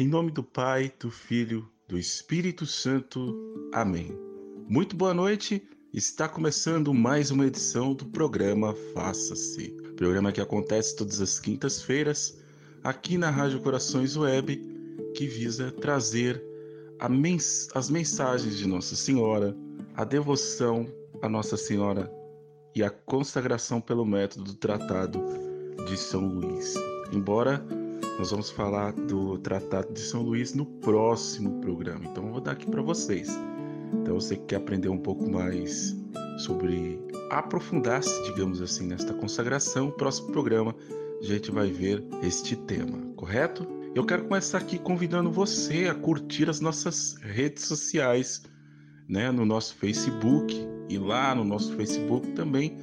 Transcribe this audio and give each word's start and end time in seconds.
Em 0.00 0.08
nome 0.08 0.30
do 0.30 0.42
Pai, 0.42 0.90
do 0.98 1.10
Filho, 1.10 1.68
do 1.86 1.98
Espírito 1.98 2.64
Santo. 2.64 3.68
Amém. 3.70 4.18
Muito 4.66 4.96
boa 4.96 5.12
noite. 5.12 5.62
Está 5.92 6.26
começando 6.26 6.94
mais 6.94 7.30
uma 7.30 7.44
edição 7.44 7.92
do 7.92 8.06
programa 8.06 8.74
Faça-se. 8.94 9.68
Programa 9.98 10.32
que 10.32 10.40
acontece 10.40 10.96
todas 10.96 11.20
as 11.20 11.38
quintas-feiras 11.38 12.34
aqui 12.82 13.18
na 13.18 13.28
Rádio 13.28 13.60
Corações 13.60 14.16
Web, 14.16 14.56
que 15.14 15.26
visa 15.26 15.70
trazer 15.70 16.42
mens 17.10 17.68
as 17.74 17.90
mensagens 17.90 18.56
de 18.56 18.66
Nossa 18.66 18.96
Senhora, 18.96 19.54
a 19.94 20.02
devoção 20.02 20.90
a 21.20 21.28
Nossa 21.28 21.58
Senhora 21.58 22.10
e 22.74 22.82
a 22.82 22.88
consagração 22.88 23.82
pelo 23.82 24.06
método 24.06 24.44
do 24.44 24.54
Tratado 24.54 25.22
de 25.86 25.98
São 25.98 26.26
Luís. 26.26 26.72
Embora 27.12 27.62
nós 28.20 28.32
vamos 28.32 28.50
falar 28.50 28.92
do 28.92 29.38
Tratado 29.38 29.94
de 29.94 30.00
São 30.00 30.20
Luís 30.20 30.52
no 30.52 30.66
próximo 30.66 31.58
programa. 31.62 32.04
Então 32.04 32.26
eu 32.26 32.32
vou 32.32 32.40
dar 32.42 32.52
aqui 32.52 32.66
para 32.66 32.82
vocês. 32.82 33.30
Então 33.94 34.20
você 34.20 34.36
que 34.36 34.44
quer 34.44 34.56
aprender 34.56 34.90
um 34.90 34.98
pouco 34.98 35.26
mais 35.30 35.96
sobre 36.36 37.00
aprofundar-se, 37.30 38.22
digamos 38.24 38.60
assim, 38.60 38.86
nesta 38.86 39.14
consagração, 39.14 39.86
no 39.86 39.92
próximo 39.92 40.32
programa 40.32 40.76
a 41.18 41.24
gente 41.24 41.50
vai 41.50 41.70
ver 41.70 42.04
este 42.22 42.56
tema, 42.56 42.98
correto? 43.16 43.66
Eu 43.94 44.04
quero 44.04 44.24
começar 44.24 44.58
aqui 44.58 44.78
convidando 44.78 45.30
você 45.30 45.88
a 45.88 45.94
curtir 45.94 46.50
as 46.50 46.60
nossas 46.60 47.14
redes 47.22 47.64
sociais, 47.64 48.42
né, 49.08 49.30
no 49.30 49.46
nosso 49.46 49.74
Facebook 49.76 50.54
e 50.90 50.98
lá 50.98 51.34
no 51.34 51.42
nosso 51.42 51.74
Facebook 51.74 52.32
também 52.32 52.76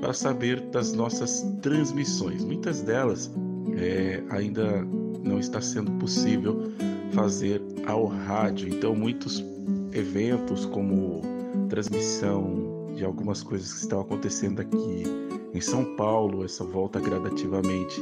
para 0.00 0.12
saber 0.12 0.60
das 0.70 0.92
nossas 0.92 1.46
transmissões. 1.62 2.44
Muitas 2.44 2.82
delas 2.82 3.30
é, 3.76 4.22
ainda 4.30 4.84
não 5.22 5.38
está 5.38 5.60
sendo 5.60 5.90
possível 5.92 6.70
fazer 7.12 7.60
ao 7.86 8.06
rádio. 8.06 8.68
Então, 8.68 8.94
muitos 8.94 9.44
eventos, 9.92 10.64
como 10.66 11.22
transmissão 11.68 12.86
de 12.96 13.04
algumas 13.04 13.42
coisas 13.42 13.72
que 13.72 13.80
estão 13.80 14.00
acontecendo 14.00 14.60
aqui 14.60 15.04
em 15.52 15.60
São 15.60 15.96
Paulo, 15.96 16.44
essa 16.44 16.64
volta 16.64 17.00
gradativamente, 17.00 18.00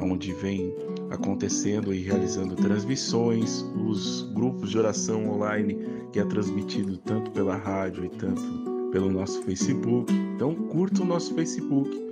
onde 0.00 0.32
vem 0.34 0.74
acontecendo 1.10 1.94
e 1.94 2.00
realizando 2.00 2.56
transmissões, 2.56 3.64
os 3.86 4.22
grupos 4.32 4.70
de 4.70 4.78
oração 4.78 5.30
online 5.30 5.78
que 6.12 6.20
é 6.20 6.24
transmitido 6.24 6.96
tanto 6.98 7.30
pela 7.30 7.56
rádio 7.56 8.04
e 8.04 8.08
tanto 8.08 8.42
pelo 8.90 9.10
nosso 9.10 9.42
Facebook. 9.42 10.12
Então, 10.34 10.54
curta 10.54 11.02
o 11.02 11.06
nosso 11.06 11.34
Facebook 11.34 12.04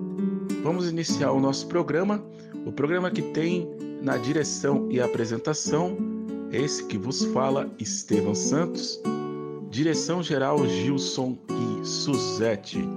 vamos 0.63 0.89
iniciar 0.89 1.31
o 1.31 1.39
nosso 1.39 1.67
programa. 1.67 2.23
O 2.65 2.71
programa 2.71 3.11
que 3.11 3.21
tem 3.21 3.67
na 4.03 4.17
direção 4.17 4.87
e 4.91 4.99
apresentação, 4.99 5.97
esse 6.51 6.83
que 6.85 6.97
vos 6.97 7.23
fala, 7.27 7.73
Estevam 7.79 8.35
Santos. 8.35 9.01
Direção 9.69 10.21
geral 10.21 10.67
Gilson 10.67 11.37
e 11.49 11.85
Suzete. 11.85 12.87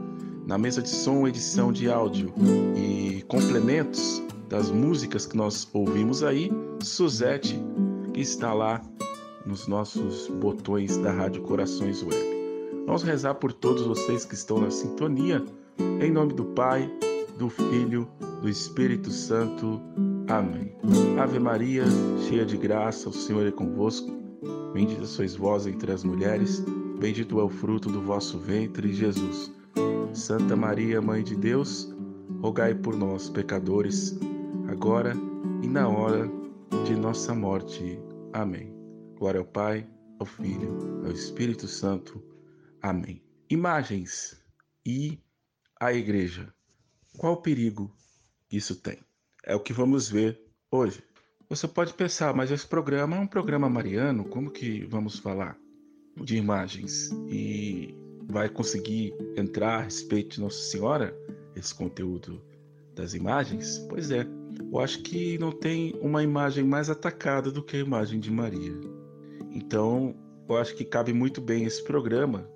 Na 0.47 0.59
mesa 0.59 0.83
de 0.83 0.89
som, 0.91 1.27
edição 1.27 1.73
de 1.73 1.89
áudio 1.89 2.35
e 2.77 3.23
complementos 3.29 4.21
das 4.49 4.71
músicas 4.71 5.27
que 5.27 5.37
nós 5.37 5.69
ouvimos 5.73 6.25
aí, 6.25 6.51
Suzete, 6.83 7.59
que 8.13 8.21
está 8.21 8.53
lá 8.53 8.83
nos 9.47 9.69
nossos 9.69 10.29
botões 10.29 10.97
da 10.99 11.13
Rádio 11.13 11.43
Corações 11.43 12.03
Web. 12.03 12.37
Vamos 12.85 13.05
rezar 13.05 13.35
por 13.35 13.53
todos 13.53 13.87
vocês 13.87 14.25
que 14.25 14.35
estão 14.35 14.59
na 14.59 14.71
sintonia, 14.71 15.45
em 16.01 16.11
nome 16.11 16.35
do 16.35 16.45
Pai, 16.47 16.91
do 17.39 17.49
Filho, 17.49 18.09
do 18.43 18.49
Espírito 18.49 19.11
Santo. 19.11 19.81
Amém. 20.29 20.75
Ave 21.21 21.39
Maria, 21.39 21.85
cheia 22.27 22.45
de 22.45 22.57
graça, 22.57 23.09
o 23.09 23.13
Senhor 23.13 23.47
é 23.47 23.53
convosco. 23.53 24.11
Bendita 24.73 25.07
sois 25.07 25.37
vós 25.37 25.67
entre 25.67 25.93
as 25.93 26.03
mulheres, 26.03 26.61
bendito 26.99 27.39
é 27.39 27.45
o 27.45 27.49
fruto 27.49 27.89
do 27.89 28.03
vosso 28.03 28.39
ventre, 28.39 28.93
Jesus. 28.93 29.53
Santa 30.13 30.57
Maria, 30.57 31.01
Mãe 31.01 31.23
de 31.23 31.37
Deus, 31.37 31.95
rogai 32.41 32.75
por 32.75 32.97
nós, 32.97 33.31
pecadores, 33.31 34.19
agora 34.69 35.15
e 35.63 35.69
na 35.69 35.89
hora 35.89 36.29
de 36.85 36.97
nossa 36.97 37.33
morte. 37.33 37.99
Amém. 38.33 38.75
Glória 39.17 39.39
ao 39.41 39.47
Pai, 39.47 39.89
ao 40.19 40.27
Filho, 40.27 41.05
ao 41.05 41.13
Espírito 41.13 41.69
Santo. 41.69 42.21
Amém. 42.83 43.23
Imagens 43.49 44.43
e 44.85 45.21
a 45.81 45.93
Igreja. 45.93 46.53
Qual 47.17 47.41
perigo 47.41 47.95
isso 48.51 48.75
tem? 48.83 49.06
É 49.47 49.55
o 49.55 49.61
que 49.61 49.73
vamos 49.73 50.09
ver 50.09 50.41
hoje. 50.73 51.01
Você 51.49 51.69
pode 51.69 51.95
pensar, 51.95 52.35
mas 52.35 52.51
esse 52.51 52.67
programa 52.67 53.17
é 53.17 53.21
um 53.21 53.27
programa 53.29 53.71
mariano, 53.71 54.25
como 54.25 54.51
que 54.51 54.85
vamos 54.87 55.21
falar 55.21 55.57
de 56.21 56.37
imagens 56.37 57.13
e 57.29 57.95
vai 58.27 58.49
conseguir 58.49 59.15
entrar 59.37 59.77
a 59.77 59.83
respeito 59.83 60.35
de 60.35 60.41
Nossa 60.41 60.59
Senhora, 60.59 61.17
esse 61.55 61.73
conteúdo 61.73 62.43
das 62.97 63.15
imagens? 63.15 63.79
Pois 63.89 64.11
é, 64.11 64.27
eu 64.73 64.81
acho 64.81 65.01
que 65.03 65.39
não 65.39 65.53
tem 65.53 65.95
uma 66.01 66.25
imagem 66.25 66.65
mais 66.65 66.91
atacada 66.91 67.49
do 67.49 67.63
que 67.63 67.77
a 67.77 67.81
imagem 67.81 68.19
de 68.19 68.33
Maria. 68.33 68.75
Então, 69.53 70.17
eu 70.49 70.57
acho 70.57 70.75
que 70.75 70.85
cabe 70.85 71.13
muito 71.13 71.41
bem 71.41 71.65
esse 71.65 71.85
programa, 71.85 72.51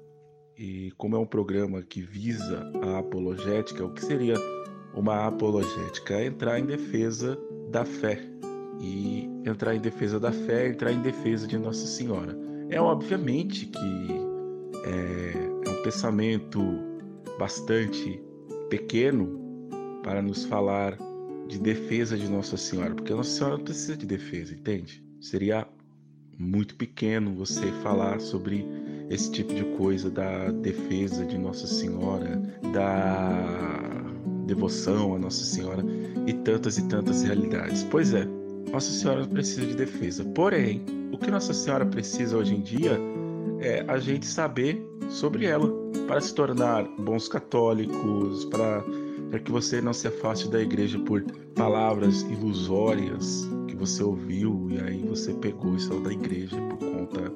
e 0.58 0.90
como 0.96 1.14
é 1.14 1.18
um 1.20 1.26
programa 1.26 1.82
que 1.82 2.02
visa 2.02 2.68
a 2.82 2.98
apologética, 2.98 3.84
o 3.84 3.94
que 3.94 4.04
seria 4.04 4.34
uma 4.94 5.26
apologética, 5.26 6.14
é 6.14 6.26
entrar 6.26 6.58
em 6.58 6.66
defesa 6.66 7.38
da 7.70 7.84
fé. 7.84 8.20
E 8.80 9.28
entrar 9.44 9.74
em 9.74 9.80
defesa 9.80 10.18
da 10.18 10.32
fé, 10.32 10.68
entrar 10.68 10.92
em 10.92 11.00
defesa 11.00 11.46
de 11.46 11.58
Nossa 11.58 11.86
Senhora. 11.86 12.36
É 12.70 12.80
obviamente 12.80 13.66
que 13.66 14.10
é, 14.84 15.68
é 15.68 15.70
um 15.70 15.82
pensamento 15.82 16.60
bastante 17.38 18.22
pequeno 18.70 19.38
para 20.02 20.22
nos 20.22 20.44
falar 20.44 20.96
de 21.46 21.58
defesa 21.58 22.16
de 22.16 22.28
Nossa 22.28 22.56
Senhora, 22.56 22.94
porque 22.94 23.12
Nossa 23.12 23.30
Senhora 23.30 23.56
não 23.56 23.64
precisa 23.64 23.96
de 23.96 24.06
defesa, 24.06 24.54
entende? 24.54 25.04
Seria 25.20 25.66
muito 26.38 26.74
pequeno 26.76 27.34
você 27.34 27.70
falar 27.82 28.20
sobre 28.20 28.64
esse 29.10 29.30
tipo 29.30 29.52
de 29.52 29.64
coisa 29.76 30.08
da 30.10 30.50
defesa 30.52 31.26
de 31.26 31.36
Nossa 31.36 31.66
Senhora, 31.66 32.40
da 32.72 33.89
devoção 34.54 35.14
a 35.14 35.18
Nossa 35.18 35.44
Senhora 35.44 35.84
e 36.26 36.32
tantas 36.32 36.76
e 36.76 36.88
tantas 36.88 37.22
realidades. 37.22 37.84
Pois 37.84 38.12
é, 38.12 38.26
Nossa 38.72 38.90
Senhora 38.90 39.26
precisa 39.26 39.64
de 39.64 39.74
defesa. 39.74 40.24
Porém, 40.24 40.84
o 41.12 41.18
que 41.18 41.30
Nossa 41.30 41.54
Senhora 41.54 41.86
precisa 41.86 42.36
hoje 42.36 42.54
em 42.54 42.60
dia 42.60 42.98
é 43.60 43.84
a 43.86 43.98
gente 43.98 44.26
saber 44.26 44.84
sobre 45.08 45.46
ela 45.46 45.70
para 46.06 46.20
se 46.20 46.34
tornar 46.34 46.84
bons 46.98 47.28
católicos, 47.28 48.44
para 48.46 48.82
para 49.30 49.38
que 49.38 49.52
você 49.52 49.80
não 49.80 49.92
se 49.92 50.08
afaste 50.08 50.48
da 50.48 50.60
igreja 50.60 50.98
por 50.98 51.22
palavras 51.54 52.22
ilusórias 52.22 53.48
que 53.68 53.76
você 53.76 54.02
ouviu 54.02 54.66
e 54.68 54.80
aí 54.80 55.06
você 55.06 55.32
pegou 55.34 55.76
e 55.76 55.80
saiu 55.80 56.00
da 56.00 56.12
igreja 56.12 56.56
por 56.62 56.78
conta 56.78 57.32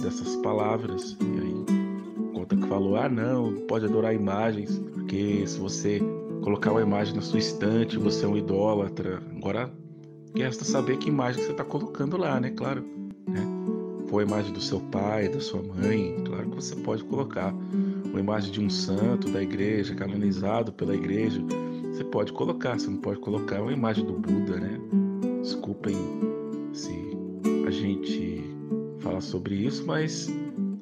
dessas 0.00 0.36
palavras 0.36 1.14
e 1.20 1.40
aí 1.40 2.32
conta 2.32 2.56
que 2.56 2.66
falou 2.66 2.96
ah 2.96 3.10
não 3.10 3.56
pode 3.68 3.84
adorar 3.84 4.14
imagens 4.14 4.78
porque 4.94 5.46
se 5.46 5.58
você 5.58 6.00
colocar 6.44 6.72
uma 6.72 6.82
imagem 6.82 7.14
na 7.14 7.22
sua 7.22 7.38
estante 7.38 7.96
você 7.96 8.26
é 8.26 8.28
um 8.28 8.36
idólatra. 8.36 9.22
Agora 9.34 9.72
resta 10.36 10.62
saber 10.62 10.98
que 10.98 11.08
imagem 11.08 11.42
você 11.42 11.52
está 11.52 11.64
colocando 11.64 12.18
lá 12.18 12.38
né? 12.38 12.50
Claro 12.50 12.84
né? 13.26 13.40
foi 14.08 14.24
a 14.24 14.26
imagem 14.26 14.52
do 14.52 14.60
seu 14.60 14.78
pai 14.78 15.26
da 15.26 15.40
sua 15.40 15.62
mãe 15.62 16.22
claro 16.26 16.50
que 16.50 16.56
você 16.56 16.76
pode 16.76 17.02
colocar. 17.04 17.54
Uma 18.04 18.20
imagem 18.20 18.52
de 18.52 18.60
um 18.60 18.68
santo 18.68 19.30
da 19.30 19.42
igreja, 19.42 19.94
canonizado 19.94 20.70
pela 20.70 20.94
igreja, 20.94 21.40
você 21.90 22.04
pode 22.04 22.32
colocar, 22.32 22.78
você 22.78 22.90
não 22.90 22.98
pode 22.98 23.18
colocar 23.20 23.62
uma 23.62 23.72
imagem 23.72 24.04
do 24.04 24.12
Buda, 24.12 24.56
né? 24.56 24.78
Desculpem 25.40 25.96
se 26.72 26.94
a 27.66 27.70
gente 27.70 28.44
fala 29.00 29.20
sobre 29.20 29.56
isso, 29.56 29.84
mas 29.86 30.28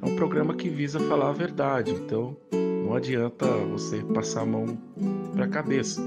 é 0.02 0.06
um 0.06 0.16
programa 0.16 0.54
que 0.54 0.68
visa 0.68 1.00
falar 1.00 1.30
a 1.30 1.32
verdade, 1.32 1.92
então 1.92 2.36
não 2.84 2.94
adianta 2.94 3.46
você 3.70 4.02
passar 4.12 4.42
a 4.42 4.46
mão 4.46 4.76
para 5.32 5.46
a 5.46 5.48
cabeça. 5.48 6.00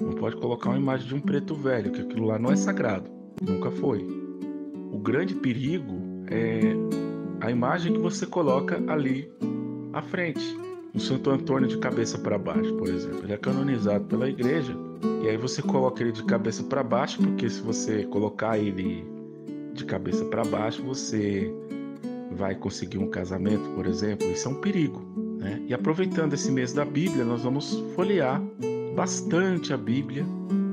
Não 0.00 0.12
pode 0.12 0.36
colocar 0.36 0.70
uma 0.70 0.78
imagem 0.78 1.06
de 1.06 1.14
um 1.14 1.20
preto 1.20 1.54
velho, 1.54 1.92
que 1.92 2.00
aquilo 2.00 2.26
lá 2.26 2.38
não 2.38 2.50
é 2.50 2.56
sagrado, 2.56 3.10
nunca 3.40 3.70
foi. 3.70 4.04
O 4.90 4.98
grande 4.98 5.34
perigo 5.34 6.00
é 6.28 6.60
a 7.40 7.50
imagem 7.50 7.92
que 7.92 7.98
você 7.98 8.26
coloca 8.26 8.82
ali 8.88 9.30
à 9.92 10.02
frente 10.02 10.56
o 10.94 11.00
Santo 11.00 11.30
Antônio 11.30 11.68
de 11.68 11.78
cabeça 11.78 12.18
para 12.18 12.38
baixo, 12.38 12.74
por 12.74 12.88
exemplo. 12.88 13.20
Ele 13.24 13.32
é 13.32 13.38
canonizado 13.38 14.04
pela 14.04 14.28
igreja 14.28 14.76
e 15.22 15.28
aí 15.28 15.36
você 15.36 15.62
coloca 15.62 16.02
ele 16.02 16.12
de 16.12 16.22
cabeça 16.24 16.62
para 16.62 16.82
baixo, 16.82 17.18
porque 17.22 17.48
se 17.48 17.60
você 17.60 18.04
colocar 18.04 18.58
ele 18.58 19.04
de 19.72 19.84
cabeça 19.84 20.24
para 20.26 20.44
baixo, 20.44 20.82
você 20.82 21.52
vai 22.30 22.54
conseguir 22.54 22.98
um 22.98 23.08
casamento, 23.08 23.68
por 23.74 23.86
exemplo. 23.86 24.30
Isso 24.30 24.48
é 24.48 24.50
um 24.50 24.60
perigo. 24.60 25.02
Né? 25.42 25.60
E 25.68 25.74
aproveitando 25.74 26.32
esse 26.34 26.50
mês 26.50 26.72
da 26.72 26.84
Bíblia, 26.84 27.24
nós 27.24 27.42
vamos 27.42 27.74
folhear 27.94 28.40
bastante 28.94 29.72
a 29.72 29.76
Bíblia 29.76 30.24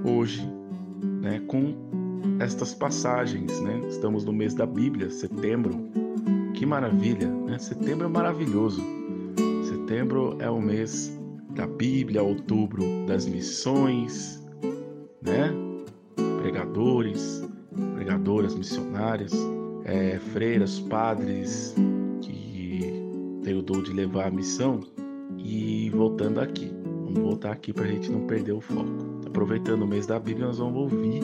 hoje, 0.06 0.48
né? 1.22 1.42
com 1.48 1.74
estas 2.40 2.74
passagens. 2.74 3.60
Né? 3.60 3.82
Estamos 3.90 4.24
no 4.24 4.32
mês 4.32 4.54
da 4.54 4.66
Bíblia, 4.66 5.10
setembro. 5.10 5.90
Que 6.54 6.66
maravilha! 6.66 7.28
Né? 7.28 7.58
Setembro 7.58 8.06
é 8.06 8.10
maravilhoso 8.10 9.00
Setembro 9.90 10.38
é 10.40 10.48
o 10.48 10.62
mês 10.62 11.18
da 11.56 11.66
Bíblia, 11.66 12.22
outubro 12.22 12.84
das 13.08 13.26
missões, 13.26 14.40
né? 15.20 15.52
Pregadores, 16.42 17.44
pregadoras, 17.96 18.54
missionárias, 18.54 19.34
é, 19.86 20.20
freiras, 20.20 20.80
padres 20.80 21.74
têm 23.44 23.58
o 23.58 23.62
dom 23.62 23.82
de 23.82 23.94
levar 23.94 24.28
a 24.28 24.32
missão. 24.32 24.82
E 25.38 25.90
voltando 25.92 26.40
aqui, 26.40 26.72
vamos 27.06 27.20
voltar 27.20 27.52
aqui 27.52 27.72
para 27.72 27.86
a 27.86 27.88
gente 27.88 28.12
não 28.12 28.26
perder 28.28 28.54
o 28.54 28.62
foco. 28.62 28.90
Aproveitando 29.26 29.84
o 29.84 29.88
mês 29.88 30.06
da 30.06 30.20
Bíblia, 30.20 30.48
nós 30.48 30.58
vamos 30.58 30.92
ouvir 30.92 31.22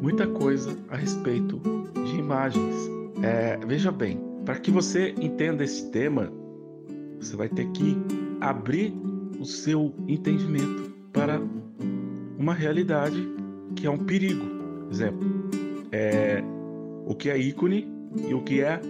muita 0.00 0.26
coisa 0.26 0.76
a 0.88 0.96
respeito 0.96 1.60
de 2.04 2.18
imagens. 2.18 2.90
É, 3.22 3.56
veja 3.66 3.90
bem, 3.90 4.20
para 4.44 4.58
que 4.58 4.70
você 4.70 5.14
entenda 5.20 5.64
esse 5.64 5.90
tema, 5.90 6.32
você 7.18 7.34
vai 7.36 7.48
ter 7.48 7.66
que 7.72 7.96
abrir 8.40 8.94
o 9.40 9.44
seu 9.44 9.92
entendimento 10.06 10.94
para 11.12 11.40
uma 12.38 12.54
realidade 12.54 13.26
que 13.74 13.86
é 13.86 13.90
um 13.90 13.98
perigo. 13.98 14.44
Exemplo, 14.90 15.26
é 15.90 16.42
o 17.06 17.14
que 17.14 17.30
é 17.30 17.38
ícone 17.38 17.88
e 18.28 18.34
o 18.34 18.42
que 18.42 18.60
é 18.60 18.80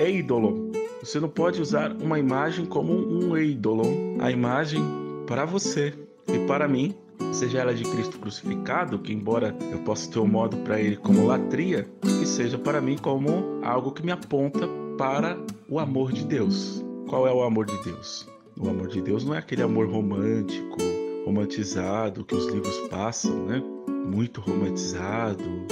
ídolo. 0.00 0.72
Você 1.04 1.20
não 1.20 1.28
pode 1.28 1.60
usar 1.60 1.92
uma 1.92 2.18
imagem 2.18 2.64
como 2.64 2.94
um 2.94 3.36
ídolo. 3.36 3.84
A 4.20 4.30
imagem 4.30 4.82
para 5.26 5.44
você 5.44 5.92
e 6.26 6.38
para 6.46 6.66
mim, 6.66 6.94
seja 7.30 7.58
ela 7.58 7.74
de 7.74 7.84
Cristo 7.84 8.18
crucificado, 8.18 8.98
que 8.98 9.12
embora 9.12 9.54
eu 9.70 9.80
possa 9.80 10.10
ter 10.10 10.18
um 10.18 10.26
modo 10.26 10.56
para 10.58 10.80
ele 10.80 10.96
como 10.96 11.26
latria, 11.26 11.86
que 12.00 12.24
seja 12.24 12.56
para 12.56 12.80
mim 12.80 12.96
como 12.96 13.60
algo 13.62 13.92
que 13.92 14.02
me 14.02 14.12
aponta 14.12 14.66
para 14.96 15.36
o 15.68 15.78
amor 15.78 16.10
de 16.10 16.24
Deus. 16.24 16.82
Qual 17.06 17.28
é 17.28 17.32
o 17.34 17.42
amor 17.42 17.66
de 17.66 17.84
Deus? 17.84 18.26
O 18.58 18.66
amor 18.66 18.88
de 18.88 19.02
Deus 19.02 19.26
não 19.26 19.34
é 19.34 19.38
aquele 19.38 19.60
amor 19.62 19.86
romântico, 19.86 20.78
romantizado 21.26 22.24
que 22.24 22.34
os 22.34 22.46
livros 22.46 22.78
passam, 22.88 23.44
né? 23.44 23.62
Muito 24.06 24.40
romantizado. 24.40 25.66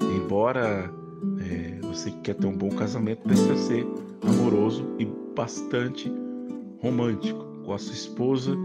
Embora 0.00 0.88
é, 1.40 1.80
você 1.84 2.12
que 2.12 2.20
quer 2.20 2.34
ter 2.34 2.46
um 2.46 2.56
bom 2.56 2.68
casamento 2.68 3.22
precisa 3.22 3.56
ser 3.56 3.84
amoroso 4.22 4.84
e 4.98 5.04
bastante 5.34 6.12
romântico 6.80 7.44
com 7.64 7.72
a 7.72 7.78
sua 7.78 7.94
esposa 7.94 8.56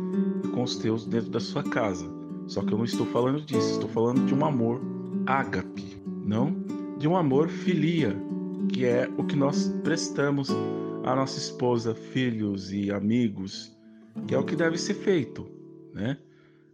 e 0.44 0.48
com 0.50 0.64
os 0.64 0.76
teus 0.78 1.06
dentro 1.06 1.30
da 1.30 1.40
sua 1.40 1.64
casa. 1.64 2.10
Só 2.48 2.62
que 2.62 2.74
eu 2.74 2.78
não 2.78 2.86
estou 2.86 3.06
falando 3.08 3.42
disso, 3.42 3.74
estou 3.74 3.90
falando 3.90 4.26
de 4.26 4.34
um 4.34 4.46
amor 4.46 4.82
ágape, 5.26 6.02
não 6.26 6.64
de 6.98 7.08
um 7.08 7.18
amor 7.18 7.50
filia, 7.50 8.16
que 8.72 8.86
é 8.86 9.10
o 9.18 9.26
que 9.26 9.36
nós 9.36 9.68
prestamos 9.84 10.50
a 11.04 11.16
nossa 11.16 11.38
esposa, 11.38 11.94
filhos 11.94 12.72
e 12.72 12.92
amigos, 12.92 13.76
que 14.28 14.34
é 14.34 14.38
o 14.38 14.44
que 14.46 14.56
deve 14.56 14.78
ser 14.78 14.94
feito, 14.94 15.46
né? 15.94 16.18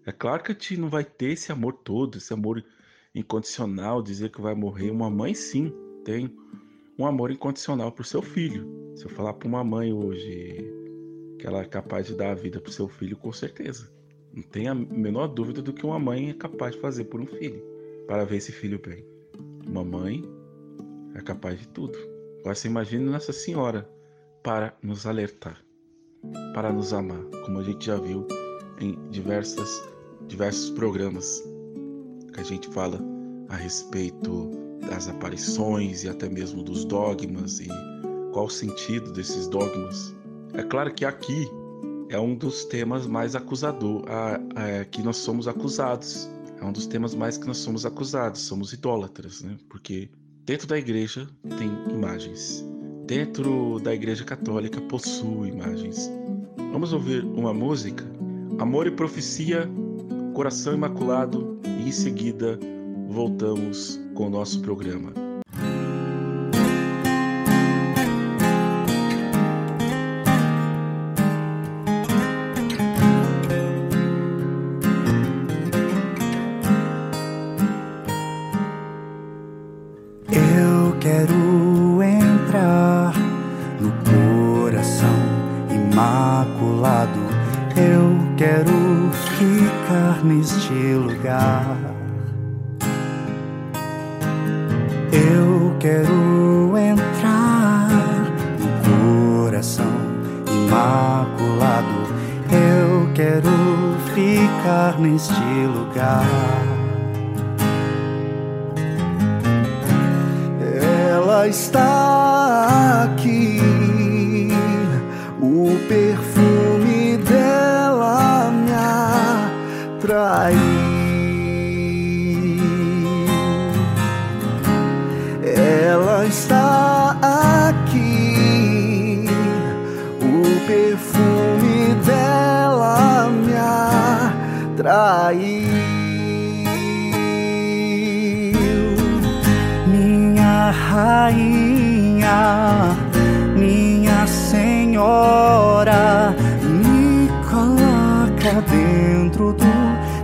É 0.05 0.11
claro 0.11 0.43
que 0.43 0.51
a 0.51 0.53
gente 0.53 0.77
não 0.77 0.89
vai 0.89 1.03
ter 1.03 1.31
esse 1.31 1.51
amor 1.51 1.73
todo, 1.73 2.17
esse 2.17 2.31
amor 2.33 2.63
incondicional, 3.13 4.01
dizer 4.01 4.29
que 4.29 4.41
vai 4.41 4.55
morrer. 4.55 4.91
Uma 4.91 5.09
mãe, 5.09 5.33
sim, 5.33 5.73
tem 6.05 6.31
um 6.99 7.05
amor 7.05 7.31
incondicional 7.31 7.93
para 7.93 8.01
o 8.01 8.05
seu 8.05 8.21
filho. 8.21 8.67
Se 8.93 9.05
eu 9.05 9.09
falar 9.09 9.33
para 9.33 9.47
uma 9.47 9.63
mãe 9.63 9.93
hoje 9.93 10.69
que 11.39 11.47
ela 11.47 11.61
é 11.61 11.65
capaz 11.65 12.07
de 12.07 12.13
dar 12.13 12.31
a 12.31 12.35
vida 12.35 12.59
para 12.59 12.69
o 12.69 12.73
seu 12.73 12.89
filho, 12.89 13.15
com 13.15 13.31
certeza. 13.31 13.89
Não 14.33 14.43
tem 14.43 14.67
a 14.67 14.75
menor 14.75 15.27
dúvida 15.27 15.61
do 15.61 15.71
que 15.71 15.85
uma 15.85 15.97
mãe 15.97 16.29
é 16.29 16.33
capaz 16.33 16.75
de 16.75 16.81
fazer 16.81 17.05
por 17.05 17.21
um 17.21 17.25
filho, 17.25 17.63
para 18.05 18.25
ver 18.25 18.35
esse 18.35 18.51
filho 18.51 18.77
bem. 18.85 19.05
Uma 19.65 19.83
mãe 19.83 20.21
é 21.15 21.21
capaz 21.21 21.57
de 21.57 21.69
tudo. 21.69 21.97
Agora 22.41 22.53
você 22.53 22.67
imagina 22.67 23.09
Nossa 23.09 23.31
Senhora, 23.31 23.89
para 24.43 24.77
nos 24.83 25.05
alertar, 25.05 25.63
para 26.53 26.71
nos 26.71 26.91
amar, 26.93 27.23
como 27.45 27.59
a 27.59 27.63
gente 27.63 27.85
já 27.85 27.95
viu 27.95 28.27
em 28.79 28.97
diversas, 29.09 29.81
diversos 30.27 30.69
programas 30.71 31.41
que 32.33 32.41
a 32.41 32.43
gente 32.43 32.67
fala 32.69 32.99
a 33.47 33.55
respeito 33.55 34.68
das 34.87 35.07
aparições 35.07 36.03
e 36.03 36.09
até 36.09 36.29
mesmo 36.29 36.63
dos 36.63 36.85
dogmas 36.85 37.59
e 37.59 37.67
qual 38.31 38.45
o 38.45 38.49
sentido 38.49 39.11
desses 39.11 39.47
dogmas. 39.47 40.15
É 40.53 40.63
claro 40.63 40.93
que 40.93 41.05
aqui 41.05 41.49
é 42.09 42.19
um 42.19 42.35
dos 42.35 42.65
temas 42.65 43.05
mais 43.07 43.35
acusador, 43.35 44.03
a, 44.07 44.35
a, 44.35 44.85
que 44.85 45.01
nós 45.01 45.17
somos 45.17 45.47
acusados. 45.47 46.29
É 46.59 46.65
um 46.65 46.71
dos 46.71 46.87
temas 46.87 47.15
mais 47.15 47.37
que 47.37 47.47
nós 47.47 47.57
somos 47.57 47.85
acusados, 47.85 48.41
somos 48.41 48.73
idólatras, 48.73 49.41
né? 49.41 49.57
Porque 49.69 50.09
dentro 50.45 50.67
da 50.67 50.77
igreja 50.77 51.27
tem 51.57 51.69
imagens 51.93 52.65
dentro 53.09 53.79
da 53.79 53.91
Igreja 53.91 54.23
Católica 54.23 54.79
possui 54.81 55.49
imagens. 55.49 56.11
Vamos 56.71 56.93
ouvir 56.93 57.25
uma 57.25 57.51
música? 57.51 58.05
Amor 58.59 58.85
e 58.85 58.91
Profecia, 58.91 59.67
Coração 60.35 60.75
Imaculado, 60.75 61.59
e 61.65 61.89
em 61.89 61.91
seguida 61.91 62.59
voltamos 63.07 63.99
com 64.19 64.27
o 64.27 64.29
nosso 64.29 64.59
programa. 64.59 65.28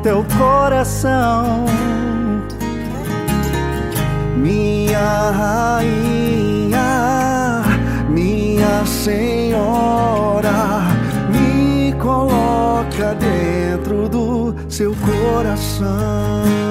Teu 0.06 0.24
coração 0.38 1.66
minha 4.38 5.32
rainha, 5.32 6.84
minha 8.08 8.86
senhora, 8.86 10.52
me 11.32 11.92
coloca 11.94 13.16
dentro 13.16 14.08
do 14.08 14.54
seu 14.70 14.94
coração. 14.98 16.65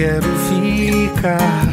Quero 0.00 0.22
ficar 0.48 1.69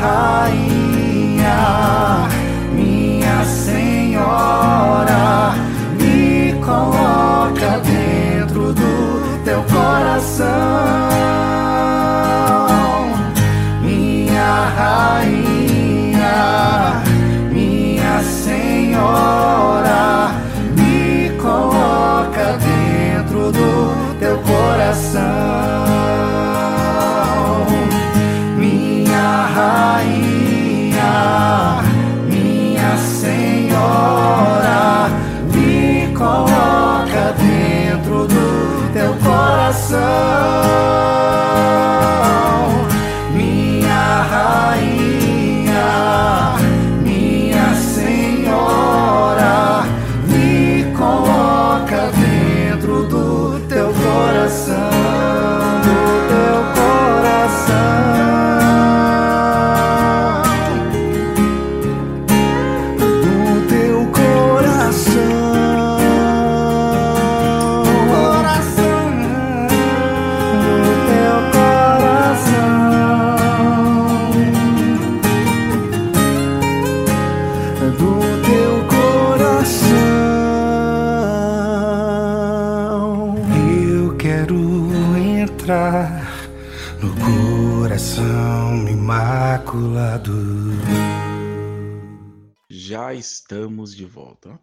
rainha, 0.00 1.58
minha 2.72 3.44
senhora, 3.44 5.14
me 6.00 6.54
coloca 6.64 7.80
dentro 7.80 8.72
do 8.72 9.42
teu 9.44 9.62
coração. 9.64 10.97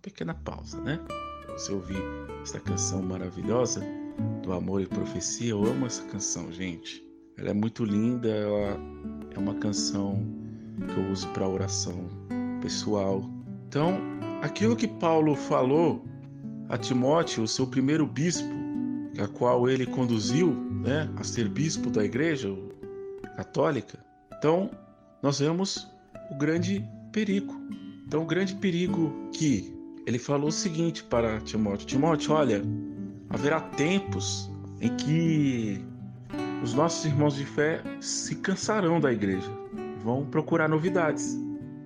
Pequena 0.05 0.35
pausa, 0.35 0.79
né? 0.81 1.00
Pra 1.43 1.57
você 1.57 1.74
ouvir 1.74 1.97
essa 2.43 2.59
canção 2.59 3.01
maravilhosa 3.01 3.83
do 4.43 4.53
Amor 4.53 4.81
e 4.81 4.85
Profecia. 4.85 5.50
Eu 5.50 5.65
amo 5.65 5.88
essa 5.88 6.03
canção, 6.03 6.51
gente. 6.51 7.03
Ela 7.35 7.50
é 7.50 7.53
muito 7.53 7.83
linda. 7.83 8.29
Ela 8.29 8.79
é 9.35 9.39
uma 9.39 9.55
canção 9.55 10.24
que 10.77 11.00
eu 11.00 11.12
uso 11.12 11.27
para 11.29 11.47
oração 11.47 12.07
pessoal. 12.62 13.27
Então, 13.67 13.97
aquilo 14.43 14.75
que 14.75 14.88
Paulo 14.88 15.35
falou 15.35 16.05
a 16.69 16.77
Timóteo, 16.77 17.43
o 17.43 17.47
seu 17.47 17.65
primeiro 17.65 18.05
bispo, 18.05 18.47
a 19.17 19.27
qual 19.27 19.67
ele 19.67 19.88
conduziu, 19.88 20.53
né, 20.53 21.09
a 21.17 21.24
ser 21.24 21.50
bispo 21.50 21.89
da 21.89 22.05
igreja 22.05 22.55
católica. 23.35 23.97
Então, 24.38 24.69
nós 25.24 25.39
vemos 25.39 25.88
o 26.29 26.38
grande 26.38 26.88
perigo. 27.12 27.55
Então, 28.05 28.21
o 28.21 28.25
grande 28.25 28.53
perigo 28.55 29.12
que 29.33 29.75
ele 30.05 30.19
falou 30.19 30.50
o 30.50 30.51
seguinte 30.51 31.03
para 31.03 31.39
Timóteo: 31.41 31.88
Timóteo, 31.88 32.33
olha, 32.33 32.62
haverá 33.29 33.59
tempos 33.59 34.50
em 34.81 34.95
que 34.95 35.83
os 36.63 36.74
nossos 36.74 37.05
irmãos 37.05 37.35
de 37.35 37.45
fé 37.45 37.81
se 38.00 38.35
cansarão 38.35 39.00
da 39.00 39.12
igreja, 39.12 39.50
vão 40.03 40.25
procurar 40.25 40.67
novidades, 40.69 41.38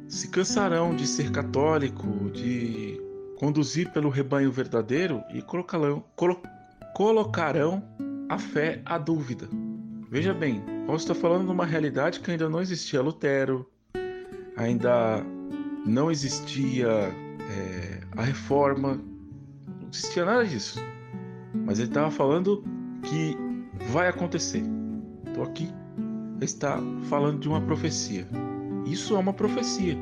se 0.08 0.28
cansarão 0.30 0.96
de 0.96 1.08
ser 1.08 1.32
católico, 1.32 2.08
de 2.32 3.00
conduzir 3.38 3.92
pelo 3.92 4.10
rebanho 4.10 4.52
verdadeiro 4.52 5.24
e 5.34 5.42
colocarão, 5.42 6.04
colo- 6.16 6.42
colocarão 6.96 7.84
a 8.28 8.38
fé 8.38 8.82
à 8.86 8.98
dúvida. 8.98 9.48
Veja 10.10 10.34
bem, 10.34 10.62
Paulo 10.86 10.98
está 10.98 11.14
falando 11.14 11.46
de 11.46 11.52
uma 11.52 11.66
realidade 11.66 12.20
que 12.20 12.32
ainda 12.32 12.50
não 12.50 12.60
existia 12.60 13.02
Lutero, 13.02 13.70
ainda 14.58 15.24
não 15.86 16.12
existia 16.12 17.14
é, 17.50 18.00
a 18.16 18.22
reforma, 18.22 18.96
não 19.68 19.90
existia 19.92 20.24
nada 20.24 20.46
disso. 20.46 20.80
Mas 21.54 21.80
ele 21.80 21.88
estava 21.88 22.12
falando 22.12 22.64
que 23.04 23.36
vai 23.92 24.08
acontecer. 24.08 24.64
Então 25.28 25.44
aqui 25.44 25.70
está 26.42 26.80
falando 27.10 27.40
de 27.40 27.50
uma 27.50 27.62
profecia. 27.62 28.28
Isso 28.86 29.16
é 29.16 29.20
uma 29.20 29.34
profecia. 29.34 29.98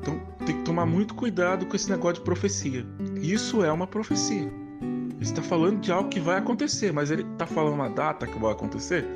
Então 0.00 0.20
tem 0.44 0.58
que 0.58 0.62
tomar 0.62 0.86
muito 0.86 1.14
cuidado 1.14 1.66
com 1.66 1.74
esse 1.74 1.90
negócio 1.90 2.16
de 2.16 2.20
profecia. 2.22 2.86
Isso 3.20 3.64
é 3.64 3.72
uma 3.72 3.86
profecia. 3.86 4.50
Ele 4.80 5.16
está 5.20 5.42
falando 5.42 5.80
de 5.80 5.92
algo 5.92 6.08
que 6.08 6.20
vai 6.20 6.38
acontecer, 6.38 6.92
mas 6.92 7.10
ele 7.10 7.22
está 7.22 7.46
falando 7.46 7.74
uma 7.74 7.90
data 7.90 8.26
que 8.26 8.38
vai 8.38 8.52
acontecer? 8.52 9.06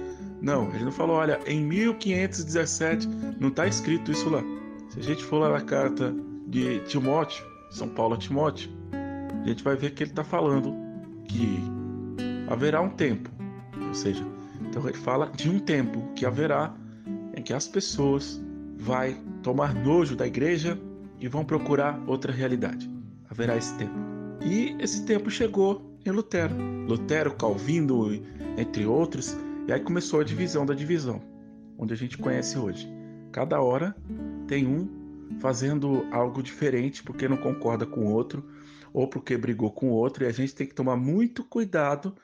Não, 0.42 0.68
ele 0.74 0.84
não 0.84 0.92
falou, 0.92 1.16
olha, 1.16 1.40
em 1.46 1.64
1517, 1.64 3.08
não 3.40 3.48
está 3.48 3.66
escrito 3.66 4.12
isso 4.12 4.28
lá. 4.28 4.42
Se 4.90 5.00
a 5.00 5.02
gente 5.02 5.24
for 5.24 5.38
lá 5.38 5.48
na 5.48 5.62
carta 5.62 6.14
de 6.46 6.80
Timóteo, 6.80 7.42
São 7.74 7.88
Paulo 7.88 8.14
a 8.14 8.16
Timóteo, 8.16 8.70
a 9.42 9.48
gente 9.48 9.64
vai 9.64 9.74
ver 9.74 9.90
que 9.90 10.04
ele 10.04 10.10
está 10.10 10.22
falando 10.22 10.74
que 11.26 11.58
haverá 12.48 12.80
um 12.80 12.90
tempo, 12.90 13.28
ou 13.88 13.94
seja, 13.94 14.24
então 14.60 14.86
ele 14.88 14.96
fala 14.96 15.26
de 15.34 15.50
um 15.50 15.58
tempo 15.58 16.00
que 16.14 16.24
haverá 16.24 16.72
em 17.36 17.42
que 17.42 17.52
as 17.52 17.66
pessoas 17.66 18.40
vai 18.78 19.16
tomar 19.42 19.74
nojo 19.74 20.14
da 20.14 20.26
igreja 20.26 20.78
e 21.18 21.26
vão 21.26 21.44
procurar 21.44 22.00
outra 22.06 22.32
realidade. 22.32 22.88
Haverá 23.28 23.56
esse 23.56 23.74
tempo. 23.76 23.94
E 24.40 24.76
esse 24.78 25.04
tempo 25.04 25.30
chegou 25.30 25.98
em 26.06 26.10
Lutero. 26.10 26.54
Lutero, 26.86 27.34
Calvino, 27.34 28.12
entre 28.56 28.86
outros, 28.86 29.36
e 29.66 29.72
aí 29.72 29.80
começou 29.80 30.20
a 30.20 30.24
divisão 30.24 30.64
da 30.64 30.74
divisão, 30.74 31.20
onde 31.76 31.92
a 31.92 31.96
gente 31.96 32.16
conhece 32.18 32.56
hoje. 32.56 32.88
Cada 33.32 33.60
hora 33.60 33.96
tem 34.46 34.66
um 34.66 35.03
fazendo 35.40 36.06
algo 36.10 36.42
diferente 36.42 37.02
porque 37.02 37.28
não 37.28 37.36
concorda 37.36 37.86
com 37.86 38.00
o 38.00 38.12
outro 38.12 38.44
ou 38.94 39.08
porque 39.08 39.36
brigou 39.36 39.72
com 39.72 39.90
o 39.90 39.92
outro, 39.92 40.22
e 40.22 40.26
a 40.28 40.32
gente 40.32 40.54
tem 40.54 40.68
que 40.68 40.74
tomar 40.74 40.96
muito 40.96 41.42
cuidado 41.42 42.14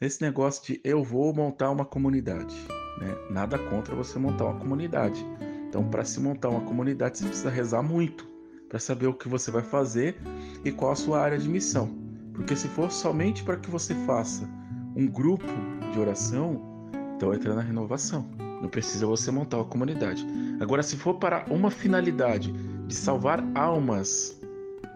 nesse 0.00 0.22
negócio 0.22 0.64
de 0.64 0.80
eu 0.84 1.02
vou 1.02 1.34
montar 1.34 1.70
uma 1.72 1.84
comunidade. 1.84 2.54
Né? 3.00 3.12
Nada 3.28 3.58
contra 3.58 3.96
você 3.96 4.16
montar 4.16 4.44
uma 4.44 4.60
comunidade. 4.60 5.26
Então, 5.68 5.82
para 5.90 6.04
se 6.04 6.20
montar 6.20 6.50
uma 6.50 6.60
comunidade, 6.60 7.18
você 7.18 7.26
precisa 7.26 7.50
rezar 7.50 7.82
muito 7.82 8.28
para 8.68 8.78
saber 8.78 9.08
o 9.08 9.14
que 9.14 9.28
você 9.28 9.50
vai 9.50 9.62
fazer 9.62 10.16
e 10.64 10.70
qual 10.70 10.92
a 10.92 10.96
sua 10.96 11.20
área 11.20 11.36
de 11.36 11.48
missão. 11.48 11.98
Porque 12.32 12.54
se 12.54 12.68
for 12.68 12.92
somente 12.92 13.42
para 13.42 13.56
que 13.56 13.68
você 13.68 13.92
faça 14.06 14.48
um 14.94 15.08
grupo 15.08 15.44
de 15.92 15.98
oração, 15.98 16.88
então 17.16 17.34
entra 17.34 17.56
na 17.56 17.60
renovação. 17.60 18.43
Não 18.64 18.70
precisa 18.70 19.04
você 19.04 19.30
montar 19.30 19.58
uma 19.58 19.66
comunidade. 19.66 20.26
Agora, 20.58 20.82
se 20.82 20.96
for 20.96 21.16
para 21.16 21.44
uma 21.50 21.70
finalidade 21.70 22.50
de 22.86 22.94
salvar 22.94 23.44
almas 23.54 24.40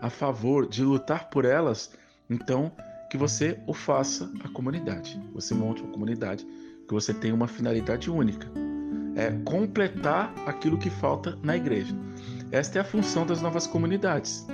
a 0.00 0.08
favor 0.08 0.66
de 0.66 0.82
lutar 0.82 1.28
por 1.28 1.44
elas, 1.44 1.90
então 2.30 2.72
que 3.10 3.18
você 3.18 3.58
o 3.66 3.75
faça 3.75 4.32
a 4.42 4.48
comunidade. 4.48 5.20
Você 5.34 5.52
monte 5.52 5.82
uma 5.82 5.92
comunidade 5.92 6.46
que 6.87 6.94
você 6.94 7.12
tem 7.12 7.30
uma 7.30 7.46
finalidade 7.46 8.10
única. 8.10 8.50
É 9.14 9.32
completar 9.44 10.32
aquilo 10.46 10.78
que 10.78 10.88
falta 10.88 11.38
na 11.42 11.54
igreja. 11.54 11.94
Esta 12.50 12.78
é 12.78 12.80
a 12.80 12.84
função 12.84 13.26
das 13.26 13.42
novas 13.42 13.66
comunidades. 13.66 14.46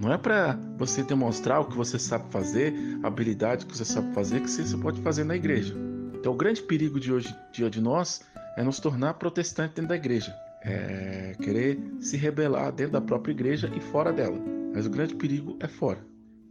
Não 0.00 0.12
é 0.12 0.18
para 0.18 0.58
você 0.76 1.04
demonstrar 1.04 1.60
o 1.60 1.66
que 1.66 1.76
você 1.76 1.96
sabe 1.96 2.24
fazer, 2.32 2.74
a 3.04 3.06
habilidade 3.06 3.66
que 3.66 3.76
você 3.76 3.84
sabe 3.84 4.12
fazer, 4.12 4.40
que 4.40 4.50
você 4.50 4.76
pode 4.78 5.00
fazer 5.00 5.22
na 5.22 5.36
igreja. 5.36 5.76
Então, 6.14 6.32
o 6.32 6.36
grande 6.36 6.60
perigo 6.60 6.98
de 6.98 7.12
hoje 7.12 7.32
dia 7.52 7.70
de 7.70 7.80
nós 7.80 8.20
é 8.56 8.62
nos 8.62 8.80
tornar 8.80 9.14
protestantes 9.14 9.74
dentro 9.74 9.88
da 9.88 9.96
igreja. 9.96 10.34
É 10.62 11.34
querer 11.40 11.78
se 12.00 12.16
rebelar 12.16 12.72
dentro 12.72 12.94
da 12.94 13.00
própria 13.00 13.32
igreja 13.32 13.70
e 13.74 13.80
fora 13.80 14.12
dela. 14.12 14.38
Mas 14.74 14.86
o 14.86 14.90
grande 14.90 15.14
perigo 15.14 15.56
é 15.60 15.68
fora, 15.68 16.04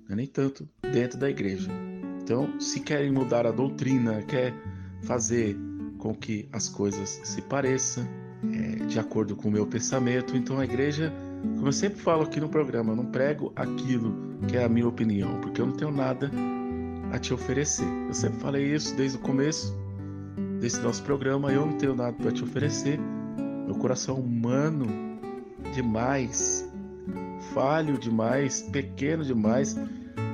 não 0.07 0.13
é 0.13 0.15
nem 0.15 0.27
tanto 0.27 0.67
dentro 0.91 1.17
da 1.17 1.29
igreja. 1.29 1.69
Então, 2.21 2.59
se 2.59 2.79
querem 2.79 3.11
mudar 3.11 3.45
a 3.45 3.51
doutrina, 3.51 4.21
quer 4.23 4.53
fazer 5.03 5.57
com 5.97 6.13
que 6.13 6.47
as 6.51 6.67
coisas 6.67 7.21
se 7.23 7.41
pareçam 7.41 8.05
é, 8.53 8.85
de 8.85 8.99
acordo 8.99 9.35
com 9.35 9.47
o 9.47 9.51
meu 9.51 9.65
pensamento, 9.65 10.35
então 10.35 10.59
a 10.59 10.65
igreja, 10.65 11.13
como 11.41 11.67
eu 11.67 11.71
sempre 11.71 11.99
falo 11.99 12.23
aqui 12.23 12.39
no 12.39 12.49
programa, 12.49 12.91
eu 12.91 12.95
não 12.95 13.05
prego 13.05 13.51
aquilo 13.55 14.15
que 14.47 14.57
é 14.57 14.63
a 14.63 14.69
minha 14.69 14.87
opinião, 14.87 15.39
porque 15.41 15.61
eu 15.61 15.65
não 15.65 15.73
tenho 15.73 15.91
nada 15.91 16.29
a 17.11 17.19
te 17.19 17.33
oferecer. 17.33 17.87
Eu 18.07 18.13
sempre 18.13 18.39
falei 18.39 18.73
isso 18.73 18.95
desde 18.95 19.17
o 19.17 19.21
começo 19.21 19.75
desse 20.59 20.79
nosso 20.81 21.03
programa. 21.03 21.51
Eu 21.51 21.65
não 21.65 21.77
tenho 21.77 21.95
nada 21.95 22.13
para 22.13 22.31
te 22.31 22.43
oferecer. 22.43 22.99
Meu 23.65 23.75
coração 23.75 24.19
humano 24.19 24.87
demais, 25.73 26.67
falho 27.53 27.97
demais, 27.97 28.61
pequeno 28.61 29.23
demais 29.23 29.75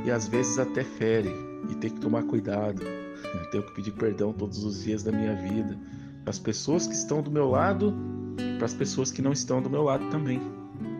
e 0.05 0.11
às 0.11 0.27
vezes 0.27 0.59
até 0.59 0.83
fere 0.83 1.31
e 1.69 1.75
tem 1.75 1.89
que 1.89 1.99
tomar 1.99 2.23
cuidado. 2.23 2.83
Eu 2.83 3.49
tenho 3.49 3.63
que 3.65 3.73
pedir 3.73 3.91
perdão 3.91 4.31
todos 4.31 4.63
os 4.63 4.83
dias 4.83 5.03
da 5.03 5.11
minha 5.11 5.35
vida 5.35 5.77
para 6.23 6.31
as 6.31 6.39
pessoas 6.39 6.87
que 6.87 6.93
estão 6.93 7.21
do 7.21 7.31
meu 7.31 7.49
lado 7.49 7.93
e 8.37 8.57
para 8.57 8.65
as 8.65 8.73
pessoas 8.73 9.11
que 9.11 9.21
não 9.21 9.31
estão 9.31 9.61
do 9.61 9.69
meu 9.69 9.83
lado 9.83 10.07
também. 10.09 10.39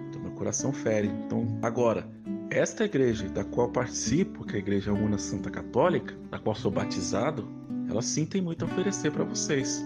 Então 0.09 0.21
meu 0.21 0.31
coração 0.31 0.73
fere. 0.73 1.07
Então 1.07 1.59
agora 1.61 2.07
esta 2.49 2.85
igreja 2.85 3.27
da 3.29 3.43
qual 3.43 3.69
participo, 3.69 4.45
que 4.45 4.53
é 4.53 4.55
a 4.57 4.59
Igreja 4.59 4.93
Una 4.93 5.17
Santa 5.17 5.49
Católica, 5.49 6.13
da 6.29 6.37
qual 6.37 6.55
sou 6.55 6.69
batizado, 6.69 7.47
ela 7.93 8.01
sim 8.01 8.25
tem 8.25 8.41
muito 8.41 8.65
a 8.65 8.67
oferecer 8.67 9.11
para 9.11 9.23
vocês. 9.23 9.85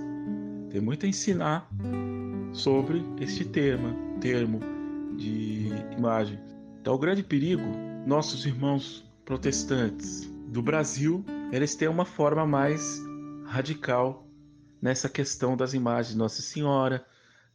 Tem 0.70 0.80
muito 0.80 1.06
a 1.06 1.10
ensinar 1.10 1.70
sobre 2.54 3.04
este 3.20 3.44
tema, 3.44 3.94
termo 4.22 4.62
de 5.18 5.68
imagem. 5.98 6.40
Então, 6.80 6.96
o 6.96 6.98
grande 6.98 7.22
perigo, 7.22 7.66
nossos 8.06 8.46
irmãos 8.46 9.06
protestantes 9.26 10.26
do 10.48 10.62
Brasil, 10.62 11.26
eles 11.52 11.76
têm 11.76 11.90
uma 11.90 12.06
forma 12.06 12.46
mais 12.46 13.02
radical 13.46 14.26
nessa 14.82 15.10
questão 15.10 15.58
das 15.58 15.74
imagens 15.74 16.14
de 16.14 16.18
Nossa 16.18 16.42
Senhora, 16.42 17.06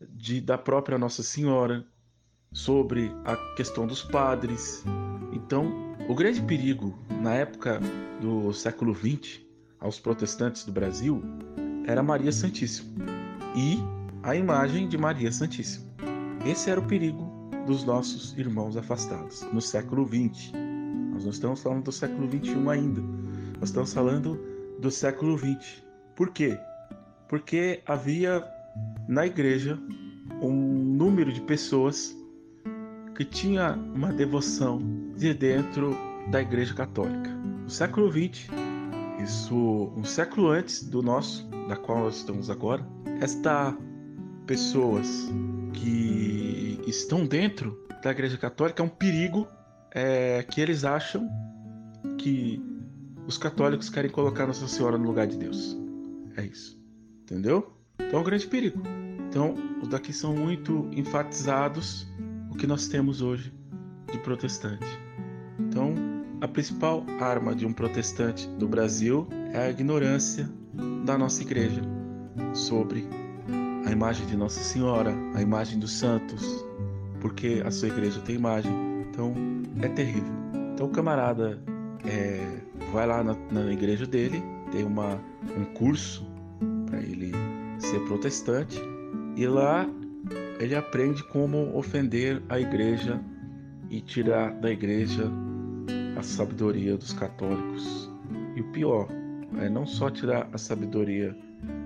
de, 0.07 0.38
da 0.38 0.59
própria 0.59 0.99
Nossa 0.99 1.23
Senhora, 1.23 1.83
sobre 2.53 3.11
a 3.25 3.37
questão 3.57 3.87
dos 3.87 4.03
padres. 4.03 4.85
Então, 5.33 5.97
o 6.07 6.15
grande 6.15 6.43
perigo 6.43 6.95
na 7.23 7.33
época 7.33 7.81
do 8.21 8.53
século 8.53 8.95
XX 8.95 9.52
aos 9.83 9.99
protestantes 9.99 10.64
do 10.64 10.73
Brasil 10.73 11.23
era 11.87 12.03
Maria 12.03 12.33
Santíssima 12.33 13.05
e 13.55 13.79
a 14.23 14.35
imagem 14.35 14.88
de 14.88 14.97
Maria 14.97 15.31
Santíssima. 15.31 15.85
Esse 16.47 16.71
era 16.71 16.81
o 16.81 16.87
perigo 16.87 17.31
dos 17.66 17.85
nossos 17.85 18.37
irmãos 18.38 18.77
afastados 18.77 19.42
no 19.53 19.61
século 19.61 20.07
XX. 20.07 20.53
Nós 21.12 21.25
não 21.25 21.31
estamos 21.31 21.62
falando 21.62 21.85
do 21.85 21.92
século 21.92 22.29
XXI 22.29 22.68
ainda, 22.71 23.01
nós 23.59 23.68
estamos 23.68 23.92
falando 23.92 24.40
do 24.79 24.90
século 24.90 25.37
XX. 25.37 25.83
Por 26.14 26.31
quê? 26.31 26.59
Porque 27.29 27.83
havia 27.87 28.45
na 29.09 29.27
igreja 29.27 29.79
um 30.40 30.53
número 30.53 31.33
de 31.33 31.40
pessoas 31.42 32.16
que 33.14 33.25
tinha 33.25 33.73
uma 33.95 34.12
devoção 34.12 34.81
de 35.16 35.35
dentro 35.35 35.97
da 36.31 36.40
igreja 36.40 36.75
católica. 36.75 37.31
No 37.31 37.71
século 37.71 38.11
XX 38.11 38.62
isso, 39.23 39.93
um 39.97 40.05
século 40.05 40.49
antes 40.49 40.83
do 40.83 41.03
nosso, 41.03 41.47
da 41.69 41.77
qual 41.77 42.01
nós 42.01 42.17
estamos 42.17 42.51
agora, 42.51 42.87
esta 43.21 43.77
pessoas 44.47 45.31
que 45.73 46.81
estão 46.87 47.25
dentro 47.25 47.79
da 48.03 48.11
Igreja 48.11 48.37
Católica 48.37 48.83
é 48.83 48.87
um 48.87 48.89
perigo 48.89 49.47
é, 49.93 50.43
que 50.43 50.61
eles 50.61 50.85
acham 50.85 51.29
que 52.19 52.61
os 53.27 53.39
católicos 53.39 53.89
querem 53.89 54.11
colocar 54.11 54.47
Nossa 54.47 54.67
Senhora 54.67 54.99
no 54.99 55.07
lugar 55.07 55.27
de 55.27 55.37
Deus. 55.37 55.77
É 56.37 56.45
isso. 56.45 56.81
Entendeu? 57.23 57.73
Então 58.01 58.19
é 58.19 58.23
um 58.23 58.25
grande 58.25 58.47
perigo. 58.47 58.83
Então, 59.29 59.55
os 59.81 59.89
daqui 59.89 60.13
são 60.13 60.35
muito 60.35 60.89
enfatizados 60.93 62.07
o 62.51 62.57
que 62.57 62.67
nós 62.67 62.89
temos 62.89 63.23
hoje 63.23 63.53
de 64.11 64.19
protestante. 64.19 64.87
Então, 65.59 65.95
a 66.43 66.49
principal 66.49 67.07
arma 67.21 67.55
de 67.55 67.65
um 67.65 67.73
protestante 67.73 68.49
do 68.59 68.67
Brasil 68.67 69.29
é 69.53 69.59
a 69.59 69.71
ignorância 69.71 70.51
da 71.05 71.17
nossa 71.17 71.41
igreja 71.41 71.81
sobre 72.53 73.07
a 73.87 73.93
imagem 73.93 74.27
de 74.27 74.37
Nossa 74.37 74.61
Senhora, 74.61 75.15
a 75.37 75.41
imagem 75.41 75.79
dos 75.79 75.93
santos, 75.93 76.67
porque 77.21 77.63
a 77.65 77.71
sua 77.71 77.87
igreja 77.87 78.21
tem 78.23 78.35
imagem. 78.35 78.73
Então 79.09 79.33
é 79.83 79.89
terrível. 79.89 80.33
Então 80.75 80.89
o 80.89 80.91
camarada 80.91 81.63
é, 82.05 82.45
vai 82.93 83.07
lá 83.07 83.23
na, 83.23 83.37
na, 83.53 83.73
igreja 83.73 84.05
dele, 84.05 84.43
tem 84.73 84.83
uma, 84.83 85.21
um 85.57 85.65
curso 85.77 86.27
para 86.87 86.99
ele 86.99 87.31
ser 87.79 88.01
protestante 88.01 88.81
e 89.37 89.47
lá 89.47 89.89
ele 90.59 90.75
aprende 90.75 91.23
como 91.23 91.77
ofender 91.77 92.43
a 92.49 92.59
igreja 92.59 93.21
e 93.89 94.01
tirar 94.01 94.51
da 94.55 94.73
igreja 94.73 95.31
a 96.23 96.25
sabedoria 96.25 96.97
dos 96.97 97.13
católicos. 97.13 98.09
E 98.55 98.61
o 98.61 98.65
pior 98.71 99.09
é 99.59 99.69
não 99.69 99.85
só 99.85 100.09
tirar 100.09 100.49
a 100.53 100.59
sabedoria 100.59 101.37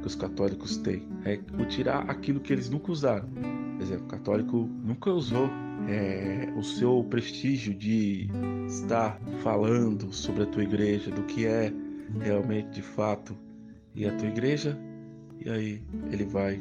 que 0.02 0.06
os 0.06 0.14
católicos 0.14 0.76
têm, 0.76 1.08
é 1.24 1.40
o 1.58 1.64
tirar 1.64 2.08
aquilo 2.10 2.38
que 2.38 2.52
eles 2.52 2.68
nunca 2.68 2.92
usaram. 2.92 3.28
Por 3.28 3.82
exemplo, 3.82 4.04
o 4.04 4.08
católico 4.08 4.58
nunca 4.84 5.10
usou 5.10 5.48
é, 5.88 6.52
o 6.54 6.62
seu 6.62 7.02
prestígio 7.08 7.72
de 7.74 8.28
estar 8.66 9.18
falando 9.42 10.12
sobre 10.12 10.42
a 10.42 10.46
tua 10.46 10.64
igreja, 10.64 11.10
do 11.10 11.22
que 11.22 11.46
é 11.46 11.72
realmente 12.20 12.70
de 12.70 12.82
fato 12.82 13.34
e 13.94 14.04
a 14.06 14.14
tua 14.16 14.28
igreja, 14.28 14.78
e 15.42 15.48
aí 15.48 15.82
ele 16.12 16.26
vai 16.26 16.60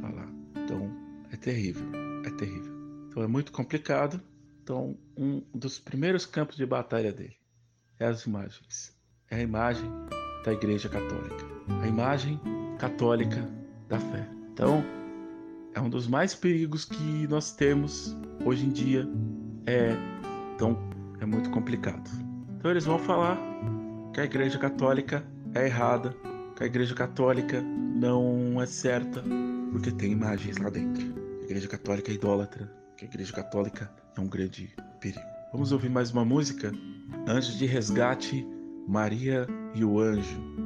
falar. 0.00 0.28
Então 0.64 0.90
é 1.32 1.36
terrível, 1.36 1.86
é 2.24 2.30
terrível. 2.30 2.72
Então 3.08 3.22
é 3.22 3.28
muito 3.28 3.52
complicado. 3.52 4.20
Então 4.64 4.96
um 5.14 5.42
dos 5.54 5.78
primeiros 5.78 6.24
campos 6.24 6.56
de 6.56 6.64
batalha 6.64 7.12
dele 7.12 7.36
é 7.98 8.06
as 8.06 8.24
imagens, 8.24 8.96
é 9.30 9.36
a 9.36 9.42
imagem 9.42 9.84
da 10.42 10.54
Igreja 10.54 10.88
Católica, 10.88 11.44
a 11.82 11.86
imagem 11.86 12.40
católica 12.78 13.46
da 13.88 14.00
fé. 14.00 14.26
Então 14.54 14.82
é 15.74 15.80
um 15.82 15.90
dos 15.90 16.06
mais 16.06 16.34
perigos 16.34 16.86
que 16.86 17.26
nós 17.28 17.52
temos 17.52 18.16
hoje 18.42 18.64
em 18.64 18.70
dia. 18.70 19.06
É 19.66 19.90
então 20.54 20.78
é 21.20 21.26
muito 21.26 21.50
complicado. 21.50 22.10
Então 22.56 22.70
eles 22.70 22.86
vão 22.86 22.98
falar 22.98 23.38
que 24.14 24.20
a 24.22 24.24
Igreja 24.24 24.58
Católica 24.58 25.22
é 25.54 25.66
errada, 25.66 26.16
que 26.56 26.62
a 26.62 26.66
Igreja 26.66 26.94
Católica 26.94 27.60
não 27.60 28.62
é 28.62 28.64
certa, 28.64 29.22
porque 29.72 29.90
tem 29.90 30.12
imagens 30.12 30.56
lá 30.56 30.70
dentro. 30.70 31.04
A 31.42 31.44
Igreja 31.44 31.68
Católica 31.68 32.10
é 32.10 32.14
idólatra, 32.14 32.83
que 32.96 33.04
a 33.04 33.08
Igreja 33.08 33.32
Católica 33.32 33.90
é 34.16 34.20
um 34.20 34.26
grande 34.26 34.74
perigo. 35.00 35.24
Vamos 35.52 35.72
ouvir 35.72 35.88
mais 35.88 36.10
uma 36.10 36.24
música? 36.24 36.72
Anjos 37.26 37.56
de 37.58 37.66
Resgate, 37.66 38.46
Maria 38.86 39.46
e 39.74 39.84
o 39.84 40.00
Anjo. 40.00 40.63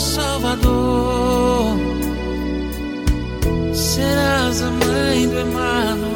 Salvador. 0.00 1.76
Serás 3.74 4.62
a 4.62 4.70
mãe 4.70 5.28
do 5.28 5.38
Emanuel. 5.38 6.10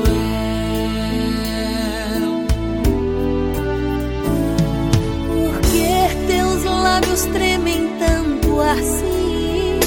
Por 5.29 5.61
que 5.61 6.27
teus 6.27 6.65
lábios 6.65 7.25
tremem 7.27 7.91
tanto 7.99 8.61
assim? 8.63 9.79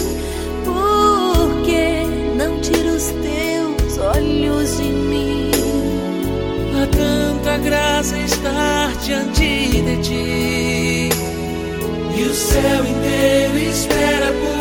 Por 0.64 1.62
que 1.64 2.06
não 2.38 2.60
tira 2.62 2.92
os 2.92 3.08
teus 3.08 3.98
olhos 3.98 4.78
de 4.78 4.84
mim? 4.84 5.52
Há 6.76 6.86
tanta 6.86 7.58
graça 7.58 8.16
estar 8.20 8.96
diante 8.98 9.82
de 9.82 9.98
ti 10.04 10.97
e 12.18 12.24
o 12.24 12.34
céu 12.34 12.84
inteiro 12.84 13.58
espera 13.60 14.34
por 14.34 14.57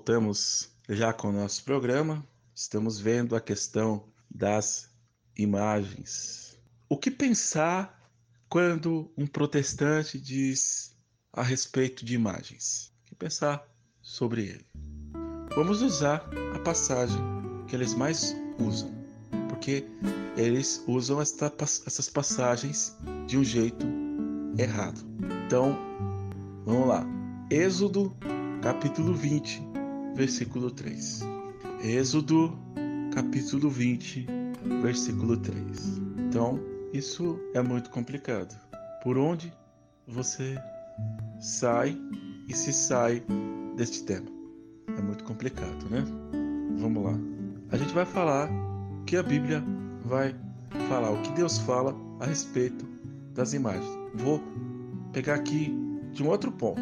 voltamos 0.00 0.70
já 0.88 1.12
com 1.12 1.28
o 1.28 1.32
nosso 1.32 1.62
programa. 1.62 2.26
Estamos 2.54 2.98
vendo 2.98 3.36
a 3.36 3.40
questão 3.40 4.02
das 4.30 4.88
imagens. 5.36 6.58
O 6.88 6.96
que 6.96 7.10
pensar 7.10 8.10
quando 8.48 9.12
um 9.14 9.26
protestante 9.26 10.18
diz 10.18 10.96
a 11.34 11.42
respeito 11.42 12.02
de 12.02 12.14
imagens? 12.14 12.90
O 13.02 13.08
que 13.08 13.14
pensar 13.14 13.62
sobre 14.00 14.44
ele? 14.44 14.66
Vamos 15.54 15.82
usar 15.82 16.26
a 16.54 16.58
passagem 16.60 17.20
que 17.68 17.76
eles 17.76 17.92
mais 17.92 18.34
usam, 18.58 18.90
porque 19.50 19.84
eles 20.34 20.82
usam 20.88 21.20
esta, 21.20 21.52
essas 21.60 22.08
passagens 22.08 22.96
de 23.26 23.36
um 23.36 23.44
jeito 23.44 23.86
errado. 24.56 25.04
Então, 25.44 25.78
vamos 26.64 26.88
lá. 26.88 27.06
Êxodo, 27.50 28.16
capítulo 28.62 29.12
20, 29.12 29.69
versículo 30.14 30.70
3. 30.70 31.20
Êxodo, 31.82 32.58
capítulo 33.14 33.70
20, 33.70 34.26
versículo 34.82 35.36
3. 35.36 36.00
Então, 36.18 36.60
isso 36.92 37.38
é 37.54 37.62
muito 37.62 37.90
complicado. 37.90 38.58
Por 39.02 39.16
onde 39.16 39.52
você 40.06 40.56
sai 41.40 41.96
e 42.48 42.54
se 42.54 42.72
sai 42.72 43.22
deste 43.76 44.04
tema? 44.04 44.26
É 44.96 45.00
muito 45.00 45.24
complicado, 45.24 45.88
né? 45.88 46.04
Vamos 46.78 47.04
lá. 47.04 47.18
A 47.70 47.76
gente 47.76 47.94
vai 47.94 48.04
falar 48.04 48.50
que 49.06 49.16
a 49.16 49.22
Bíblia 49.22 49.62
vai 50.04 50.34
falar, 50.88 51.10
o 51.10 51.22
que 51.22 51.32
Deus 51.32 51.58
fala 51.58 51.96
a 52.18 52.26
respeito 52.26 52.86
das 53.34 53.54
imagens. 53.54 53.86
Vou 54.14 54.42
pegar 55.12 55.34
aqui 55.34 55.72
de 56.12 56.22
um 56.22 56.28
outro 56.28 56.50
ponto. 56.52 56.80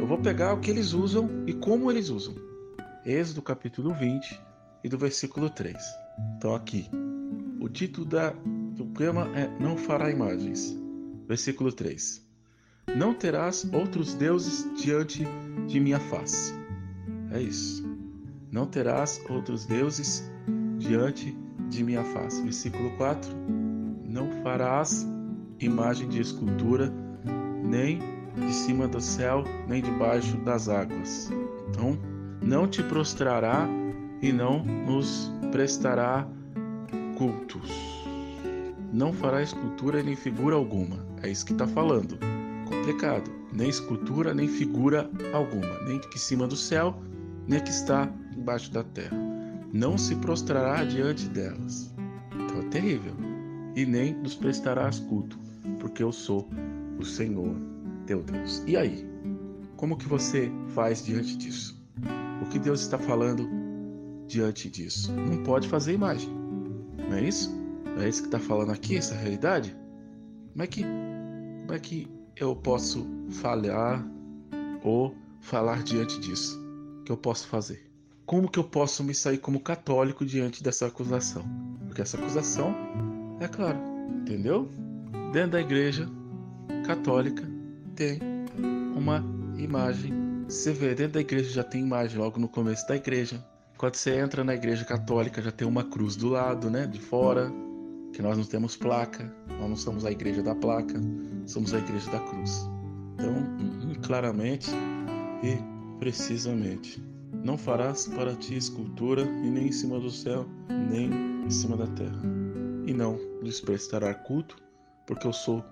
Eu 0.00 0.06
vou 0.06 0.18
pegar 0.18 0.54
o 0.54 0.60
que 0.60 0.70
eles 0.70 0.92
usam 0.92 1.28
e 1.46 1.52
como 1.52 1.90
eles 1.90 2.08
usam. 2.08 2.34
Êxodo 3.06 3.40
capítulo 3.40 3.94
20 3.94 4.42
e 4.82 4.88
do 4.88 4.98
versículo 4.98 5.48
3. 5.48 5.76
Então 6.36 6.56
aqui, 6.56 6.90
o 7.60 7.68
título 7.68 8.04
da, 8.04 8.30
do 8.74 8.84
poema 8.84 9.28
é 9.38 9.48
Não 9.60 9.76
fará 9.76 10.10
imagens. 10.10 10.76
Versículo 11.28 11.72
3. 11.72 12.26
Não 12.96 13.14
terás 13.14 13.64
outros 13.72 14.14
deuses 14.14 14.66
diante 14.82 15.24
de 15.68 15.78
minha 15.78 16.00
face. 16.00 16.52
É 17.30 17.40
isso. 17.40 17.88
Não 18.50 18.66
terás 18.66 19.24
outros 19.30 19.64
deuses 19.66 20.28
diante 20.76 21.30
de 21.68 21.84
minha 21.84 22.02
face. 22.02 22.42
Versículo 22.42 22.90
4. 22.96 23.30
Não 24.04 24.32
farás 24.42 25.06
imagem 25.60 26.08
de 26.08 26.20
escultura 26.20 26.92
nem 27.62 28.00
de 28.34 28.52
cima 28.52 28.88
do 28.88 29.00
céu, 29.00 29.44
nem 29.68 29.80
debaixo 29.80 30.36
das 30.38 30.68
águas. 30.68 31.30
Então, 31.68 32.15
não 32.42 32.66
te 32.66 32.82
prostrará 32.82 33.68
e 34.22 34.32
não 34.32 34.64
nos 34.64 35.30
prestará 35.52 36.26
cultos. 37.16 37.70
Não 38.92 39.12
fará 39.12 39.42
escultura 39.42 40.02
nem 40.02 40.16
figura 40.16 40.54
alguma. 40.56 41.04
É 41.22 41.30
isso 41.30 41.44
que 41.44 41.52
está 41.52 41.66
falando. 41.66 42.18
Complicado. 42.66 43.30
Nem 43.52 43.68
escultura, 43.68 44.34
nem 44.34 44.48
figura 44.48 45.10
alguma. 45.32 45.78
Nem 45.86 45.98
que 45.98 46.18
cima 46.18 46.46
do 46.46 46.56
céu, 46.56 46.94
nem 47.46 47.60
que 47.60 47.70
está 47.70 48.10
embaixo 48.36 48.70
da 48.70 48.84
terra. 48.84 49.16
Não 49.72 49.98
se 49.98 50.14
prostrará 50.16 50.84
diante 50.84 51.26
delas. 51.28 51.94
Então 52.34 52.60
é 52.60 52.64
terrível. 52.64 53.14
E 53.74 53.84
nem 53.84 54.14
nos 54.14 54.34
prestarás 54.34 54.98
culto, 55.00 55.38
porque 55.80 56.02
eu 56.02 56.12
sou 56.12 56.48
o 56.98 57.04
Senhor 57.04 57.54
teu 58.06 58.22
Deus. 58.22 58.62
E 58.66 58.76
aí? 58.76 59.06
Como 59.76 59.96
que 59.96 60.08
você 60.08 60.50
faz 60.68 61.04
diante 61.04 61.36
disso? 61.36 61.76
O 62.46 62.48
que 62.48 62.58
Deus 62.58 62.80
está 62.80 62.96
falando 62.96 63.48
diante 64.26 64.70
disso? 64.70 65.12
Não 65.12 65.42
pode 65.42 65.68
fazer 65.68 65.92
imagem. 65.92 66.30
Não 67.08 67.16
é 67.16 67.22
isso? 67.22 67.54
É 67.98 68.08
isso 68.08 68.22
que 68.22 68.28
está 68.28 68.38
falando 68.38 68.72
aqui, 68.72 68.96
essa 68.96 69.14
realidade? 69.14 69.76
Como 70.52 70.62
é 70.62 70.66
que, 70.66 70.82
como 70.82 71.72
é 71.72 71.78
que 71.78 72.08
eu 72.36 72.54
posso 72.54 73.06
falhar 73.30 74.06
ou 74.82 75.14
falar 75.40 75.82
diante 75.82 76.20
disso? 76.20 76.58
O 77.00 77.04
que 77.04 77.12
eu 77.12 77.16
posso 77.16 77.46
fazer? 77.48 77.86
Como 78.24 78.50
que 78.50 78.58
eu 78.58 78.64
posso 78.64 79.04
me 79.04 79.14
sair 79.14 79.38
como 79.38 79.60
católico 79.60 80.24
diante 80.24 80.62
dessa 80.62 80.86
acusação? 80.86 81.44
Porque 81.86 82.02
essa 82.02 82.16
acusação 82.16 82.74
é 83.40 83.48
claro, 83.48 83.78
entendeu? 84.20 84.68
Dentro 85.32 85.52
da 85.52 85.60
igreja 85.60 86.08
católica 86.84 87.42
tem 87.94 88.18
uma 88.96 89.24
imagem. 89.56 90.25
Você 90.48 90.72
vê, 90.72 90.94
dentro 90.94 91.14
da 91.14 91.20
igreja 91.20 91.50
já 91.50 91.64
tem 91.64 91.82
imagem 91.82 92.18
logo 92.18 92.38
no 92.38 92.48
começo 92.48 92.86
da 92.86 92.94
igreja. 92.94 93.44
Quando 93.76 93.96
você 93.96 94.16
entra 94.16 94.44
na 94.44 94.54
igreja 94.54 94.84
católica 94.84 95.42
já 95.42 95.50
tem 95.50 95.66
uma 95.66 95.82
cruz 95.82 96.14
do 96.14 96.28
lado, 96.28 96.70
né, 96.70 96.86
de 96.86 97.00
fora, 97.00 97.52
que 98.12 98.22
nós 98.22 98.38
não 98.38 98.44
temos 98.44 98.76
placa, 98.76 99.34
nós 99.58 99.68
não 99.68 99.76
somos 99.76 100.04
a 100.04 100.10
igreja 100.10 100.44
da 100.44 100.54
placa, 100.54 100.94
somos 101.46 101.74
a 101.74 101.78
igreja 101.78 102.08
da 102.12 102.20
cruz. 102.20 102.64
Então, 103.14 103.32
hum, 103.32 103.92
claramente 104.02 104.70
e 105.42 105.58
precisamente, 105.98 107.02
não 107.42 107.58
farás 107.58 108.06
para 108.06 108.36
ti 108.36 108.56
escultura 108.56 109.22
e 109.22 109.50
nem 109.50 109.66
em 109.66 109.72
cima 109.72 109.98
do 109.98 110.10
céu, 110.10 110.46
nem 110.68 111.10
em 111.44 111.50
cima 111.50 111.76
da 111.76 111.88
terra. 111.88 112.22
E 112.86 112.94
não 112.94 113.18
lhes 113.42 113.60
prestará 113.60 114.14
culto, 114.14 114.56
porque 115.08 115.26
eu 115.26 115.32
sou 115.32 115.64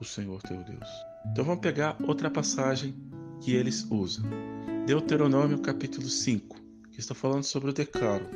o 0.00 0.04
Senhor 0.04 0.42
teu 0.42 0.64
Deus. 0.64 0.88
Então 1.30 1.44
vamos 1.44 1.60
pegar 1.60 1.96
outra 2.02 2.28
passagem 2.28 2.92
que 3.40 3.54
eles 3.54 3.86
usam. 3.90 4.24
Deuteronômio 4.86 5.58
capítulo 5.58 6.08
5, 6.08 6.56
que 6.92 7.00
está 7.00 7.14
falando 7.14 7.44
sobre 7.44 7.70
o 7.70 7.72
decálogo 7.72 8.30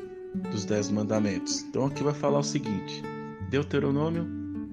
dos 0.50 0.64
dez 0.64 0.90
mandamentos. 0.90 1.62
Então 1.62 1.86
aqui 1.86 2.02
vai 2.02 2.14
falar 2.14 2.40
o 2.40 2.42
seguinte: 2.42 3.02
Deuteronômio 3.48 4.26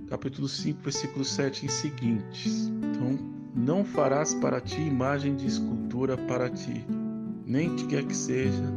capítulo 0.10 0.48
5, 0.48 0.82
versículo 0.82 1.26
7 1.26 1.66
em 1.66 1.70
seguintes. 1.70 2.68
Então, 2.68 3.18
não 3.56 3.84
farás 3.84 4.34
para 4.36 4.62
ti 4.62 4.82
imagem 4.82 5.36
de 5.36 5.48
escultura 5.48 6.18
para 6.18 6.50
ti, 6.50 6.86
nem 7.46 7.76
que 7.76 7.88
quer 7.88 8.06
que 8.06 8.16
seja, 8.16 8.72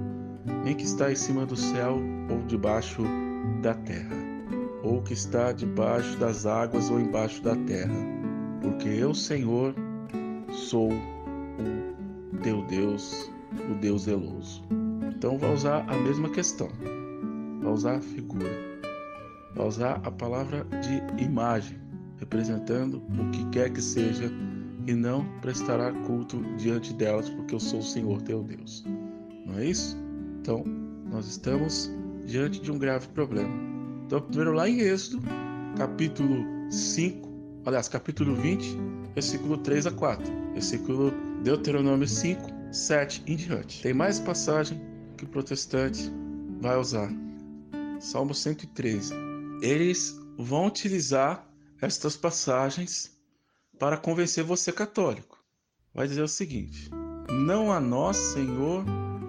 nem 0.64 0.74
que 0.74 0.84
está 0.84 1.12
em 1.12 1.16
cima 1.16 1.44
do 1.46 1.56
céu 1.56 1.98
ou 2.30 2.42
debaixo 2.46 3.02
da 3.62 3.74
terra, 3.74 4.16
ou 4.82 5.02
que 5.02 5.12
está 5.12 5.52
debaixo 5.52 6.16
das 6.18 6.46
águas 6.46 6.90
ou 6.90 6.98
embaixo 6.98 7.42
da 7.42 7.54
terra 7.56 8.20
porque 8.60 8.88
eu, 8.88 9.14
Senhor, 9.14 9.74
sou 10.50 10.90
teu 12.42 12.62
Deus, 12.66 13.31
o 13.70 13.74
Deus 13.74 14.03
zeloso. 14.03 14.62
Então 15.14 15.38
vai 15.38 15.53
usar 15.53 15.85
a 15.88 15.96
mesma 15.96 16.29
questão, 16.31 16.68
vai 17.61 17.72
usar 17.72 17.96
a 17.96 18.00
figura, 18.00 18.50
vai 19.55 19.66
usar 19.66 20.00
a 20.05 20.11
palavra 20.11 20.66
de 20.81 21.22
imagem, 21.22 21.79
representando 22.18 23.03
o 23.18 23.31
que 23.31 23.44
quer 23.50 23.70
que 23.70 23.83
seja, 23.83 24.31
e 24.87 24.94
não 24.94 25.24
prestará 25.40 25.92
culto 26.07 26.42
diante 26.57 26.94
delas, 26.94 27.29
porque 27.29 27.55
eu 27.55 27.61
sou 27.61 27.81
o 27.81 27.83
Senhor 27.83 28.22
teu 28.22 28.42
Deus. 28.42 28.85
Não 29.46 29.59
é 29.59 29.66
isso? 29.66 29.96
Então, 30.40 30.64
nós 31.11 31.26
estamos 31.26 31.90
diante 32.26 32.61
de 32.61 32.72
um 32.72 32.79
grave 32.79 33.07
problema. 33.09 33.50
Então, 34.07 34.20
primeiro 34.22 34.53
lá 34.53 34.68
em 34.68 34.81
Êxodo, 34.81 35.22
capítulo 35.76 36.44
5, 36.70 37.29
aliás, 37.66 37.88
capítulo 37.88 38.35
20, 38.37 38.76
versículo 39.14 39.59
3 39.59 39.87
a 39.87 39.90
4, 39.92 40.33
versículo 40.55 41.12
Deuteronômio 41.42 42.07
5, 42.07 42.50
7 42.70 43.22
em 43.26 43.35
diante. 43.35 43.81
Tem 43.83 43.94
mais 43.94 44.20
passagem 44.20 44.79
que 45.16 45.24
o 45.24 45.29
protestante 45.29 46.12
vai 46.61 46.76
usar. 46.76 47.11
Salmo 47.98 48.35
113. 48.35 49.14
Eles 49.62 50.20
vão 50.37 50.66
utilizar 50.66 51.48
estas 51.81 52.14
passagens 52.14 53.18
para 53.79 53.96
convencer 53.96 54.44
você 54.44 54.70
católico. 54.70 55.42
Vai 55.94 56.07
dizer 56.07 56.20
o 56.22 56.29
seguinte: 56.29 56.90
Não 57.31 57.72
a 57.72 57.81
nós, 57.81 58.18
Senhor, 58.18 58.85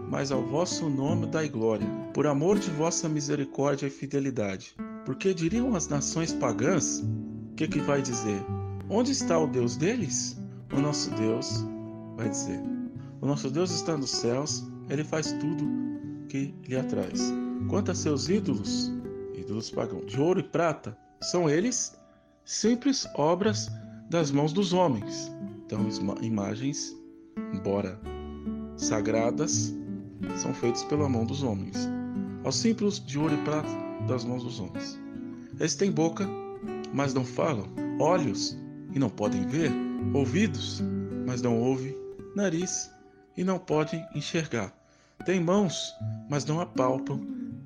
mas 0.10 0.34
ao 0.34 0.46
vosso 0.46 0.90
nome 0.90 1.28
dai 1.28 1.48
glória, 1.48 1.88
por 2.14 2.28
amor 2.28 2.60
de 2.60 2.70
vossa 2.72 3.08
misericórdia 3.08 3.88
e 3.88 3.90
fidelidade. 3.90 4.76
Porque 5.06 5.34
diriam 5.34 5.76
as 5.76 5.88
nações 5.88 6.34
pagãs: 6.34 7.00
o 7.00 7.56
que, 7.56 7.70
que 7.70 7.80
vai 7.80 8.02
dizer? 8.02 8.44
Onde 8.90 9.14
está 9.14 9.40
o 9.40 9.48
Deus 9.48 9.78
deles? 9.78 10.38
O 10.74 10.80
nosso 10.80 11.10
Deus 11.12 11.66
vai 12.22 12.30
dizer: 12.30 12.60
O 13.20 13.26
nosso 13.26 13.50
Deus 13.50 13.72
está 13.72 13.98
nos 13.98 14.12
céus, 14.12 14.64
ele 14.90 15.04
faz 15.04 15.32
tudo 15.34 15.66
que 16.30 16.54
lhe 16.68 16.78
atraz. 16.78 17.34
Quanto 17.70 17.92
a 17.92 17.96
seus 17.96 18.30
ídolos, 18.30 18.92
ídolos 19.36 19.72
pagãos 19.72 20.06
de 20.06 20.20
ouro 20.20 20.40
e 20.40 20.44
prata, 20.44 20.98
são 21.22 21.50
eles 21.50 21.98
simples 22.46 23.08
obras 23.16 23.70
das 24.10 24.32
mãos 24.32 24.54
dos 24.54 24.74
homens. 24.74 25.32
Então, 25.66 25.88
imagens, 26.22 26.96
embora 27.54 28.00
sagradas, 28.76 29.74
são 30.38 30.54
feitas 30.54 30.84
pela 30.84 31.08
mão 31.08 31.26
dos 31.26 31.44
homens. 31.44 31.90
Aos 32.44 32.56
simples 32.56 33.00
de 33.06 33.18
ouro 33.18 33.34
e 33.34 33.44
prata 33.44 33.70
das 34.08 34.24
mãos 34.26 34.44
dos 34.44 34.60
homens. 34.60 35.00
Eles 35.60 35.76
têm 35.76 35.92
boca 35.92 36.28
mas 36.94 37.14
não 37.14 37.24
falam, 37.24 37.68
olhos 38.00 38.58
e 38.94 39.00
não 39.00 39.10
podem 39.10 39.46
ver, 39.48 39.72
ouvidos, 40.14 40.84
mas 41.26 41.42
não 41.42 41.58
ouvem, 41.58 41.96
nariz 42.36 42.92
e 43.36 43.44
não 43.44 43.60
podem 43.60 44.06
enxergar. 44.16 44.74
Têm 45.26 45.40
mãos, 45.40 45.94
mas 46.30 46.46
não 46.46 46.60
apalpam, 46.60 47.20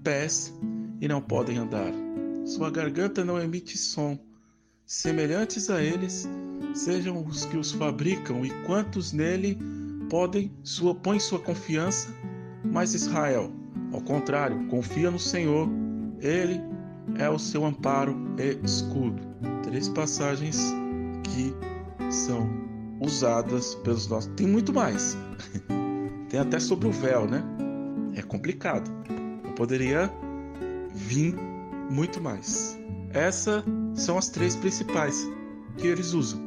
pés 0.04 0.54
e 0.99 1.08
não 1.08 1.21
podem 1.21 1.58
andar. 1.58 1.91
Sua 2.45 2.69
garganta 2.69 3.23
não 3.23 3.41
emite 3.41 3.78
som. 3.78 4.17
Semelhantes 4.86 5.69
a 5.69 5.82
eles 5.82 6.28
sejam 6.73 7.25
os 7.25 7.45
que 7.45 7.58
os 7.58 7.71
fabricam 7.71 8.45
e 8.45 8.51
quantos 8.65 9.12
nele 9.12 9.58
podem 10.10 10.51
sua 10.63 10.93
põem 10.93 11.19
sua 11.19 11.39
confiança, 11.39 12.13
mas 12.63 12.93
Israel, 12.93 13.51
ao 13.91 14.01
contrário, 14.01 14.67
confia 14.67 15.10
no 15.10 15.19
Senhor. 15.19 15.67
Ele 16.19 16.62
é 17.17 17.30
o 17.30 17.39
seu 17.39 17.65
amparo 17.65 18.15
e 18.38 18.63
escudo. 18.63 19.21
Três 19.63 19.89
passagens 19.89 20.73
que 21.23 21.54
são 22.12 22.64
usadas 22.99 23.75
pelos 23.75 24.08
nossos. 24.08 24.31
Tem 24.36 24.47
muito 24.47 24.73
mais. 24.73 25.17
Tem 26.29 26.39
até 26.39 26.60
sobre 26.60 26.88
o 26.88 26.91
véu, 26.91 27.27
né? 27.27 27.43
É 28.15 28.21
complicado. 28.21 28.89
Eu 29.43 29.51
poderia 29.51 30.12
vir 30.93 31.36
muito 31.89 32.21
mais. 32.21 32.77
Essas 33.13 33.63
são 33.93 34.17
as 34.17 34.29
três 34.29 34.55
principais 34.55 35.27
que 35.77 35.88
eles 35.88 36.13
usam. 36.13 36.39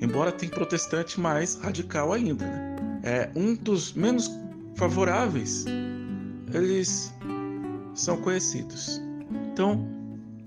Embora 0.00 0.30
tem 0.30 0.48
protestante 0.48 1.18
mais 1.20 1.56
radical 1.56 2.12
ainda. 2.12 2.46
Né? 2.46 2.76
É 3.02 3.30
um 3.34 3.54
dos 3.54 3.92
menos 3.92 4.30
favoráveis. 4.74 5.64
Eles 6.52 7.12
são 7.94 8.16
conhecidos. 8.18 9.00
Então, 9.52 9.86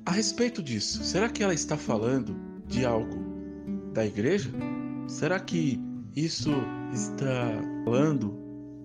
a 0.05 0.11
respeito 0.11 0.63
disso, 0.63 1.03
será 1.03 1.29
que 1.29 1.43
ela 1.43 1.53
está 1.53 1.77
falando 1.77 2.35
de 2.67 2.85
algo 2.85 3.19
da 3.93 4.05
igreja? 4.05 4.49
Será 5.11 5.39
que 5.41 5.77
isso 6.15 6.49
está 6.93 7.61
falando 7.83 8.33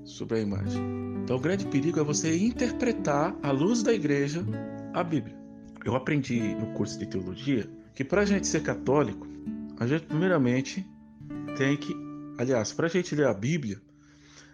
sobre 0.04 0.38
a 0.38 0.40
imagem? 0.40 0.82
Então, 1.22 1.36
o 1.36 1.40
grande 1.40 1.64
perigo 1.66 2.00
é 2.00 2.02
você 2.02 2.36
interpretar, 2.36 3.34
à 3.42 3.52
luz 3.52 3.84
da 3.84 3.94
igreja, 3.94 4.44
a 4.92 5.04
Bíblia. 5.04 5.38
Eu 5.84 5.94
aprendi 5.94 6.40
no 6.56 6.74
curso 6.74 6.98
de 6.98 7.06
teologia 7.06 7.70
que 7.94 8.04
para 8.04 8.22
a 8.22 8.24
gente 8.24 8.48
ser 8.48 8.64
católico, 8.64 9.26
a 9.78 9.86
gente 9.86 10.04
primeiramente 10.06 10.84
tem 11.56 11.76
que, 11.76 11.94
aliás, 12.36 12.72
para 12.72 12.86
a 12.86 12.90
gente 12.90 13.14
ler 13.14 13.28
a 13.28 13.32
Bíblia, 13.32 13.80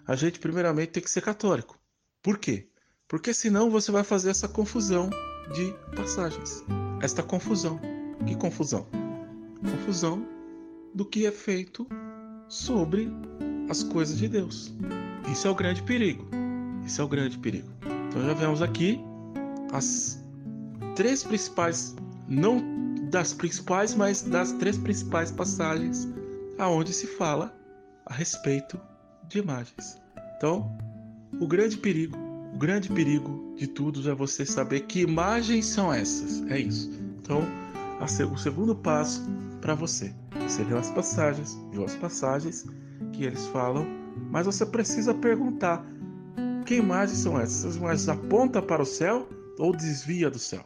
a 0.06 0.14
gente 0.14 0.38
primeiramente 0.38 0.90
tem 0.90 1.02
que 1.02 1.10
ser 1.10 1.22
católico. 1.22 1.80
Por 2.22 2.38
quê? 2.38 2.68
Porque 3.08 3.32
senão 3.32 3.70
você 3.70 3.90
vai 3.90 4.04
fazer 4.04 4.28
essa 4.28 4.46
confusão 4.46 5.08
de 5.54 5.74
passagens. 5.96 6.62
Esta 7.00 7.22
confusão. 7.22 7.80
Que 8.26 8.36
confusão? 8.36 8.86
Confusão 9.58 10.31
do 10.94 11.04
que 11.04 11.26
é 11.26 11.30
feito 11.30 11.86
sobre 12.48 13.10
as 13.68 13.82
coisas 13.82 14.18
de 14.18 14.28
Deus. 14.28 14.74
Isso 15.30 15.46
é 15.46 15.50
o 15.50 15.54
grande 15.54 15.82
perigo. 15.82 16.28
Isso 16.84 17.00
é 17.00 17.04
o 17.04 17.08
grande 17.08 17.38
perigo. 17.38 17.68
Então 18.08 18.24
já 18.26 18.34
vemos 18.34 18.60
aqui 18.60 19.00
as 19.72 20.22
três 20.94 21.22
principais, 21.22 21.94
não 22.28 22.62
das 23.10 23.32
principais, 23.32 23.94
mas 23.94 24.22
das 24.22 24.52
três 24.52 24.76
principais 24.78 25.30
passagens 25.30 26.08
aonde 26.58 26.92
se 26.92 27.06
fala 27.06 27.54
a 28.06 28.14
respeito 28.14 28.80
de 29.28 29.38
imagens. 29.38 29.98
Então, 30.36 30.76
o 31.40 31.46
grande 31.46 31.76
perigo 31.78 32.16
o 32.52 32.58
grande 32.58 32.90
perigo 32.90 33.54
de 33.56 33.66
tudo 33.66 34.08
é 34.08 34.14
você 34.14 34.44
saber 34.44 34.80
que 34.80 35.00
imagens 35.00 35.66
são 35.66 35.92
essas. 35.92 36.42
É 36.50 36.58
isso. 36.58 36.90
Então, 37.18 37.42
o 38.00 38.36
segundo 38.36 38.76
passo 38.76 39.22
para 39.60 39.74
você. 39.74 40.12
Você 40.52 40.64
leu 40.64 40.76
as 40.76 40.90
passagens, 40.90 41.58
viu 41.70 41.82
as 41.82 41.96
passagens 41.96 42.66
que 43.14 43.24
eles 43.24 43.46
falam, 43.46 43.86
mas 44.30 44.44
você 44.44 44.66
precisa 44.66 45.14
perguntar: 45.14 45.82
que 46.66 46.74
imagens 46.74 47.20
são 47.20 47.40
essas? 47.40 47.64
Essas 47.64 47.76
imagens 47.76 48.06
apontam 48.06 48.60
para 48.60 48.82
o 48.82 48.84
céu 48.84 49.26
ou 49.58 49.74
desvia 49.74 50.28
do 50.30 50.38
céu? 50.38 50.62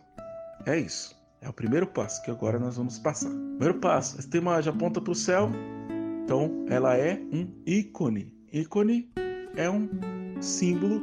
É 0.67 0.77
isso. 0.77 1.17
É 1.41 1.49
o 1.49 1.53
primeiro 1.53 1.87
passo 1.87 2.21
que 2.25 2.33
agora 2.33 2.59
nós 2.59 2.77
vamos 2.77 2.99
passar. 2.99 3.31
Primeiro 3.31 3.75
passo: 3.75 4.19
esta 4.19 4.37
imagem 4.37 4.73
aponta 4.73 5.01
para 5.01 5.13
o 5.13 5.15
céu, 5.15 5.49
então 6.25 6.67
ela 6.69 6.97
é 6.97 7.23
um 7.33 7.49
ícone. 7.65 8.35
Ícone 8.53 9.09
é 9.55 9.71
um 9.71 9.89
símbolo 10.41 11.01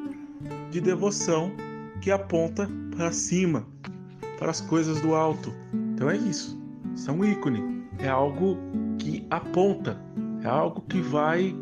de 0.72 0.82
devoção 0.82 1.54
que 2.02 2.12
aponta 2.12 2.70
para 2.98 3.14
cima, 3.14 3.66
para 4.38 4.52
as 4.52 4.60
coisas 4.60 5.00
do 5.00 5.16
alto. 5.16 5.54
Então 5.96 6.10
é 6.10 6.18
isso. 6.18 6.62
Isso 6.94 7.10
é 7.10 7.14
um 7.14 7.24
ícone. 7.24 7.73
É 8.00 8.10
algo 8.10 8.58
que 9.00 9.26
aponta. 9.30 9.98
É 10.44 10.48
algo 10.48 10.82
que 10.82 11.02
vai 11.02 11.56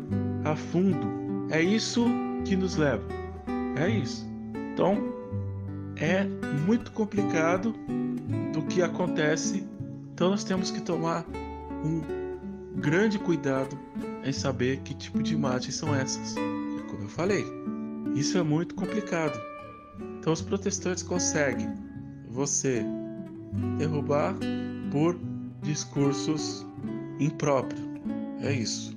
a 0.44 0.56
fundo. 0.56 1.08
É 1.50 1.60
isso 1.60 2.06
que 2.44 2.56
nos 2.56 2.76
leva. 2.76 3.04
É 3.76 3.88
isso. 3.88 4.26
Então 4.72 4.98
é 5.96 6.24
muito 6.66 6.92
complicado 6.92 7.74
do 8.52 8.62
que 8.62 8.82
acontece. 8.82 9.66
Então 10.14 10.30
nós 10.30 10.44
temos 10.44 10.70
que 10.70 10.80
tomar 10.80 11.24
um 11.84 12.80
grande 12.80 13.18
cuidado 13.18 13.78
em 14.24 14.32
saber 14.32 14.78
que 14.78 14.94
tipo 14.94 15.22
de 15.22 15.34
imagens 15.34 15.74
são 15.74 15.94
essas. 15.94 16.34
Como 16.90 17.04
eu 17.04 17.08
falei, 17.08 17.44
isso 18.14 18.38
é 18.38 18.42
muito 18.42 18.74
complicado. 18.74 19.38
Então 20.18 20.32
os 20.32 20.42
protestantes 20.42 21.02
conseguem 21.02 21.72
você 22.28 22.84
derrubar 23.78 24.34
por 24.90 25.18
discursos 25.62 26.66
impróprios. 27.18 27.80
É 28.40 28.52
isso. 28.52 28.96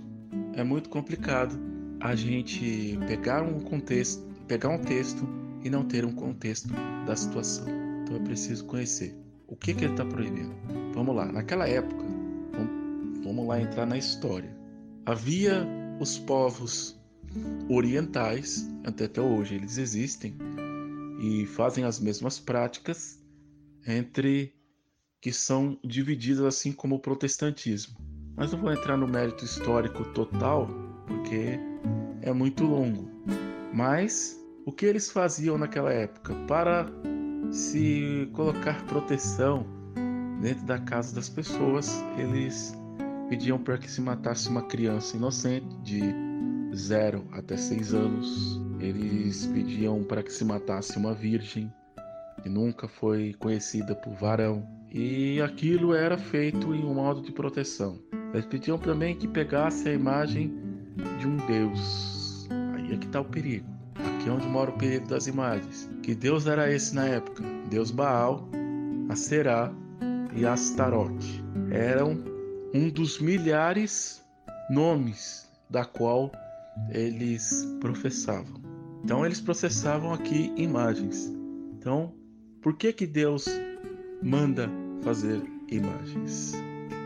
É 0.53 0.63
muito 0.63 0.89
complicado 0.89 1.57
a 1.99 2.15
gente 2.15 2.97
pegar 3.07 3.43
um 3.43 3.59
contexto, 3.59 4.23
pegar 4.47 4.69
um 4.69 4.79
texto 4.79 5.27
e 5.63 5.69
não 5.69 5.83
ter 5.83 6.05
um 6.05 6.13
contexto 6.13 6.69
da 7.05 7.15
situação. 7.15 7.65
Então 8.03 8.15
é 8.17 8.19
preciso 8.19 8.65
conhecer 8.65 9.15
o 9.47 9.55
que, 9.55 9.73
que 9.73 9.85
ele 9.85 9.93
está 9.93 10.05
proibindo. 10.05 10.53
Vamos 10.93 11.15
lá. 11.15 11.25
Naquela 11.25 11.67
época, 11.67 12.03
vamos, 13.23 13.47
lá 13.47 13.61
entrar 13.61 13.85
na 13.85 13.97
história. 13.97 14.55
Havia 15.05 15.67
os 15.99 16.17
povos 16.17 16.99
orientais, 17.69 18.67
até, 18.83 19.05
até 19.05 19.21
hoje 19.21 19.55
eles 19.55 19.77
existem 19.77 20.35
e 21.19 21.45
fazem 21.45 21.83
as 21.83 21.99
mesmas 21.99 22.39
práticas 22.39 23.19
entre 23.87 24.53
que 25.25 25.33
são 25.33 25.75
divididas 25.83 26.45
assim 26.45 26.71
como 26.71 26.97
o 26.97 26.99
protestantismo. 26.99 27.97
Mas 28.37 28.51
não 28.51 28.59
vou 28.59 28.71
entrar 28.71 28.95
no 28.95 29.07
mérito 29.07 29.43
histórico 29.43 30.05
total, 30.13 30.69
porque 31.07 31.59
é 32.21 32.31
muito 32.31 32.63
longo. 32.63 33.09
Mas 33.73 34.39
o 34.67 34.71
que 34.71 34.85
eles 34.85 35.09
faziam 35.09 35.57
naquela 35.57 35.91
época 35.91 36.35
para 36.47 36.85
se 37.49 38.29
colocar 38.33 38.85
proteção 38.85 39.65
dentro 40.43 40.63
da 40.67 40.77
casa 40.77 41.15
das 41.15 41.27
pessoas, 41.27 42.03
eles 42.19 42.75
pediam 43.27 43.57
para 43.57 43.79
que 43.79 43.89
se 43.89 44.01
matasse 44.01 44.47
uma 44.47 44.61
criança 44.67 45.17
inocente 45.17 45.75
de 45.81 46.01
0 46.75 47.27
até 47.31 47.57
6 47.57 47.95
anos, 47.95 48.61
eles 48.79 49.47
pediam 49.47 50.03
para 50.03 50.21
que 50.21 50.31
se 50.31 50.45
matasse 50.45 50.95
uma 50.99 51.15
virgem 51.15 51.73
que 52.43 52.49
nunca 52.49 52.87
foi 52.87 53.33
conhecida 53.39 53.95
por 53.95 54.13
varão, 54.13 54.63
e 54.97 55.41
aquilo 55.41 55.93
era 55.93 56.17
feito 56.17 56.73
em 56.73 56.85
um 56.85 56.93
modo 56.93 57.21
de 57.21 57.29
proteção. 57.29 57.99
Eles 58.33 58.45
pediam 58.45 58.77
também 58.77 59.13
que 59.13 59.27
pegasse 59.27 59.89
a 59.89 59.93
imagem 59.93 60.53
de 61.19 61.27
um 61.27 61.35
deus. 61.47 62.47
Aí 62.73 62.93
é 62.93 62.97
que 62.97 63.05
está 63.05 63.19
o 63.19 63.25
perigo. 63.25 63.67
Aqui 63.95 64.29
é 64.29 64.31
onde 64.31 64.47
mora 64.47 64.71
o 64.71 64.77
perigo 64.77 65.05
das 65.05 65.27
imagens. 65.27 65.91
Que 66.01 66.15
deus 66.15 66.47
era 66.47 66.71
esse 66.71 66.95
na 66.95 67.05
época? 67.07 67.43
Deus 67.69 67.91
Baal, 67.91 68.47
Aserá 69.09 69.69
e 70.33 70.45
Astarote. 70.45 71.43
Eram 71.71 72.23
um 72.73 72.89
dos 72.89 73.19
milhares 73.19 74.25
nomes 74.69 75.51
da 75.69 75.83
qual 75.83 76.31
eles 76.89 77.67
professavam. 77.81 78.61
Então 79.03 79.25
eles 79.25 79.41
processavam 79.41 80.13
aqui 80.13 80.53
imagens. 80.55 81.33
Então, 81.77 82.13
por 82.61 82.77
que 82.77 82.93
que 82.93 83.05
Deus 83.05 83.45
manda 84.23 84.69
fazer 85.05 85.41
imagens? 85.69 86.53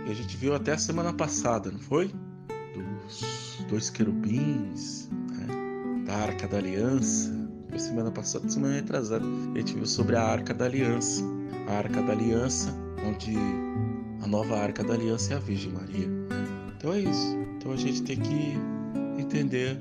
E 0.07 0.11
a 0.11 0.13
gente 0.15 0.37
viu 0.37 0.55
até 0.55 0.71
a 0.71 0.77
semana 0.77 1.13
passada, 1.13 1.69
não 1.69 1.79
foi? 1.79 2.11
Dos 3.03 3.63
dois 3.69 3.89
querubins, 3.89 5.09
né? 5.11 6.05
da 6.05 6.15
Arca 6.15 6.47
da 6.47 6.57
Aliança. 6.57 7.29
Foi 7.69 7.77
semana 7.77 8.09
passada, 8.09 8.49
semana 8.49 8.75
retrasada. 8.75 9.25
A 9.53 9.57
gente 9.59 9.75
viu 9.75 9.85
sobre 9.85 10.15
a 10.15 10.23
Arca 10.23 10.53
da 10.53 10.65
Aliança. 10.65 11.21
A 11.67 11.73
Arca 11.73 12.01
da 12.01 12.13
Aliança, 12.13 12.73
onde 13.05 13.35
a 14.23 14.27
nova 14.27 14.57
Arca 14.57 14.83
da 14.83 14.93
Aliança 14.93 15.33
é 15.33 15.37
a 15.37 15.39
Virgem 15.39 15.73
Maria. 15.73 16.07
Então 16.75 16.93
é 16.93 17.01
isso. 17.01 17.37
Então 17.57 17.73
a 17.73 17.77
gente 17.77 18.01
tem 18.03 18.17
que 18.17 18.57
entender 19.21 19.77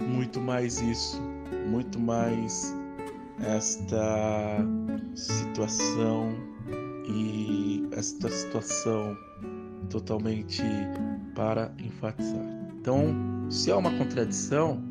muito 0.00 0.40
mais 0.40 0.80
isso, 0.82 1.18
muito 1.70 1.98
mais 1.98 2.74
esta 3.40 4.58
situação 5.14 6.53
e 7.06 7.86
esta 7.92 8.28
situação 8.28 9.16
totalmente 9.90 10.62
para 11.34 11.72
enfatizar. 11.78 12.44
Então, 12.80 13.14
Se 13.50 13.70
há 13.70 13.76
uma 13.76 13.90
contradição, 13.98 14.82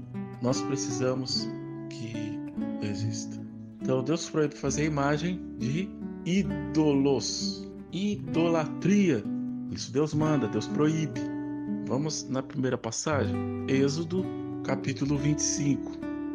nós 0.42 0.62
precisamos 0.62 1.48
que 1.90 2.40
exista. 2.82 3.42
Então 3.82 4.04
Deus 4.04 4.30
proíbe 4.30 4.56
fazer 4.56 4.86
imagem 4.86 5.42
de 5.58 5.90
ídolos, 6.26 7.68
idolatria. 7.92 9.24
Isso 9.72 9.92
Deus 9.92 10.14
manda, 10.14 10.48
Deus 10.48 10.68
proíbe. 10.68 11.20
Vamos 11.88 12.30
na 12.30 12.42
primeira 12.42 12.78
passagem, 12.78 13.36
Êxodo 13.68 14.24
capítulo 14.64 15.18
25, 15.18 15.92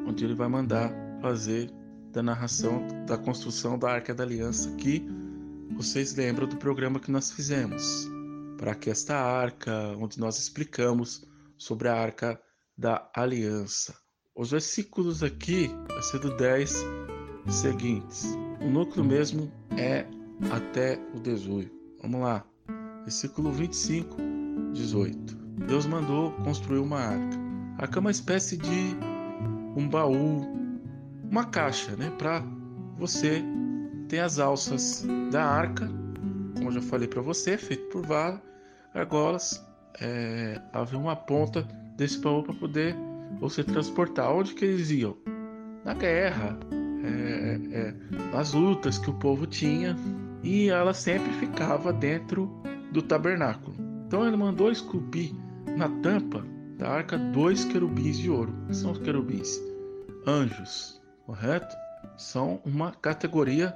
onde 0.06 0.24
ele 0.24 0.34
vai 0.34 0.48
mandar 0.48 0.92
fazer 1.22 1.70
da 2.12 2.22
narração 2.22 2.86
da 3.06 3.16
construção 3.16 3.78
da 3.78 3.92
Arca 3.92 4.14
da 4.14 4.24
Aliança 4.24 4.70
que 4.72 5.08
vocês 5.76 6.14
lembram 6.14 6.46
do 6.46 6.56
programa 6.56 7.00
que 7.00 7.10
nós 7.10 7.30
fizemos 7.30 8.08
para 8.58 8.74
que 8.74 8.90
esta 8.90 9.16
arca, 9.16 9.96
onde 9.98 10.18
nós 10.18 10.38
explicamos 10.38 11.24
sobre 11.56 11.88
a 11.88 11.94
Arca 11.94 12.40
da 12.76 13.08
Aliança. 13.14 13.94
Os 14.34 14.50
versículos 14.50 15.22
aqui, 15.22 15.70
vai 15.88 16.02
ser 16.02 16.18
do 16.18 16.36
10 16.36 16.74
seguintes. 17.48 18.36
O 18.60 18.68
núcleo 18.68 19.04
mesmo 19.04 19.50
é 19.76 20.06
até 20.52 21.00
o 21.14 21.20
18. 21.20 21.70
Vamos 22.02 22.20
lá. 22.20 22.44
Versículo 23.02 23.52
25, 23.52 24.16
18. 24.72 25.36
Deus 25.66 25.86
mandou 25.86 26.32
construir 26.44 26.78
uma 26.78 26.98
arca. 26.98 27.38
A 27.78 27.82
arca 27.82 27.98
é 27.98 28.00
uma 28.00 28.10
espécie 28.10 28.56
de 28.56 28.96
um 29.76 29.88
baú, 29.88 30.46
uma 31.30 31.44
caixa, 31.44 31.96
né, 31.96 32.10
para 32.10 32.40
você 32.96 33.42
ter 34.08 34.20
as 34.20 34.38
alças 34.38 35.06
da 35.30 35.44
arca, 35.44 35.88
como 36.54 36.68
eu 36.68 36.72
já 36.72 36.82
falei 36.82 37.06
para 37.06 37.22
você, 37.22 37.56
feito 37.56 37.88
por 37.90 38.06
várias 38.06 38.40
argolas. 38.94 39.64
É, 40.00 40.60
havia 40.72 40.98
uma 40.98 41.16
ponta 41.16 41.62
desse 41.96 42.18
baú 42.20 42.42
para 42.42 42.54
poder 42.54 42.96
você 43.40 43.62
transportar. 43.62 44.32
Onde 44.32 44.54
que 44.54 44.64
eles 44.64 44.90
iam? 44.90 45.16
Na 45.84 45.94
guerra, 45.94 46.58
é, 47.04 47.60
é, 47.72 47.94
nas 48.32 48.52
lutas 48.52 48.98
que 48.98 49.10
o 49.10 49.14
povo 49.14 49.46
tinha, 49.46 49.96
e 50.42 50.68
ela 50.68 50.94
sempre 50.94 51.32
ficava 51.34 51.92
dentro 51.92 52.50
do 52.92 53.02
tabernáculo. 53.02 53.76
Então 54.06 54.26
ele 54.26 54.36
mandou 54.36 54.70
esculpir 54.70 55.32
na 55.76 55.88
tampa 56.00 56.44
da 56.78 56.88
arca 56.88 57.18
dois 57.18 57.64
querubins 57.64 58.18
de 58.18 58.30
ouro. 58.30 58.54
que 58.68 58.76
são 58.76 58.92
os 58.92 58.98
querubins? 58.98 59.60
Anjos, 60.26 61.00
correto? 61.26 61.74
São 62.18 62.60
uma 62.66 62.90
categoria 62.90 63.74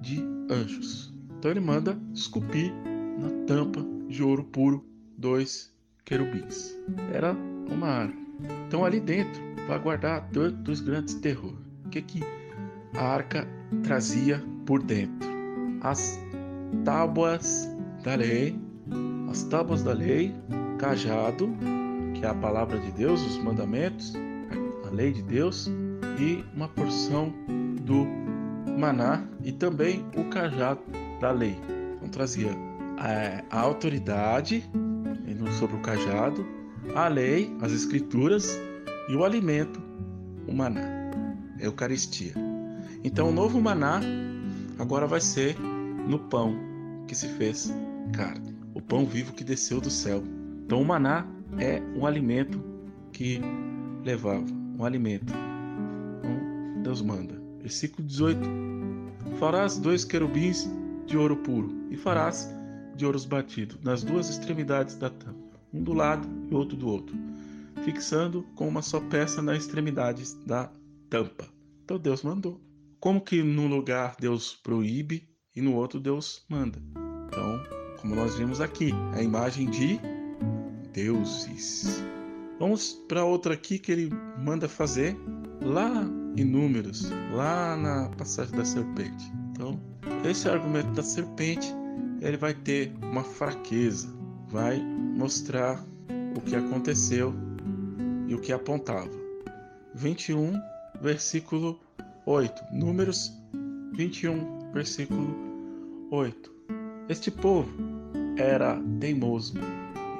de 0.00 0.20
anjos. 0.50 1.14
Então 1.38 1.52
ele 1.52 1.60
manda 1.60 1.96
esculpir 2.12 2.74
na 3.16 3.30
tampa 3.46 3.80
de 4.08 4.22
ouro 4.22 4.42
puro 4.42 4.84
dois 5.16 5.72
querubins. 6.04 6.76
Era 7.12 7.32
uma 7.70 7.86
arca. 7.86 8.18
Então 8.66 8.84
ali 8.84 8.98
dentro 8.98 9.40
vai 9.68 9.78
guardar 9.78 10.28
dois, 10.32 10.52
dois 10.52 10.80
grandes 10.80 11.14
terrores. 11.14 11.58
O 11.86 11.88
que 11.90 12.02
que 12.02 12.20
a 12.94 13.04
arca 13.04 13.46
trazia 13.84 14.42
por 14.66 14.82
dentro? 14.82 15.30
As 15.80 16.18
tábuas 16.84 17.68
da 18.02 18.16
lei, 18.16 18.58
as 19.30 19.44
tábuas 19.44 19.84
da 19.84 19.92
lei, 19.92 20.34
cajado, 20.76 21.48
que 22.14 22.24
é 22.24 22.28
a 22.28 22.34
palavra 22.34 22.80
de 22.80 22.90
Deus, 22.92 23.24
os 23.24 23.38
mandamentos, 23.38 24.12
a 24.86 24.90
lei 24.90 25.12
de 25.12 25.22
Deus, 25.22 25.70
e 26.18 26.44
uma 26.54 26.68
porção 26.68 27.32
do 27.90 28.06
maná 28.78 29.26
e 29.42 29.50
também 29.50 30.06
o 30.16 30.22
cajado 30.30 30.80
da 31.20 31.32
lei. 31.32 31.56
Então 31.96 32.08
trazia 32.08 32.52
a, 32.96 33.58
a 33.58 33.60
autoridade 33.60 34.64
sobre 35.58 35.74
o 35.74 35.80
cajado, 35.80 36.46
a 36.94 37.08
lei, 37.08 37.52
as 37.60 37.72
escrituras 37.72 38.56
e 39.08 39.16
o 39.16 39.24
alimento, 39.24 39.82
o 40.46 40.54
maná, 40.54 40.82
a 41.58 41.64
Eucaristia. 41.64 42.32
Então 43.02 43.30
o 43.30 43.32
novo 43.32 43.60
maná 43.60 44.00
agora 44.78 45.06
vai 45.06 45.20
ser 45.20 45.58
no 45.58 46.18
pão 46.18 46.54
que 47.08 47.14
se 47.14 47.26
fez 47.30 47.74
carne, 48.12 48.56
o 48.72 48.80
pão 48.80 49.04
vivo 49.04 49.32
que 49.32 49.42
desceu 49.42 49.80
do 49.80 49.90
céu. 49.90 50.22
Então 50.64 50.80
o 50.80 50.84
maná 50.84 51.26
é 51.58 51.82
um 51.96 52.06
alimento 52.06 52.62
que 53.12 53.40
levava, 54.04 54.46
um 54.78 54.84
alimento. 54.84 55.32
Então, 56.18 56.82
Deus 56.82 57.02
manda. 57.02 57.39
Versículo 57.60 58.06
18: 58.06 58.40
Farás 59.38 59.78
dois 59.78 60.04
querubins 60.04 60.68
de 61.06 61.16
ouro 61.16 61.36
puro 61.36 61.70
e 61.90 61.96
farás 61.96 62.48
de 62.96 63.06
ouros 63.06 63.24
batido 63.24 63.78
nas 63.82 64.02
duas 64.02 64.28
extremidades 64.28 64.96
da 64.96 65.10
tampa, 65.10 65.56
um 65.72 65.82
do 65.82 65.92
lado 65.92 66.28
e 66.50 66.54
outro 66.54 66.76
do 66.76 66.88
outro, 66.88 67.16
fixando 67.84 68.42
com 68.54 68.68
uma 68.68 68.82
só 68.82 69.00
peça 69.00 69.40
nas 69.40 69.58
extremidades 69.58 70.34
da 70.46 70.70
tampa. 71.08 71.48
Então 71.84 71.98
Deus 71.98 72.22
mandou. 72.22 72.60
Como 73.00 73.20
que 73.20 73.42
num 73.42 73.66
lugar 73.66 74.14
Deus 74.20 74.54
proíbe 74.54 75.28
e 75.56 75.62
no 75.62 75.74
outro 75.74 75.98
Deus 75.98 76.44
manda? 76.48 76.78
Então, 77.26 77.62
como 78.00 78.14
nós 78.14 78.36
vimos 78.36 78.60
aqui, 78.60 78.92
a 79.14 79.22
imagem 79.22 79.70
de 79.70 79.98
deuses. 80.92 82.02
Vamos 82.58 82.92
para 83.08 83.24
outra 83.24 83.54
aqui 83.54 83.78
que 83.78 83.90
ele 83.90 84.10
manda 84.38 84.68
fazer 84.68 85.16
lá 85.62 86.06
em 86.36 86.44
Números, 86.44 87.10
lá 87.32 87.76
na 87.76 88.08
passagem 88.16 88.56
da 88.56 88.64
serpente. 88.64 89.32
Então, 89.50 89.80
esse 90.24 90.48
argumento 90.48 90.90
da 90.92 91.02
serpente, 91.02 91.74
ele 92.20 92.36
vai 92.36 92.54
ter 92.54 92.92
uma 93.02 93.24
fraqueza, 93.24 94.08
vai 94.48 94.80
mostrar 94.80 95.84
o 96.36 96.40
que 96.40 96.54
aconteceu 96.54 97.34
e 98.28 98.34
o 98.34 98.40
que 98.40 98.52
apontava. 98.52 99.10
21, 99.94 100.52
versículo 101.00 101.80
8. 102.26 102.62
Números 102.72 103.32
21, 103.94 104.72
versículo 104.72 105.36
8. 106.10 106.52
Este 107.08 107.30
povo 107.30 107.70
era 108.36 108.80
teimoso 109.00 109.54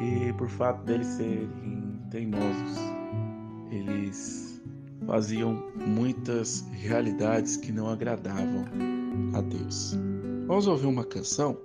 e 0.00 0.32
por 0.32 0.48
fato 0.48 0.82
deles 0.84 1.06
serem 1.06 2.00
teimosos, 2.10 2.78
eles 3.70 4.49
faziam 5.10 5.60
muitas 5.74 6.64
realidades 6.70 7.56
que 7.56 7.72
não 7.72 7.88
agradavam 7.88 8.64
a 9.34 9.40
Deus. 9.40 9.98
Vamos 10.46 10.68
ouvir 10.68 10.86
uma 10.86 11.04
canção? 11.04 11.58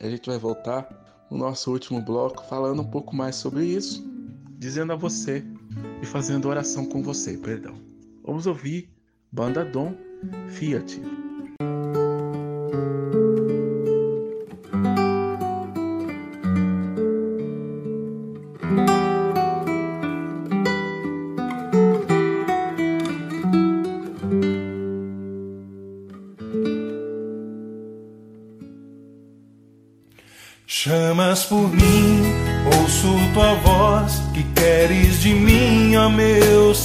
A 0.00 0.08
gente 0.10 0.28
vai 0.28 0.38
voltar 0.38 0.88
no 1.30 1.38
nosso 1.38 1.70
último 1.70 2.02
bloco 2.02 2.44
falando 2.48 2.82
um 2.82 2.90
pouco 2.90 3.14
mais 3.14 3.36
sobre 3.36 3.64
isso, 3.64 4.04
dizendo 4.58 4.92
a 4.92 4.96
você 4.96 5.44
e 6.02 6.06
fazendo 6.06 6.48
oração 6.48 6.84
com 6.84 7.00
você, 7.00 7.38
perdão. 7.38 7.76
Vamos 8.24 8.44
ouvir 8.44 8.90
Banda 9.30 9.64
Dom 9.64 9.94
Fiat. 10.48 11.00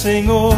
Senhor. 0.00 0.56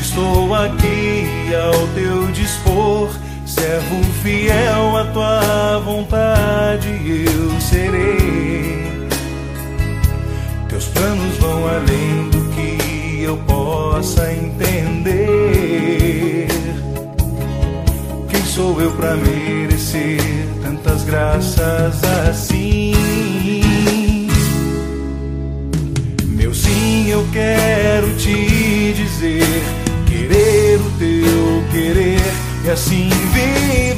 Estou 0.00 0.54
aqui 0.54 1.26
ao 1.52 1.88
teu 1.88 2.30
dispor, 2.30 3.10
servo 3.44 4.04
fiel 4.22 4.96
à 4.96 5.04
tua 5.06 5.80
vontade, 5.80 6.88
eu 7.26 7.60
serei. 7.60 8.86
Teus 10.68 10.84
planos 10.84 11.36
vão 11.38 11.66
além 11.66 12.30
do 12.30 12.48
que 12.54 13.24
eu 13.24 13.36
possa 13.38 14.32
entender. 14.32 16.46
Quem 18.28 18.44
sou 18.44 18.80
eu 18.80 18.92
para 18.92 19.16
merecer 19.16 20.20
tantas 20.62 21.02
graças 21.02 22.04
assim? 22.28 22.94
Eu 27.10 27.26
quero 27.32 28.14
te 28.16 28.92
dizer, 28.94 29.62
querer 30.06 30.80
o 30.80 30.90
teu 30.98 31.64
querer 31.70 32.20
e 32.64 32.70
assim 32.70 33.08
viver. 33.32 33.96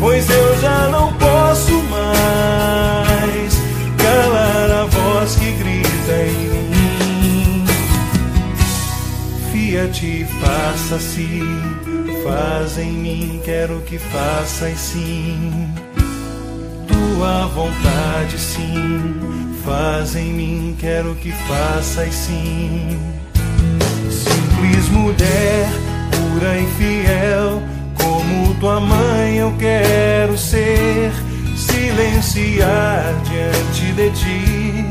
Pois 0.00 0.28
eu 0.30 0.60
já 0.60 0.88
não 0.88 1.12
posso 1.14 1.72
mais 1.84 3.54
calar 3.98 4.70
a 4.70 4.84
voz 4.86 5.36
que 5.36 5.52
grita 5.52 6.12
em 6.28 6.48
mim. 6.70 7.64
Fiat, 9.52 10.26
faça-se, 10.40 11.42
faz 12.24 12.78
em 12.78 12.92
mim, 12.92 13.40
quero 13.44 13.80
que 13.82 13.98
faças 13.98 14.78
sim. 14.78 15.68
Tua 16.86 17.46
vontade, 17.48 18.38
sim, 18.38 19.45
faz 19.66 20.16
em 20.16 20.32
mim, 20.32 20.76
quero 20.78 21.14
que 21.16 21.30
faças 21.32 22.14
sim. 22.14 22.98
Simples 24.08 24.88
mulher, 24.88 25.68
pura 26.10 26.58
e 26.58 26.66
fiel, 26.78 27.62
como 27.94 28.54
tua 28.54 28.80
mãe 28.80 29.36
eu 29.36 29.52
quero 29.58 30.38
ser. 30.38 31.12
Silenciar 31.56 33.14
diante 33.24 33.92
de 33.92 34.10
ti 34.10 34.84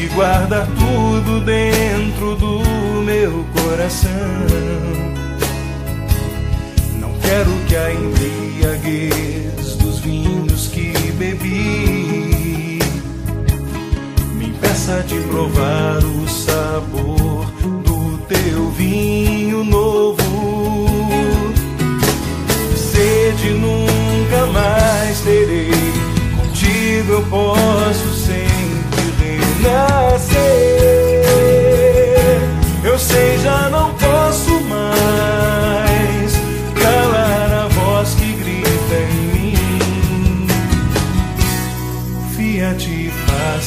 e 0.00 0.06
guardar 0.14 0.66
tudo 0.66 1.40
dentro 1.44 2.36
do 2.36 2.62
meu 3.02 3.44
coração 3.60 4.76
Quero 7.26 7.50
que 7.66 7.74
a 7.74 7.92
embriaguez 7.92 9.76
dos 9.78 9.98
vinhos 9.98 10.68
que 10.68 10.92
bebi 11.18 11.95
impeça 14.86 15.02
de 15.02 15.18
provar 15.28 15.98
o 15.98 16.28
sabor 16.28 17.44
do 17.82 18.18
teu 18.28 18.70
vinho 18.70 19.64
novo. 19.64 20.16
Sede 22.76 23.50
nunca 23.50 24.46
mais 24.46 25.20
terei, 25.20 25.70
contigo 26.36 27.12
eu 27.14 27.22
posso 27.24 28.14
sempre 28.14 29.02
renascer. 29.58 30.36
Eu 32.84 32.98
sei, 32.98 33.38
já 33.38 33.68
não 33.68 33.92
posso 33.94 34.60
mais 34.62 34.86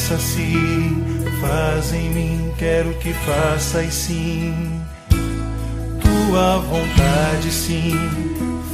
faça-se, 0.00 0.79
faz 1.50 1.92
em 1.92 2.08
mim, 2.10 2.52
quero 2.56 2.94
que 2.94 3.12
faças 3.12 3.92
sim. 3.92 4.54
Tua 6.00 6.58
vontade, 6.58 7.50
sim, 7.50 7.92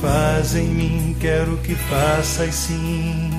faz 0.03 0.55
em 0.55 0.68
mim, 0.68 1.16
quero 1.18 1.57
que 1.59 1.74
faças 1.74 2.55
sim. 2.55 3.36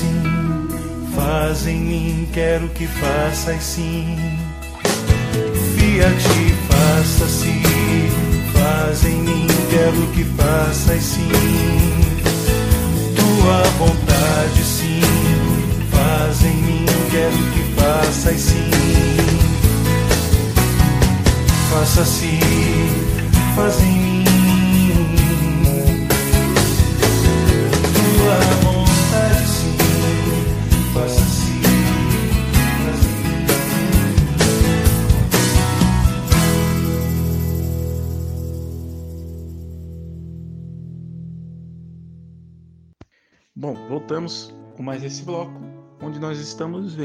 Sim 0.00 0.40
Faz 1.14 1.66
em 1.66 1.80
mim, 1.80 2.28
quero 2.32 2.68
que 2.70 2.86
faças 2.86 3.62
sim. 3.62 4.16
Fiat, 5.74 6.22
faça-se. 6.68 7.62
Faz 8.52 9.04
em 9.04 9.16
mim, 9.22 9.46
quero 9.70 10.06
que 10.14 10.24
faças 10.24 11.02
sim. 11.02 11.28
Tua 13.16 13.62
vontade, 13.78 14.64
sim. 14.64 15.00
Faz 15.90 16.44
em 16.44 16.56
mim, 16.56 16.86
quero 17.10 17.36
que 17.52 17.80
faças 17.80 18.40
sim. 18.40 18.70
Faça-se, 21.70 22.38
faz 23.54 23.80
em 23.82 23.98
mim. 23.98 24.49
Voltamos 43.90 44.54
com 44.76 44.84
mais 44.84 45.02
esse 45.02 45.24
bloco, 45.24 45.60
onde 46.00 46.20
nós 46.20 46.38
estamos 46.38 46.96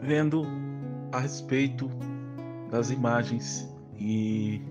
vendo 0.00 0.46
a 1.10 1.18
respeito 1.18 1.90
das 2.70 2.92
imagens 2.92 3.68
e 3.98 4.62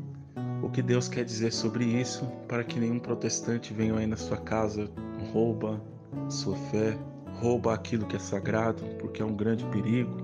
o 0.64 0.70
que 0.70 0.82
Deus 0.82 1.10
quer 1.10 1.26
dizer 1.26 1.52
sobre 1.52 1.84
isso, 1.84 2.26
para 2.48 2.64
que 2.64 2.80
nenhum 2.80 3.00
protestante 3.00 3.74
venha 3.74 3.98
aí 3.98 4.08
na 4.08 4.16
sua 4.16 4.38
casa, 4.38 4.90
rouba 5.34 5.82
sua 6.30 6.56
fé, 6.56 6.98
rouba 7.42 7.74
aquilo 7.74 8.06
que 8.06 8.16
é 8.16 8.20
sagrado, 8.20 8.82
porque 8.98 9.22
é 9.22 9.26
um 9.26 9.36
grande 9.36 9.66
perigo. 9.66 10.16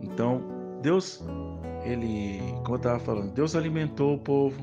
Então, 0.00 0.42
Deus, 0.82 1.22
ele, 1.84 2.40
como 2.64 2.74
eu 2.74 2.76
estava 2.76 2.98
falando, 2.98 3.32
Deus 3.32 3.54
alimentou 3.54 4.16
o 4.16 4.18
povo 4.18 4.60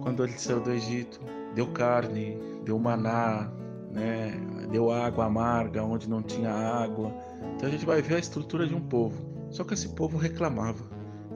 quando 0.00 0.22
ele 0.22 0.38
saiu 0.38 0.60
do 0.60 0.70
Egito, 0.70 1.20
deu 1.56 1.66
carne, 1.66 2.38
deu 2.64 2.78
maná, 2.78 3.50
né? 3.90 4.32
Deu 4.70 4.90
água 4.90 5.26
amarga 5.26 5.82
onde 5.82 6.08
não 6.08 6.22
tinha 6.22 6.50
água. 6.50 7.12
Então 7.56 7.68
a 7.68 7.72
gente 7.72 7.84
vai 7.84 8.02
ver 8.02 8.16
a 8.16 8.18
estrutura 8.18 8.66
de 8.66 8.74
um 8.74 8.80
povo. 8.80 9.16
Só 9.50 9.62
que 9.64 9.74
esse 9.74 9.90
povo 9.90 10.18
reclamava, 10.18 10.84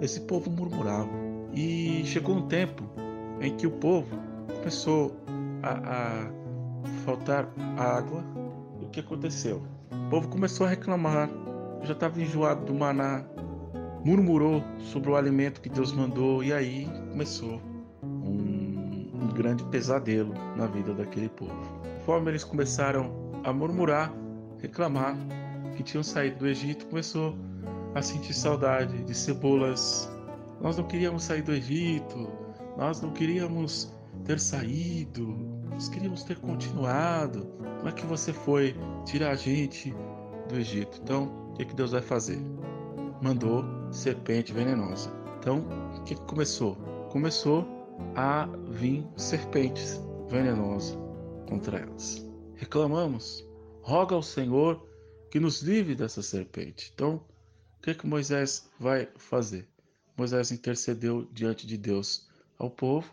esse 0.01 0.21
povo 0.23 0.51
murmurava. 0.51 1.11
E 1.53 2.03
chegou 2.05 2.37
um 2.37 2.49
tempo 2.49 2.85
em 3.41 3.57
que 3.57 3.67
o 3.67 3.71
povo 3.71 4.17
começou 4.57 5.17
a, 5.63 5.71
a 5.71 6.95
faltar 7.05 7.49
água. 7.77 8.25
E 8.81 8.85
o 8.85 8.89
que 8.89 9.01
aconteceu? 9.01 9.63
O 9.93 10.11
povo 10.11 10.29
começou 10.29 10.67
a 10.67 10.71
reclamar, 10.71 11.31
já 11.83 11.93
estava 11.93 12.21
enjoado 12.21 12.65
do 12.65 12.75
maná, 12.75 13.25
murmurou 14.05 14.63
sobre 14.81 15.11
o 15.11 15.17
alimento 15.17 15.61
que 15.61 15.69
Deus 15.69 15.93
mandou, 15.93 16.43
e 16.43 16.53
aí 16.53 16.89
começou 17.11 17.61
um, 18.03 19.11
um 19.15 19.29
grande 19.35 19.65
pesadelo 19.65 20.35
na 20.57 20.67
vida 20.67 20.93
daquele 20.95 21.29
povo 21.29 21.79
conforme 22.09 22.31
eles 22.31 22.43
começaram 22.43 23.13
a 23.45 23.53
murmurar, 23.53 24.11
reclamar 24.63 25.15
que 25.77 25.83
tinham 25.83 26.03
saído 26.03 26.39
do 26.39 26.49
Egito, 26.49 26.87
começou 26.87 27.37
a 27.95 28.01
sentir 28.01 28.33
saudade 28.33 29.05
de 29.05 29.15
cebolas. 29.15 30.11
Nós 30.63 30.79
não 30.79 30.85
queríamos 30.85 31.25
sair 31.25 31.43
do 31.43 31.53
Egito, 31.53 32.33
nós 32.79 33.03
não 33.03 33.11
queríamos 33.13 33.95
ter 34.25 34.41
saído, 34.41 35.37
nós 35.69 35.91
queríamos 35.91 36.23
ter 36.23 36.39
continuado. 36.39 37.47
Como 37.77 37.91
é 37.91 37.93
que 37.93 38.07
você 38.07 38.33
foi 38.33 38.75
tirar 39.05 39.33
a 39.33 39.37
gente 39.37 39.95
do 40.49 40.57
Egito? 40.57 40.99
Então, 41.03 41.25
o 41.51 41.53
que, 41.59 41.67
que 41.67 41.75
Deus 41.75 41.93
vai 41.93 42.01
fazer? 42.01 42.41
Mandou 43.21 43.67
serpente 43.91 44.51
venenosa. 44.51 45.13
Então, 45.39 45.63
o 45.99 46.03
que, 46.05 46.15
que 46.15 46.23
começou? 46.23 46.75
Começou 47.11 47.69
a 48.17 48.49
vir 48.71 49.07
serpentes 49.19 50.01
venenosas 50.31 51.08
contra 51.49 51.79
elas. 51.79 52.25
Reclamamos, 52.55 53.47
roga 53.81 54.15
ao 54.15 54.23
Senhor 54.23 54.87
que 55.31 55.41
nos 55.41 55.63
livre 55.63 55.95
dessa 55.95 56.23
serpente. 56.23 56.93
Então, 56.95 57.25
o 57.79 57.83
que, 57.83 57.95
que 57.95 58.07
Moisés 58.07 58.69
vai 58.79 59.09
fazer? 59.17 59.67
Moisés 60.17 60.53
intercedeu 60.53 61.27
diante 61.33 61.67
de 61.67 61.79
Deus 61.79 62.29
ao 62.59 62.69
povo, 62.69 63.11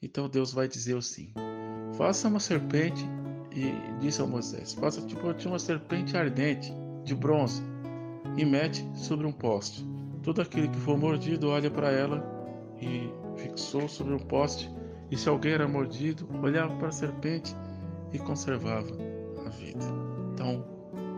então 0.00 0.28
Deus 0.28 0.52
vai 0.52 0.66
dizer 0.66 0.96
assim: 0.96 1.32
faça 1.96 2.28
uma 2.28 2.40
serpente, 2.40 3.04
e 3.52 3.72
disse 4.00 4.22
a 4.22 4.26
Moisés: 4.26 4.72
faça 4.72 5.02
tipo 5.02 5.26
uma 5.46 5.58
serpente 5.58 6.16
ardente 6.16 6.72
de 7.04 7.14
bronze 7.14 7.62
e 8.36 8.44
mete 8.44 8.84
sobre 8.94 9.26
um 9.26 9.32
poste. 9.32 9.84
Todo 10.22 10.40
aquele 10.40 10.68
que 10.68 10.78
for 10.78 10.96
mordido 10.96 11.48
olha 11.48 11.70
para 11.70 11.90
ela 11.90 12.24
e 12.80 13.10
fixou 13.36 13.88
sobre 13.88 14.14
um 14.14 14.18
poste. 14.18 14.70
E 15.10 15.16
se 15.18 15.28
alguém 15.28 15.52
era 15.52 15.68
mordido, 15.68 16.26
olhava 16.42 16.74
para 16.76 16.88
a 16.88 16.92
serpente 16.92 17.54
e 18.14 18.18
conservava 18.18 18.88
a 19.44 19.48
vida. 19.50 19.84
Então, 20.32 20.64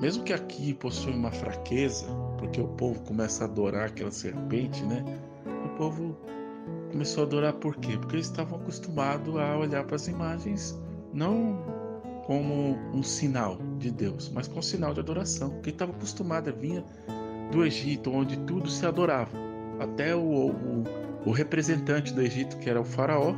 mesmo 0.00 0.24
que 0.24 0.32
aqui 0.32 0.74
possui 0.74 1.12
uma 1.12 1.30
fraqueza, 1.30 2.06
porque 2.38 2.60
o 2.60 2.68
povo 2.68 3.00
começa 3.02 3.44
a 3.44 3.46
adorar 3.46 3.88
aquela 3.88 4.10
serpente, 4.10 4.82
né? 4.84 5.04
O 5.64 5.68
povo 5.76 6.16
começou 6.90 7.24
a 7.24 7.26
adorar 7.26 7.52
por 7.54 7.76
quê? 7.76 7.96
Porque 7.98 8.16
eles 8.16 8.26
estavam 8.26 8.58
acostumados 8.58 9.36
a 9.36 9.56
olhar 9.56 9.84
para 9.84 9.96
as 9.96 10.08
imagens 10.08 10.78
não 11.12 11.58
como 12.26 12.76
um 12.92 13.02
sinal 13.02 13.58
de 13.78 13.90
Deus, 13.90 14.30
mas 14.34 14.48
com 14.48 14.58
um 14.58 14.62
sinal 14.62 14.92
de 14.92 15.00
adoração. 15.00 15.60
Quem 15.62 15.72
estava 15.72 15.92
acostumado 15.92 16.48
a 16.48 16.52
vinha 16.52 16.84
do 17.52 17.64
Egito, 17.64 18.10
onde 18.10 18.36
tudo 18.40 18.68
se 18.68 18.84
adorava. 18.84 19.30
Até 19.78 20.14
o, 20.14 20.50
o, 20.50 20.84
o 21.24 21.30
representante 21.30 22.12
do 22.12 22.20
Egito, 22.20 22.58
que 22.58 22.68
era 22.68 22.80
o 22.80 22.84
faraó, 22.84 23.34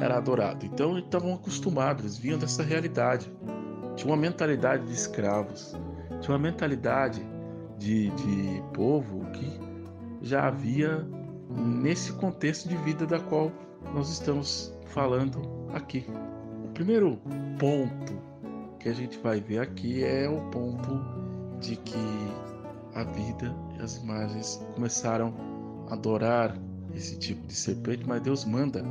era 0.00 0.16
adorado. 0.16 0.64
Então 0.66 0.92
eles 0.92 1.04
estavam 1.04 1.34
acostumados, 1.34 2.04
eles 2.04 2.18
vinham 2.18 2.38
dessa 2.38 2.62
realidade. 2.62 3.30
Tinha 3.96 4.10
uma 4.10 4.16
mentalidade 4.16 4.86
de 4.86 4.92
escravos, 4.92 5.74
tinha 6.20 6.32
uma 6.36 6.38
mentalidade 6.38 7.24
de, 7.78 8.10
de 8.10 8.62
povo 8.74 9.24
que 9.32 9.58
já 10.22 10.46
havia 10.48 11.06
nesse 11.82 12.12
contexto 12.12 12.68
de 12.68 12.76
vida 12.78 13.06
da 13.06 13.18
qual 13.18 13.50
nós 13.94 14.10
estamos 14.10 14.76
falando 14.86 15.40
aqui. 15.72 16.04
O 16.64 16.68
primeiro 16.72 17.18
ponto 17.58 18.20
que 18.78 18.88
a 18.88 18.92
gente 18.92 19.18
vai 19.18 19.40
ver 19.40 19.60
aqui 19.60 20.04
é 20.04 20.28
o 20.28 20.40
ponto 20.50 21.00
de 21.60 21.76
que 21.76 21.98
a 22.94 23.04
vida 23.04 23.54
e 23.78 23.82
as 23.82 23.96
imagens 23.98 24.64
começaram 24.74 25.34
a 25.88 25.94
adorar 25.94 26.56
esse 26.94 27.18
tipo 27.18 27.46
de 27.46 27.54
serpente, 27.54 28.06
mas 28.06 28.22
Deus 28.22 28.44
manda 28.44 28.82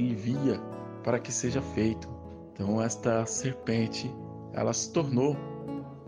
envia 0.00 0.60
para 1.02 1.18
que 1.18 1.32
seja 1.32 1.62
feito. 1.62 2.08
Então 2.52 2.80
esta 2.80 3.24
serpente, 3.26 4.10
ela 4.52 4.72
se 4.72 4.92
tornou 4.92 5.36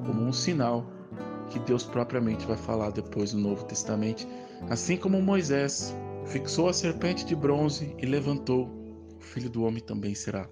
como 0.04 0.22
um 0.22 0.32
sinal 0.32 0.86
que 1.50 1.58
Deus 1.60 1.84
propriamente 1.84 2.46
vai 2.46 2.56
falar 2.56 2.90
depois 2.90 3.32
no 3.32 3.40
Novo 3.40 3.64
Testamento, 3.64 4.26
assim 4.70 4.96
como 4.96 5.20
Moisés 5.20 5.94
fixou 6.26 6.68
a 6.68 6.72
serpente 6.72 7.24
de 7.24 7.34
bronze 7.34 7.94
e 7.98 8.06
levantou, 8.06 8.68
o 9.16 9.20
filho 9.20 9.50
do 9.50 9.64
homem 9.64 9.82
também 9.82 10.14
será 10.14 10.48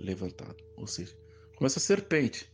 levantado. 0.00 0.56
Ou 0.76 0.86
seja, 0.86 1.16
com 1.56 1.66
essa 1.66 1.80
serpente 1.80 2.50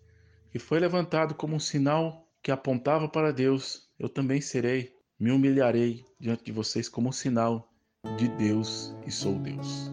que 0.50 0.58
foi 0.58 0.80
levantado 0.80 1.34
como 1.34 1.54
um 1.54 1.60
sinal 1.60 2.28
que 2.42 2.50
apontava 2.50 3.08
para 3.08 3.32
Deus, 3.32 3.88
eu 3.98 4.08
também 4.08 4.40
serei, 4.40 4.92
me 5.18 5.30
humilharei 5.30 6.04
diante 6.18 6.44
de 6.44 6.52
vocês 6.52 6.88
como 6.88 7.08
um 7.08 7.12
sinal 7.12 7.70
de 8.16 8.28
Deus 8.28 8.94
e 9.06 9.10
sou 9.10 9.34
Deus. 9.34 9.90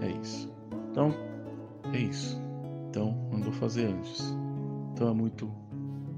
É 0.00 0.08
isso. 0.08 0.52
Então, 0.90 1.14
é 1.92 1.98
isso. 1.98 2.40
Então, 2.88 3.12
mandou 3.32 3.52
fazer 3.52 3.86
antes. 3.86 4.34
Então 4.92 5.08
é 5.08 5.14
muito 5.14 5.50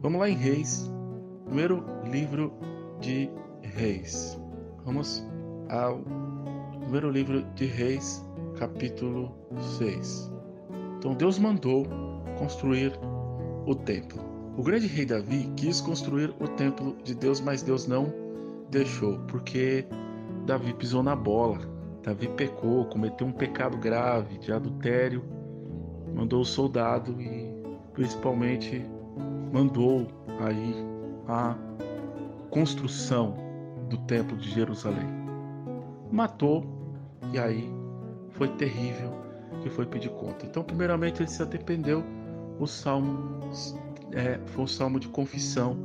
Vamos 0.02 0.18
lá 0.18 0.28
em 0.28 0.34
Reis, 0.34 0.90
primeiro 1.44 1.84
livro 2.10 2.52
de 3.00 3.30
Reis. 3.62 4.36
Vamos 4.84 5.24
ao 5.68 6.00
primeiro 6.80 7.08
livro 7.08 7.44
de 7.54 7.66
Reis, 7.66 8.20
capítulo 8.58 9.32
6. 9.78 10.28
Então 10.98 11.14
Deus 11.14 11.38
mandou 11.38 11.86
construir 12.36 12.98
o 13.64 13.76
templo. 13.76 14.20
O 14.56 14.62
grande 14.64 14.88
rei 14.88 15.06
Davi 15.06 15.48
quis 15.56 15.80
construir 15.80 16.34
o 16.40 16.48
templo 16.48 16.96
de 17.04 17.14
Deus, 17.14 17.40
mas 17.40 17.62
Deus 17.62 17.86
não 17.86 18.12
deixou, 18.68 19.20
porque 19.28 19.86
Davi 20.44 20.74
pisou 20.74 21.04
na 21.04 21.14
bola. 21.14 21.60
Davi 22.02 22.28
pecou, 22.28 22.84
cometeu 22.86 23.26
um 23.26 23.32
pecado 23.32 23.76
grave 23.78 24.38
de 24.38 24.52
adultério, 24.52 25.22
mandou 26.14 26.40
o 26.40 26.44
soldado 26.44 27.20
e 27.20 27.52
principalmente 27.92 28.84
mandou 29.52 30.08
aí 30.40 30.74
a 31.28 31.56
construção 32.50 33.36
do 33.88 33.96
templo 33.98 34.36
de 34.36 34.50
Jerusalém. 34.50 35.06
Matou 36.10 36.64
e 37.32 37.38
aí 37.38 37.70
foi 38.30 38.48
terrível 38.48 39.12
que 39.62 39.70
foi 39.70 39.86
pedir 39.86 40.10
conta. 40.10 40.44
Então, 40.44 40.64
primeiramente 40.64 41.22
ele 41.22 41.30
se 41.30 41.42
arrependeu. 41.42 42.04
O 42.58 42.66
salmo 42.66 43.40
é, 44.12 44.40
foi 44.46 44.64
o 44.64 44.68
salmo 44.68 44.98
de 44.98 45.08
confissão 45.08 45.76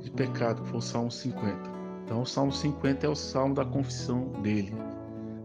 de 0.00 0.10
pecado, 0.10 0.64
foi 0.66 0.78
o 0.78 0.82
salmo 0.82 1.10
50. 1.10 1.56
Então, 2.04 2.22
o 2.22 2.26
salmo 2.26 2.52
50 2.52 3.06
é 3.06 3.08
o 3.08 3.14
salmo 3.14 3.54
da 3.54 3.64
confissão 3.64 4.28
dele. 4.42 4.74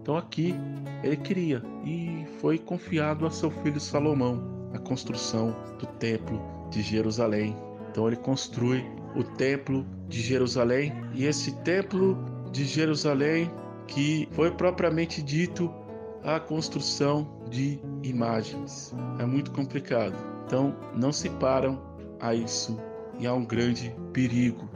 Então, 0.08 0.16
aqui 0.16 0.56
ele 1.04 1.18
queria 1.18 1.62
e 1.84 2.26
foi 2.40 2.58
confiado 2.58 3.26
a 3.26 3.30
seu 3.30 3.52
filho 3.52 3.78
Salomão 3.78 4.42
a 4.74 4.80
construção 4.80 5.54
do 5.78 5.86
templo 5.86 6.42
de 6.70 6.82
Jerusalém. 6.82 7.54
Então 7.90 8.08
ele 8.08 8.16
construi 8.16 8.86
o 9.18 9.24
templo 9.36 9.86
de 10.08 10.22
Jerusalém 10.22 10.94
e 11.14 11.26
esse 11.26 11.54
templo 11.58 12.18
de 12.54 12.64
Jerusalém 12.64 13.52
que 13.86 14.30
foi 14.32 14.50
propriamente 14.50 15.22
dito 15.22 15.70
a 16.24 16.40
construção 16.40 17.28
de 17.50 17.78
imagens. 18.02 18.96
É 19.20 19.26
muito 19.26 19.52
complicado. 19.52 20.16
Então 20.46 20.74
não 20.96 21.12
se 21.12 21.30
param 21.32 21.82
a 22.22 22.34
isso 22.34 22.80
e 23.20 23.28
há 23.28 23.34
um 23.34 23.44
grande 23.44 23.94
perigo 24.14 24.70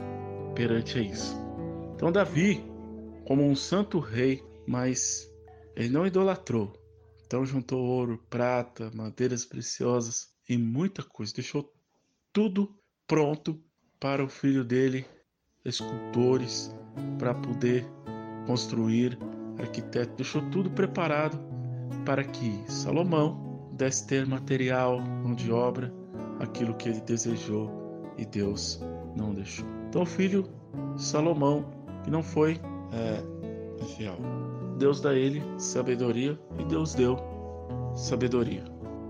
perante 0.56 1.00
a 1.00 1.02
isso. 1.02 1.38
Então 1.96 2.12
Davi, 2.12 2.62
como 3.26 3.46
um 3.46 3.56
santo 3.56 3.98
rei, 3.98 4.44
mas 4.72 5.30
ele 5.76 5.89
não 5.89 6.07
idolatrou. 6.07 6.72
Então 7.26 7.45
juntou 7.45 7.84
ouro, 7.84 8.24
prata, 8.30 8.89
madeiras 8.95 9.43
preciosas 9.43 10.30
e 10.47 10.57
muita 10.57 11.03
coisa. 11.03 11.34
Deixou 11.34 11.74
tudo 12.32 12.74
pronto 13.05 13.61
para 13.99 14.24
o 14.24 14.30
filho 14.30 14.63
dele, 14.63 15.05
escultores, 15.65 16.74
para 17.19 17.34
poder 17.34 17.86
construir, 18.47 19.19
arquiteto, 19.59 20.15
deixou 20.15 20.41
tudo 20.49 20.72
preparado 20.72 21.38
para 22.05 22.24
que 22.24 22.63
Salomão 22.72 23.69
desse 23.74 24.07
ter 24.07 24.26
material, 24.26 25.01
mão 25.01 25.36
de 25.36 25.51
obra, 25.51 25.93
aquilo 26.39 26.74
que 26.76 26.88
ele 26.88 27.01
desejou 27.01 27.69
e 28.17 28.26
Deus 28.26 28.82
não 29.17 29.34
deixou. 29.34 29.65
Então, 29.89 30.03
o 30.03 30.05
filho 30.05 30.45
Salomão, 30.97 31.69
que 32.03 32.09
não 32.09 32.24
foi 32.24 32.59
é, 32.93 33.22
fiel, 33.95 34.17
Deus 34.82 35.00
dá 35.00 35.14
ele 35.14 35.44
sabedoria 35.60 36.38
e 36.58 36.64
Deus 36.64 36.96
deu 36.96 37.16
sabedoria. 37.94 38.64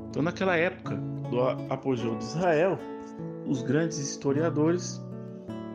Então, 0.10 0.22
naquela 0.22 0.58
época 0.58 0.98
do 1.30 1.40
apogeu 1.72 2.14
de 2.18 2.26
Israel, 2.26 2.78
os 3.48 3.64
grandes 3.64 3.98
historiadores 3.98 5.02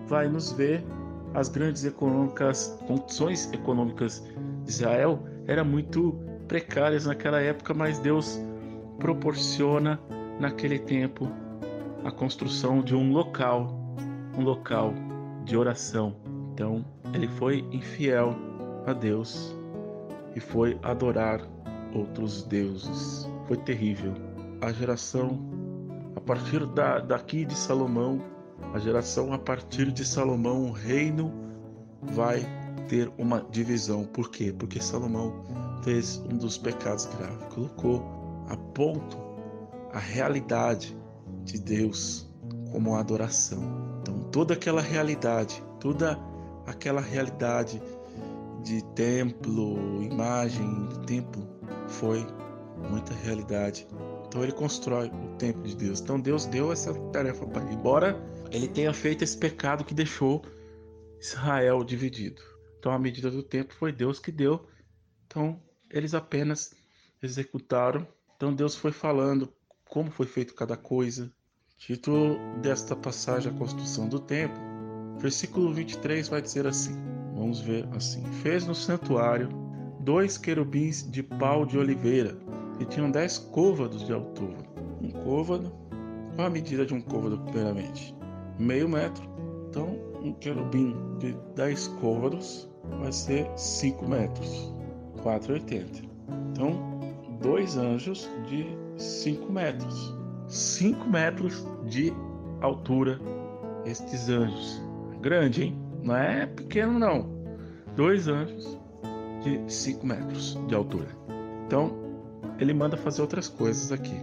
vai 0.07 0.29
nos 0.29 0.53
ver 0.53 0.85
as 1.33 1.49
grandes 1.49 1.87
econômicas, 1.87 2.79
condições 2.87 3.51
econômicas 3.55 4.23
de 4.65 4.71
Israel 4.71 5.19
eram 5.47 5.65
muito 5.65 6.13
precárias 6.47 7.07
naquela 7.07 7.41
época, 7.41 7.73
mas 7.73 7.99
Deus 7.99 8.39
proporciona 8.99 9.99
naquele 10.39 10.79
tempo 10.79 11.27
a 12.05 12.11
construção 12.11 12.83
de 12.83 12.95
um 12.95 13.13
local, 13.13 13.75
um 14.37 14.43
local 14.43 14.93
de 15.47 15.57
oração. 15.57 16.15
Então, 16.53 16.85
ele 17.15 17.29
foi 17.29 17.65
infiel 17.73 18.37
a 18.87 18.93
Deus 18.93 19.57
e 20.37 20.41
foi 20.41 20.79
adorar 20.83 21.41
outros 21.93 22.45
deuses. 22.45 23.29
Foi 23.49 23.57
terrível. 23.57 24.13
A 24.61 24.71
geração 24.71 25.41
a 26.15 26.21
partir 26.21 26.65
da, 26.67 26.99
daqui 27.01 27.45
de 27.45 27.55
Salomão, 27.55 28.23
a 28.75 28.79
geração 28.79 29.33
a 29.33 29.39
partir 29.39 29.91
de 29.91 30.05
Salomão, 30.05 30.67
o 30.67 30.73
reino 30.73 31.33
vai 32.03 32.41
ter 32.89 33.11
uma 33.19 33.41
divisão. 33.51 34.05
Por 34.05 34.31
quê? 34.31 34.55
Porque 34.57 34.81
Salomão 34.81 35.43
fez 35.83 36.19
um 36.31 36.37
dos 36.37 36.59
pecados 36.59 37.07
graves, 37.07 37.47
colocou 37.55 38.03
a 38.49 38.57
ponto 38.57 39.17
a 39.93 39.99
realidade 39.99 40.97
de 41.45 41.59
Deus 41.59 42.31
como 42.73 42.95
adoração. 42.97 43.63
Então, 44.01 44.19
toda 44.31 44.55
aquela 44.55 44.83
realidade, 44.83 45.63
toda 45.81 46.19
aquela 46.67 47.01
realidade 47.01 47.81
de 48.67 48.85
templo, 48.95 50.03
imagem 50.03 50.87
de 50.89 50.99
templo, 51.07 51.49
foi 51.89 52.27
muita 52.91 53.15
realidade 53.15 53.87
então 54.27 54.43
ele 54.43 54.53
constrói 54.53 55.09
o 55.09 55.37
templo 55.37 55.63
de 55.63 55.75
Deus. 55.75 56.01
Então 56.01 56.21
Deus 56.21 56.45
deu 56.45 56.71
essa 56.71 56.93
tarefa 57.11 57.47
para 57.47 57.63
ele, 57.65 57.75
embora 57.75 58.21
ele 58.51 58.69
tenha 58.69 58.93
feito 58.93 59.25
esse 59.25 59.39
pecado 59.39 59.83
que 59.83 59.95
deixou 59.95 60.45
Israel 61.19 61.83
dividido. 61.83 62.43
Então 62.79 62.93
a 62.93 62.99
medida 62.99 63.31
do 63.31 63.43
tempo 63.43 63.73
foi 63.73 63.93
Deus 63.93 64.19
que 64.19 64.31
deu. 64.31 64.67
Então 65.27 65.59
eles 65.91 66.13
apenas 66.13 66.75
executaram. 67.23 68.07
Então 68.37 68.53
Deus 68.53 68.75
foi 68.75 68.93
falando 68.93 69.51
como 69.89 70.11
foi 70.11 70.27
feito 70.27 70.55
cada 70.55 70.77
coisa. 70.77 71.33
Título 71.79 72.39
desta 72.61 72.95
passagem, 72.97 73.51
a 73.51 73.57
construção 73.57 74.09
do 74.09 74.19
templo. 74.21 74.61
Versículo 75.19 75.73
23 75.73 76.29
vai 76.29 76.43
dizer 76.43 76.67
assim: 76.67 76.95
Vamos 77.37 77.61
ver 77.61 77.87
assim: 77.95 78.25
Fez 78.43 78.67
no 78.67 78.75
santuário 78.75 79.49
dois 80.01 80.39
querubins 80.39 81.09
de 81.11 81.23
pau 81.23 81.67
de 81.67 81.79
oliveira 81.79 82.37
e 82.81 82.85
tinham 82.85 83.11
10 83.11 83.39
côvados 83.39 84.05
de 84.07 84.13
altura. 84.13 84.57
Um 85.03 85.11
côvado, 85.11 85.73
qual 86.35 86.47
a 86.47 86.51
medida 86.51 86.87
de 86.87 86.95
um 86.95 87.01
côvado, 87.01 87.39
primeiramente? 87.39 88.15
Meio 88.59 88.89
metro. 88.89 89.29
Então, 89.69 89.99
um 90.23 90.33
querubim 90.33 90.97
de 91.19 91.37
10 91.55 91.89
côvados 92.01 92.69
vai 93.01 93.13
ser 93.13 93.47
5 93.57 94.09
metros, 94.09 94.73
4,80. 95.23 96.09
Então, 96.53 97.01
dois 97.43 97.77
anjos 97.77 98.29
de 98.49 98.67
5 98.97 99.53
metros. 99.53 100.15
5 100.49 101.09
metros 101.11 101.67
de 101.87 102.13
altura 102.61 103.21
estes 103.85 104.29
anjos. 104.29 104.81
Grande, 105.21 105.65
hein? 105.65 105.86
Não 106.07 106.17
é 106.17 106.47
pequeno, 106.47 107.01
não. 107.01 107.29
Dois 107.97 108.29
anjos 108.29 108.79
de 109.43 109.61
5 109.67 110.07
metros 110.07 110.57
de 110.69 110.75
altura. 110.75 111.09
Então, 111.67 111.93
ele 112.61 112.73
manda 112.73 112.97
fazer 112.97 113.23
outras 113.23 113.49
coisas 113.49 113.91
aqui. 113.91 114.15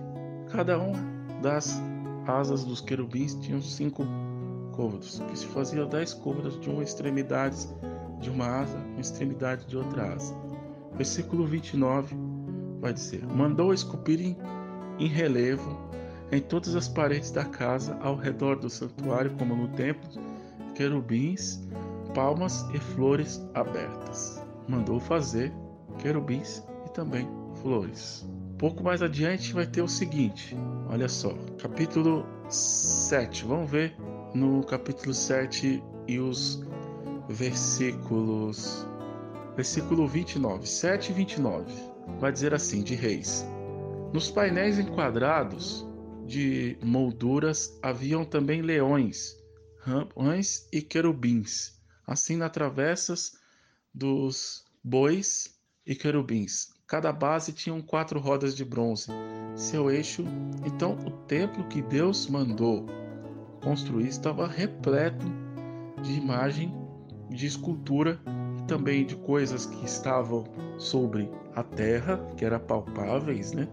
Cada 0.50 0.80
uma 0.80 0.98
das 1.42 1.78
asas 2.26 2.64
dos 2.64 2.80
querubins 2.80 3.36
tinham 3.36 3.62
cinco 3.62 4.06
côvados, 4.72 5.22
que 5.30 5.38
se 5.38 5.46
fazia 5.48 5.86
dez 5.86 6.14
côvados 6.14 6.58
de 6.58 6.70
uma 6.70 6.82
extremidade 6.82 7.68
de 8.22 8.30
uma 8.30 8.62
asa, 8.62 8.78
uma 8.78 9.02
extremidade 9.02 9.66
de 9.68 9.76
outra 9.76 10.14
asa. 10.14 10.34
Versículo 10.96 11.46
29 11.46 12.16
vai 12.80 12.94
dizer: 12.94 13.26
Mandou 13.28 13.74
esculpirem 13.74 14.38
em 14.98 15.08
relevo 15.08 15.78
em 16.32 16.40
todas 16.40 16.78
as 16.78 16.88
paredes 16.88 17.30
da 17.30 17.44
casa 17.44 17.98
ao 18.02 18.16
redor 18.16 18.56
do 18.56 18.70
santuário, 18.70 19.32
como 19.38 19.54
no 19.54 19.68
templo, 19.68 20.10
querubins, 20.76 21.62
palmas 22.14 22.66
e 22.74 22.80
flores 22.80 23.44
abertas. 23.54 24.44
Mandou 24.68 25.00
fazer 25.00 25.52
querubins 26.00 26.64
e 26.86 26.90
também 26.90 27.28
flores. 27.62 28.28
Pouco 28.58 28.84
mais 28.84 29.02
adiante 29.02 29.54
vai 29.54 29.66
ter 29.66 29.82
o 29.82 29.88
seguinte: 29.88 30.56
olha 30.90 31.10
só, 31.10 31.34
capítulo 31.60 32.26
7. 32.50 33.46
Vamos 33.46 33.70
ver 33.70 33.96
no 34.34 34.64
capítulo 34.64 35.14
7 35.14 35.84
e 36.08 36.20
os 36.20 36.64
versículos. 37.30 38.88
Versículo 39.56 40.08
29, 40.08 40.68
7 40.68 41.12
e 41.12 41.14
29. 41.14 41.66
Vai 42.20 42.32
dizer 42.32 42.54
assim: 42.54 42.84
de 42.84 42.96
Reis. 42.96 43.46
Nos 44.14 44.30
painéis 44.30 44.80
enquadrados 44.80 45.88
de 46.26 46.78
molduras 46.82 47.78
haviam 47.82 48.24
também 48.24 48.62
leões, 48.62 49.43
rãs 49.86 50.68
e 50.72 50.82
querubins, 50.82 51.80
assim 52.08 52.38
nas 52.38 52.52
travessas 52.52 53.34
dos 53.94 54.66
bois 54.84 55.60
e 55.86 55.96
querubins. 55.96 56.74
Cada 56.88 57.12
base 57.12 57.54
tinha 57.54 57.82
quatro 57.84 58.20
rodas 58.20 58.56
de 58.56 58.64
bronze. 58.64 59.08
Seu 59.56 59.90
eixo, 59.90 60.24
então 60.66 60.94
o 61.06 61.12
templo 61.26 61.68
que 61.68 61.82
Deus 61.82 62.28
mandou 62.28 62.86
construir 63.62 64.08
estava 64.08 64.48
repleto 64.48 65.26
de 66.02 66.14
imagem, 66.14 66.74
de 67.30 67.46
escultura 67.46 68.20
e 68.60 68.68
também 68.68 69.06
de 69.06 69.16
coisas 69.16 69.66
que 69.66 69.86
estavam 69.86 70.44
sobre 70.78 71.30
a 71.56 71.64
terra, 71.64 72.18
que 72.38 72.46
eram 72.46 72.60
palpáveis, 72.60 73.52
né? 73.54 73.68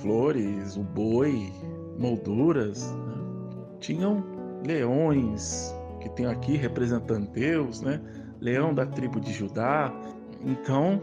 Flores, 0.00 0.76
o 0.76 0.82
boi, 0.82 1.52
molduras. 1.98 2.92
Né? 2.92 3.14
Tinham 3.80 4.41
leões, 4.64 5.74
que 6.00 6.08
tem 6.08 6.26
aqui 6.26 6.56
representando 6.56 7.30
Deus, 7.30 7.80
né? 7.80 8.00
Leão 8.40 8.74
da 8.74 8.84
tribo 8.84 9.20
de 9.20 9.32
Judá. 9.32 9.92
Então, 10.44 11.00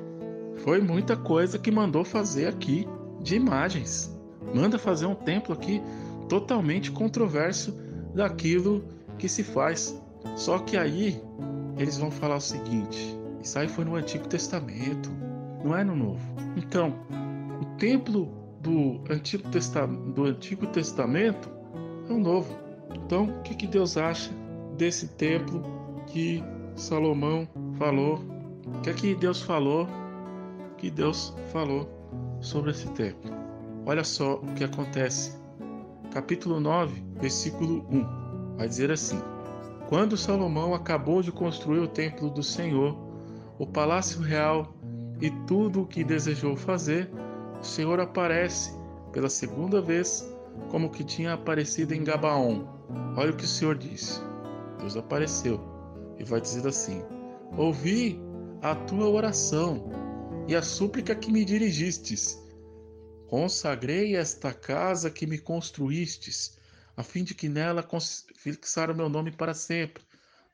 foi 0.57 0.81
muita 0.81 1.15
coisa 1.15 1.57
que 1.57 1.71
mandou 1.71 2.03
fazer 2.03 2.47
aqui 2.47 2.87
de 3.21 3.35
imagens. 3.35 4.15
Manda 4.53 4.77
fazer 4.77 5.05
um 5.05 5.15
templo 5.15 5.53
aqui 5.53 5.81
totalmente 6.27 6.91
controverso 6.91 7.75
daquilo 8.13 8.83
que 9.17 9.29
se 9.29 9.43
faz. 9.43 9.99
Só 10.35 10.59
que 10.59 10.77
aí 10.77 11.21
eles 11.77 11.97
vão 11.97 12.11
falar 12.11 12.35
o 12.35 12.41
seguinte: 12.41 13.17
isso 13.41 13.57
aí 13.57 13.67
foi 13.67 13.85
no 13.85 13.95
Antigo 13.95 14.27
Testamento, 14.27 15.09
não 15.63 15.75
é 15.75 15.83
no 15.83 15.95
Novo. 15.95 16.21
Então, 16.57 16.93
o 17.61 17.65
templo 17.77 18.29
do 18.61 19.01
Antigo, 19.09 19.49
Testa 19.49 19.87
do 19.87 20.25
Antigo 20.25 20.67
Testamento 20.67 21.49
é 22.09 22.13
o 22.13 22.19
Novo. 22.19 22.68
Então, 22.93 23.25
o 23.25 23.41
que, 23.41 23.55
que 23.55 23.67
Deus 23.67 23.97
acha 23.97 24.31
desse 24.77 25.07
templo 25.07 25.63
que 26.07 26.43
Salomão 26.75 27.47
falou? 27.77 28.19
O 28.65 28.81
que 28.81 28.89
é 28.89 28.93
que 28.93 29.15
Deus 29.15 29.41
falou 29.41 29.87
que 30.79 30.89
Deus 30.89 31.35
falou 31.51 31.87
sobre 32.39 32.71
esse 32.71 32.87
templo. 32.91 33.31
Olha 33.85 34.03
só 34.03 34.35
o 34.35 34.53
que 34.55 34.63
acontece. 34.63 35.37
Capítulo 36.11 36.59
9, 36.59 37.03
versículo 37.19 37.85
1. 37.91 38.55
Vai 38.57 38.67
dizer 38.67 38.91
assim: 38.91 39.21
Quando 39.87 40.17
Salomão 40.17 40.73
acabou 40.73 41.21
de 41.21 41.31
construir 41.31 41.79
o 41.79 41.87
templo 41.87 42.29
do 42.29 42.41
Senhor, 42.41 42.97
o 43.57 43.67
palácio 43.67 44.21
real 44.21 44.73
e 45.21 45.29
tudo 45.45 45.81
o 45.81 45.85
que 45.85 46.03
desejou 46.03 46.55
fazer, 46.55 47.11
o 47.59 47.63
Senhor 47.63 47.99
aparece 47.99 48.73
pela 49.11 49.29
segunda 49.29 49.81
vez, 49.81 50.25
como 50.69 50.89
que 50.89 51.03
tinha 51.03 51.33
aparecido 51.33 51.93
em 51.93 52.03
Gabaon. 52.03 52.65
Olha 53.15 53.31
o 53.31 53.35
que 53.35 53.45
o 53.45 53.47
Senhor 53.47 53.77
disse. 53.77 54.19
Deus 54.79 54.95
apareceu 54.95 55.59
e 56.17 56.23
vai 56.23 56.41
dizer 56.41 56.67
assim: 56.67 57.01
Ouvi 57.57 58.19
a 58.61 58.75
tua 58.75 59.07
oração 59.07 59.89
e 60.47 60.55
a 60.55 60.61
súplica 60.61 61.15
que 61.15 61.31
me 61.31 61.45
dirigistes. 61.45 62.39
Consagrei 63.27 64.15
esta 64.15 64.51
casa 64.51 65.09
que 65.09 65.27
me 65.27 65.37
construístes, 65.37 66.57
a 66.97 67.03
fim 67.03 67.23
de 67.23 67.35
que 67.35 67.47
nela 67.47 67.87
fixar 68.35 68.89
o 68.89 68.95
meu 68.95 69.07
nome 69.07 69.31
para 69.31 69.53
sempre. 69.53 70.03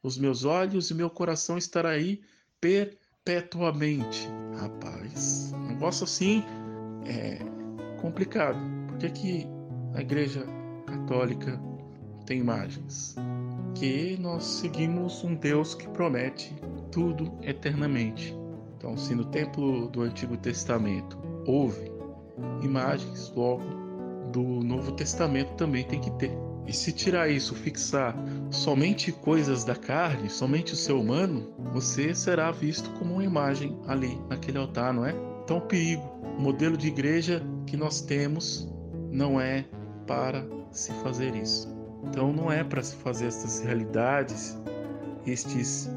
Os 0.03 0.18
meus 0.18 0.43
olhos 0.43 0.91
e 0.91 0.93
meu 0.93 1.10
coração 1.10 1.58
estarão 1.58 1.89
aí 1.89 2.22
perpetuamente. 2.60 4.28
Rapaz, 4.60 5.51
negócio 5.68 6.03
assim 6.03 6.43
é 7.06 7.39
complicado. 8.01 8.60
Por 8.88 8.97
que, 8.97 9.10
que 9.10 9.55
a 9.96 10.02
igreja 10.02 10.46
católica 10.86 11.60
tem 12.26 12.39
imagens? 12.39 13.16
Que 13.74 14.18
nós 14.20 14.43
seguimos 14.43 15.24
um 15.24 15.36
Deus 15.36 15.74
que 15.74 15.88
promete 15.88 16.54
tudo 16.91 17.32
eternamente. 17.41 18.38
Então, 18.78 18.98
se 18.98 19.16
no 19.16 19.26
templo 19.26 19.88
do 19.89 20.02
Antigo 20.02 20.38
Testamento 20.38 21.18
houve 21.46 21.91
imagens, 22.62 23.32
logo 23.36 23.64
do 24.32 24.41
Novo 24.41 24.91
Testamento 24.91 25.54
também 25.56 25.84
tem 25.84 26.00
que 26.00 26.12
ter. 26.12 26.32
E 26.68 26.74
se 26.74 26.91
tirar 26.91 27.30
isso, 27.30 27.54
fixar 27.54 28.16
somente 28.50 29.12
coisas 29.12 29.64
da 29.64 29.76
carne, 29.76 30.30
somente 30.30 30.74
o 30.74 30.76
ser 30.76 30.93
humano, 30.93 31.54
você 31.72 32.14
será 32.14 32.52
visto 32.52 32.89
como 32.91 33.14
uma 33.14 33.24
imagem 33.24 33.80
ali 33.88 34.20
naquele 34.30 34.58
altar, 34.58 34.93
não 34.93 35.06
é? 35.06 35.16
Então, 35.43 35.62
perigo. 35.62 36.14
O 36.38 36.41
modelo 36.41 36.76
de 36.76 36.88
igreja 36.88 37.41
que 37.66 37.78
nós 37.78 38.02
temos 38.02 38.68
não 39.10 39.39
é 39.39 39.64
para 40.06 40.45
se 40.72 40.91
fazer 41.03 41.36
isso. 41.36 41.74
Então, 42.03 42.32
não 42.32 42.51
é 42.51 42.64
para 42.64 42.84
se 42.84 42.95
fazer 42.97 43.28
essas 43.28 43.62
realidades, 43.62 44.58
estes 45.26 45.89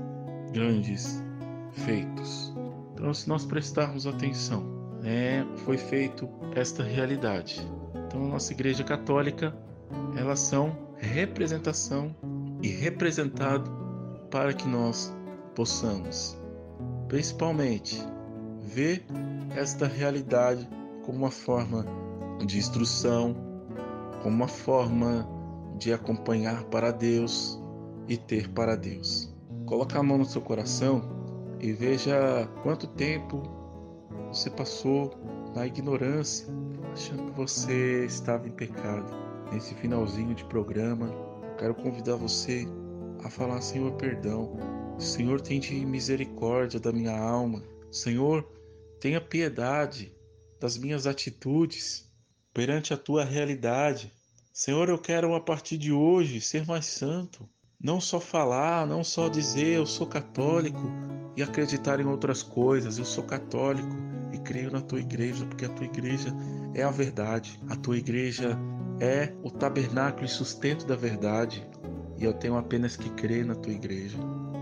grandes 0.53 1.23
feitos. 1.73 2.55
Então, 2.95 3.13
se 3.13 3.29
nós 3.29 3.45
prestarmos 3.45 4.07
atenção, 4.07 4.65
é, 5.05 5.45
foi 5.59 5.77
feito 5.77 6.29
esta 6.55 6.83
realidade. 6.83 7.61
Então, 8.07 8.25
a 8.25 8.29
nossa 8.29 8.53
Igreja 8.53 8.83
Católica, 8.83 9.55
elas 10.17 10.41
são 10.41 10.77
representação 10.97 12.15
e 12.63 12.69
representado 12.69 13.71
para 14.31 14.53
que 14.53 14.67
nós 14.67 15.15
possamos, 15.55 16.39
principalmente, 17.09 18.03
ver 18.61 19.05
esta 19.55 19.87
realidade 19.87 20.69
como 21.05 21.19
uma 21.19 21.31
forma 21.31 21.85
de 22.45 22.59
instrução, 22.59 23.35
como 24.29 24.37
uma 24.37 24.49
forma 24.49 25.27
de 25.79 25.91
acompanhar 25.91 26.65
para 26.65 26.91
Deus 26.91 27.59
e 28.07 28.19
ter 28.19 28.51
para 28.51 28.77
Deus. 28.77 29.35
Coloca 29.65 29.99
a 29.99 30.03
mão 30.03 30.19
no 30.19 30.25
seu 30.27 30.43
coração 30.43 31.57
e 31.59 31.73
veja 31.73 32.47
quanto 32.63 32.87
tempo 32.89 33.43
você 34.31 34.51
passou 34.51 35.15
na 35.55 35.67
ignorância, 35.67 36.47
achando 36.93 37.25
que 37.25 37.39
você 37.39 38.05
estava 38.05 38.47
em 38.47 38.51
pecado. 38.51 39.11
Nesse 39.51 39.75
finalzinho 39.77 40.35
de 40.35 40.45
programa, 40.45 41.11
quero 41.57 41.75
convidar 41.75 42.17
você 42.17 42.69
a 43.25 43.31
falar: 43.31 43.63
Senhor, 43.63 43.93
perdão. 43.93 44.59
Senhor, 44.99 45.41
tenha 45.41 45.87
misericórdia 45.87 46.79
da 46.79 46.93
minha 46.93 47.19
alma. 47.19 47.63
Senhor, 47.91 48.47
tenha 49.01 49.23
piedade 49.23 50.15
das 50.61 50.77
minhas 50.77 51.07
atitudes 51.07 52.13
perante 52.53 52.93
a 52.93 52.97
tua 52.97 53.25
realidade. 53.25 54.18
Senhor, 54.59 54.89
eu 54.89 54.99
quero 54.99 55.37
a 55.37 55.41
partir 55.41 55.79
de 55.79 55.93
hoje 55.93 56.41
ser 56.41 56.67
mais 56.67 56.85
santo. 56.85 57.49
Não 57.81 58.01
só 58.01 58.19
falar, 58.19 58.85
não 58.89 59.05
só 59.05 59.29
dizer 59.29 59.77
eu 59.77 59.87
sou 59.87 60.05
católico, 60.05 60.83
e 61.37 61.43
acreditar 61.45 62.01
em 62.01 62.07
outras 62.07 62.43
coisas. 62.43 62.99
Eu 62.99 63.05
sou 63.05 63.23
católico 63.23 63.97
e 64.33 64.39
creio 64.41 64.73
na 64.73 64.81
tua 64.81 64.99
igreja, 64.99 65.47
porque 65.47 65.65
a 65.65 65.69
tua 65.69 65.87
igreja 65.87 66.35
é 66.75 66.83
a 66.83 66.91
verdade. 66.91 67.61
A 67.69 67.77
tua 67.77 67.99
igreja 67.99 68.59
é 68.99 69.33
o 69.45 69.49
tabernáculo 69.49 70.27
e 70.27 70.29
sustento 70.29 70.85
da 70.85 70.97
verdade. 70.97 71.65
E 72.19 72.25
eu 72.25 72.35
tenho 72.35 72.57
apenas 72.57 72.97
que 72.97 73.11
crer 73.11 73.47
na 73.47 73.55
tua 73.55 73.73
igreja. 73.73 74.19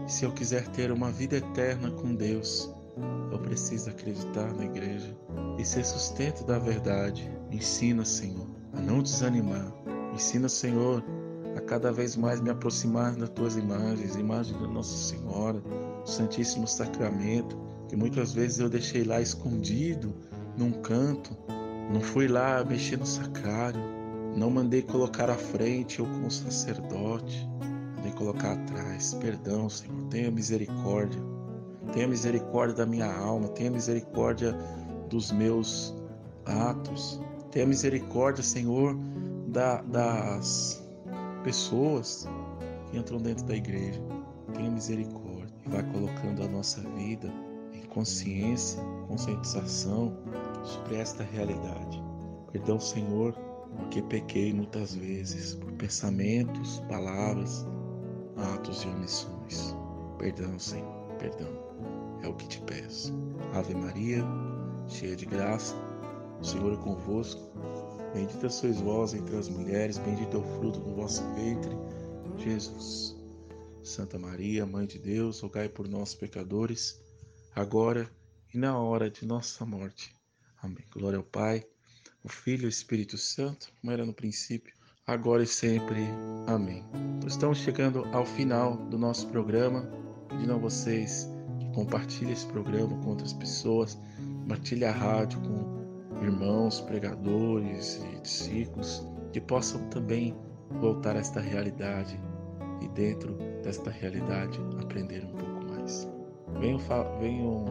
Se 0.07 0.26
eu 0.26 0.32
quiser 0.32 0.68
ter 0.68 0.92
uma 0.92 1.11
vida 1.11 1.38
eterna 1.38 1.90
com 1.90 2.14
Deus, 2.14 2.70
eu 3.32 3.38
preciso 3.38 3.88
acreditar 3.88 4.53
na 4.53 4.66
igreja 4.66 5.16
e 5.59 5.64
ser 5.64 5.86
sustento 5.86 6.44
da 6.44 6.59
verdade. 6.59 7.26
ensina, 7.51 8.05
Senhor, 8.05 8.47
a 8.74 8.80
não 8.82 9.03
desanimar. 9.03 9.75
Ensina, 10.16 10.48
Senhor, 10.48 11.04
a 11.54 11.60
cada 11.60 11.92
vez 11.92 12.16
mais 12.16 12.40
me 12.40 12.48
aproximar 12.48 13.14
das 13.16 13.28
tuas 13.28 13.54
imagens, 13.54 14.16
imagens 14.16 14.58
da 14.58 14.66
Nossa 14.66 14.96
Senhora, 14.96 15.60
do 15.60 16.10
Santíssimo 16.10 16.66
Sacramento, 16.66 17.54
que 17.86 17.96
muitas 17.96 18.32
vezes 18.32 18.58
eu 18.58 18.70
deixei 18.70 19.04
lá 19.04 19.20
escondido 19.20 20.14
num 20.56 20.72
canto, 20.72 21.36
não 21.92 22.00
fui 22.00 22.28
lá 22.28 22.64
mexer 22.64 22.96
no 22.96 23.04
sacrário, 23.04 23.78
não 24.34 24.48
mandei 24.48 24.80
colocar 24.80 25.28
à 25.28 25.34
frente 25.34 26.00
ou 26.00 26.08
como 26.08 26.30
sacerdote, 26.30 27.46
mandei 27.96 28.12
colocar 28.12 28.52
atrás. 28.52 29.12
Perdão, 29.20 29.68
Senhor, 29.68 30.02
tenha 30.08 30.30
misericórdia. 30.30 31.20
Tenha 31.92 32.08
misericórdia 32.08 32.74
da 32.74 32.86
minha 32.86 33.14
alma, 33.14 33.48
tenha 33.48 33.70
misericórdia 33.70 34.56
dos 35.10 35.30
meus 35.30 35.94
atos. 36.46 37.20
Tenha 37.50 37.66
misericórdia, 37.66 38.42
Senhor, 38.42 38.96
da, 39.57 39.80
das 39.80 40.86
pessoas 41.42 42.28
que 42.90 42.98
entram 42.98 43.18
dentro 43.18 43.46
da 43.46 43.57
igreja. 43.57 44.02
Tenha 44.52 44.70
misericórdia 44.70 45.54
e 45.64 45.70
vai 45.70 45.82
colocando 45.92 46.42
a 46.42 46.48
nossa 46.48 46.82
vida 46.90 47.32
em 47.72 47.86
consciência, 47.86 48.78
conscientização 49.09 50.14
sobre 50.62 50.96
esta 50.96 51.24
realidade. 51.24 52.04
Perdão, 52.52 52.78
Senhor, 52.78 53.32
porque 53.78 54.02
pequei 54.02 54.52
muitas 54.52 54.94
vezes 54.94 55.54
por 55.54 55.72
pensamentos, 55.72 56.80
palavras, 56.88 57.66
atos 58.54 58.82
e 58.82 58.88
omissões. 58.88 59.74
Perdão, 60.18 60.59
Senhor, 60.59 61.14
perdão. 61.18 61.48
É 62.22 62.28
o 62.28 62.34
que 62.34 62.46
te 62.46 62.61
peço. 62.61 63.14
Ave 63.54 63.74
Maria, 63.74 64.22
cheia 64.86 65.16
de 65.16 65.24
graça, 65.24 65.74
o 66.41 66.45
Senhor 66.45 66.72
é 66.72 66.76
convosco. 66.76 67.43
Bendita 68.14 68.49
sois 68.49 68.80
vós 68.80 69.14
entre 69.14 69.37
as 69.37 69.49
mulheres, 69.49 69.99
bendito 69.99 70.37
é 70.37 70.41
o 70.41 70.59
fruto 70.59 70.80
do 70.80 70.95
vosso 70.95 71.22
ventre, 71.34 71.76
Jesus. 72.39 73.16
Santa 73.82 74.18
Maria, 74.18 74.66
Mãe 74.66 74.87
de 74.87 74.99
Deus, 74.99 75.41
rogai 75.41 75.68
por 75.68 75.89
nós, 75.89 76.14
pecadores, 76.14 77.01
agora 77.55 78.11
e 78.53 78.59
na 78.59 78.78
hora 78.78 79.11
de 79.11 79.24
nossa 79.24 79.64
morte. 79.64 80.14
Amém. 80.61 80.84
Glória 80.91 81.18
ao 81.18 81.24
Pai, 81.24 81.64
ao 82.24 82.30
Filho 82.30 82.62
e 82.62 82.64
ao 82.64 82.70
Espírito 82.70 83.16
Santo, 83.16 83.72
como 83.80 83.93
era 83.93 84.05
no 84.05 84.12
princípio, 84.12 84.74
agora 85.07 85.43
e 85.43 85.47
sempre. 85.47 86.01
Amém. 86.47 86.84
Estamos 87.26 87.59
chegando 87.59 88.05
ao 88.12 88.26
final 88.26 88.76
do 88.89 88.99
nosso 88.99 89.28
programa, 89.28 89.89
pedindo 90.28 90.55
a 90.55 90.59
vocês 90.59 91.28
que 91.61 91.72
compartilhem 91.72 92.32
esse 92.32 92.47
programa 92.47 92.97
com 93.03 93.11
outras 93.11 93.32
pessoas, 93.32 93.97
compartilhem 94.43 94.89
a 94.89 94.93
rádio 94.93 95.41
com 95.41 95.86
irmãos, 96.22 96.80
pregadores 96.80 98.02
e 98.12 98.20
discípulos 98.20 99.06
que 99.32 99.40
possam 99.40 99.80
também 99.88 100.34
voltar 100.80 101.16
a 101.16 101.20
esta 101.20 101.40
realidade 101.40 102.20
e 102.80 102.88
dentro 102.88 103.34
desta 103.62 103.90
realidade 103.90 104.58
aprender 104.80 105.24
um 105.24 105.32
pouco 105.36 105.72
mais. 105.72 106.08
Venham, 106.60 106.78
venham 107.20 107.64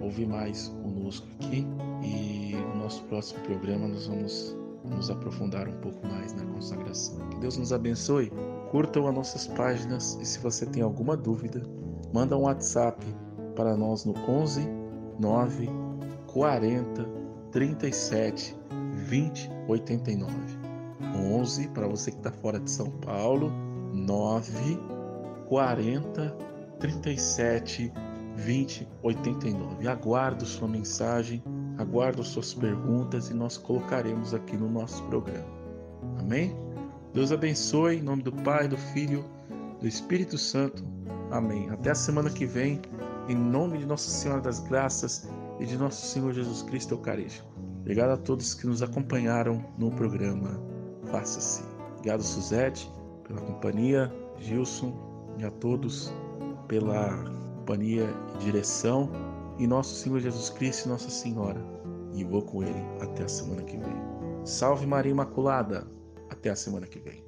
ouvir 0.00 0.26
mais 0.26 0.68
conosco 0.82 1.26
aqui 1.40 1.66
e 2.02 2.54
no 2.54 2.82
nosso 2.82 3.02
próximo 3.04 3.40
programa 3.44 3.88
nós 3.88 4.06
vamos 4.06 4.56
nos 4.84 5.10
aprofundar 5.10 5.66
um 5.66 5.80
pouco 5.80 6.06
mais 6.06 6.34
na 6.34 6.44
consagração. 6.52 7.18
Que 7.30 7.38
Deus 7.38 7.56
nos 7.56 7.72
abençoe. 7.72 8.30
Curtam 8.70 9.08
as 9.08 9.14
nossas 9.14 9.46
páginas 9.46 10.18
e 10.20 10.26
se 10.26 10.38
você 10.38 10.66
tem 10.66 10.82
alguma 10.82 11.16
dúvida, 11.16 11.62
manda 12.12 12.36
um 12.36 12.42
WhatsApp 12.42 13.02
para 13.56 13.76
nós 13.76 14.04
no 14.04 14.14
11 14.28 14.68
9 15.18 15.68
40 16.26 17.13
37 17.54 18.56
20 19.08 19.48
89. 19.68 20.34
11 21.14 21.68
para 21.68 21.86
você 21.86 22.10
que 22.10 22.16
está 22.16 22.32
fora 22.32 22.58
de 22.58 22.68
São 22.68 22.90
Paulo, 22.90 23.52
9 23.92 24.76
40 25.46 26.36
37 26.80 27.92
20 28.34 28.88
89. 29.04 29.86
Aguardo 29.86 30.44
sua 30.44 30.66
mensagem, 30.66 31.40
aguardo 31.78 32.24
suas 32.24 32.52
perguntas 32.52 33.30
e 33.30 33.34
nós 33.34 33.56
colocaremos 33.56 34.34
aqui 34.34 34.56
no 34.56 34.68
nosso 34.68 35.00
programa. 35.04 35.46
Amém? 36.18 36.56
Deus 37.12 37.30
abençoe 37.30 37.98
em 37.98 38.02
nome 38.02 38.24
do 38.24 38.32
Pai, 38.32 38.66
do 38.66 38.76
Filho, 38.76 39.24
do 39.80 39.86
Espírito 39.86 40.36
Santo. 40.36 40.84
Amém. 41.30 41.70
Até 41.70 41.92
a 41.92 41.94
semana 41.94 42.30
que 42.30 42.46
vem, 42.46 42.82
em 43.28 43.36
nome 43.36 43.78
de 43.78 43.86
Nossa 43.86 44.10
Senhora 44.10 44.40
das 44.40 44.58
Graças 44.58 45.28
e 45.60 45.66
de 45.66 45.76
nosso 45.76 46.06
Senhor 46.06 46.32
Jesus 46.32 46.62
Cristo 46.62 46.94
Eucarístico. 46.94 47.48
Obrigado 47.80 48.10
a 48.10 48.16
todos 48.16 48.54
que 48.54 48.66
nos 48.66 48.82
acompanharam 48.82 49.64
no 49.78 49.90
programa 49.90 50.74
Faça-se. 51.10 51.62
Obrigado, 51.98 52.22
Suzete, 52.22 52.90
pela 53.24 53.40
companhia, 53.40 54.12
Gilson 54.38 54.92
e 55.38 55.44
a 55.44 55.50
todos 55.50 56.12
pela 56.68 57.24
companhia 57.58 58.08
e 58.34 58.38
direção. 58.38 59.10
E 59.58 59.66
nosso 59.66 59.94
Senhor 59.94 60.18
Jesus 60.18 60.50
Cristo 60.50 60.86
e 60.86 60.88
Nossa 60.88 61.10
Senhora. 61.10 61.60
E 62.12 62.24
vou 62.24 62.42
com 62.42 62.62
Ele 62.62 62.84
até 63.00 63.24
a 63.24 63.28
semana 63.28 63.62
que 63.62 63.76
vem. 63.76 63.96
Salve 64.44 64.86
Maria 64.86 65.12
Imaculada! 65.12 65.86
Até 66.30 66.50
a 66.50 66.56
semana 66.56 66.86
que 66.86 66.98
vem. 66.98 67.23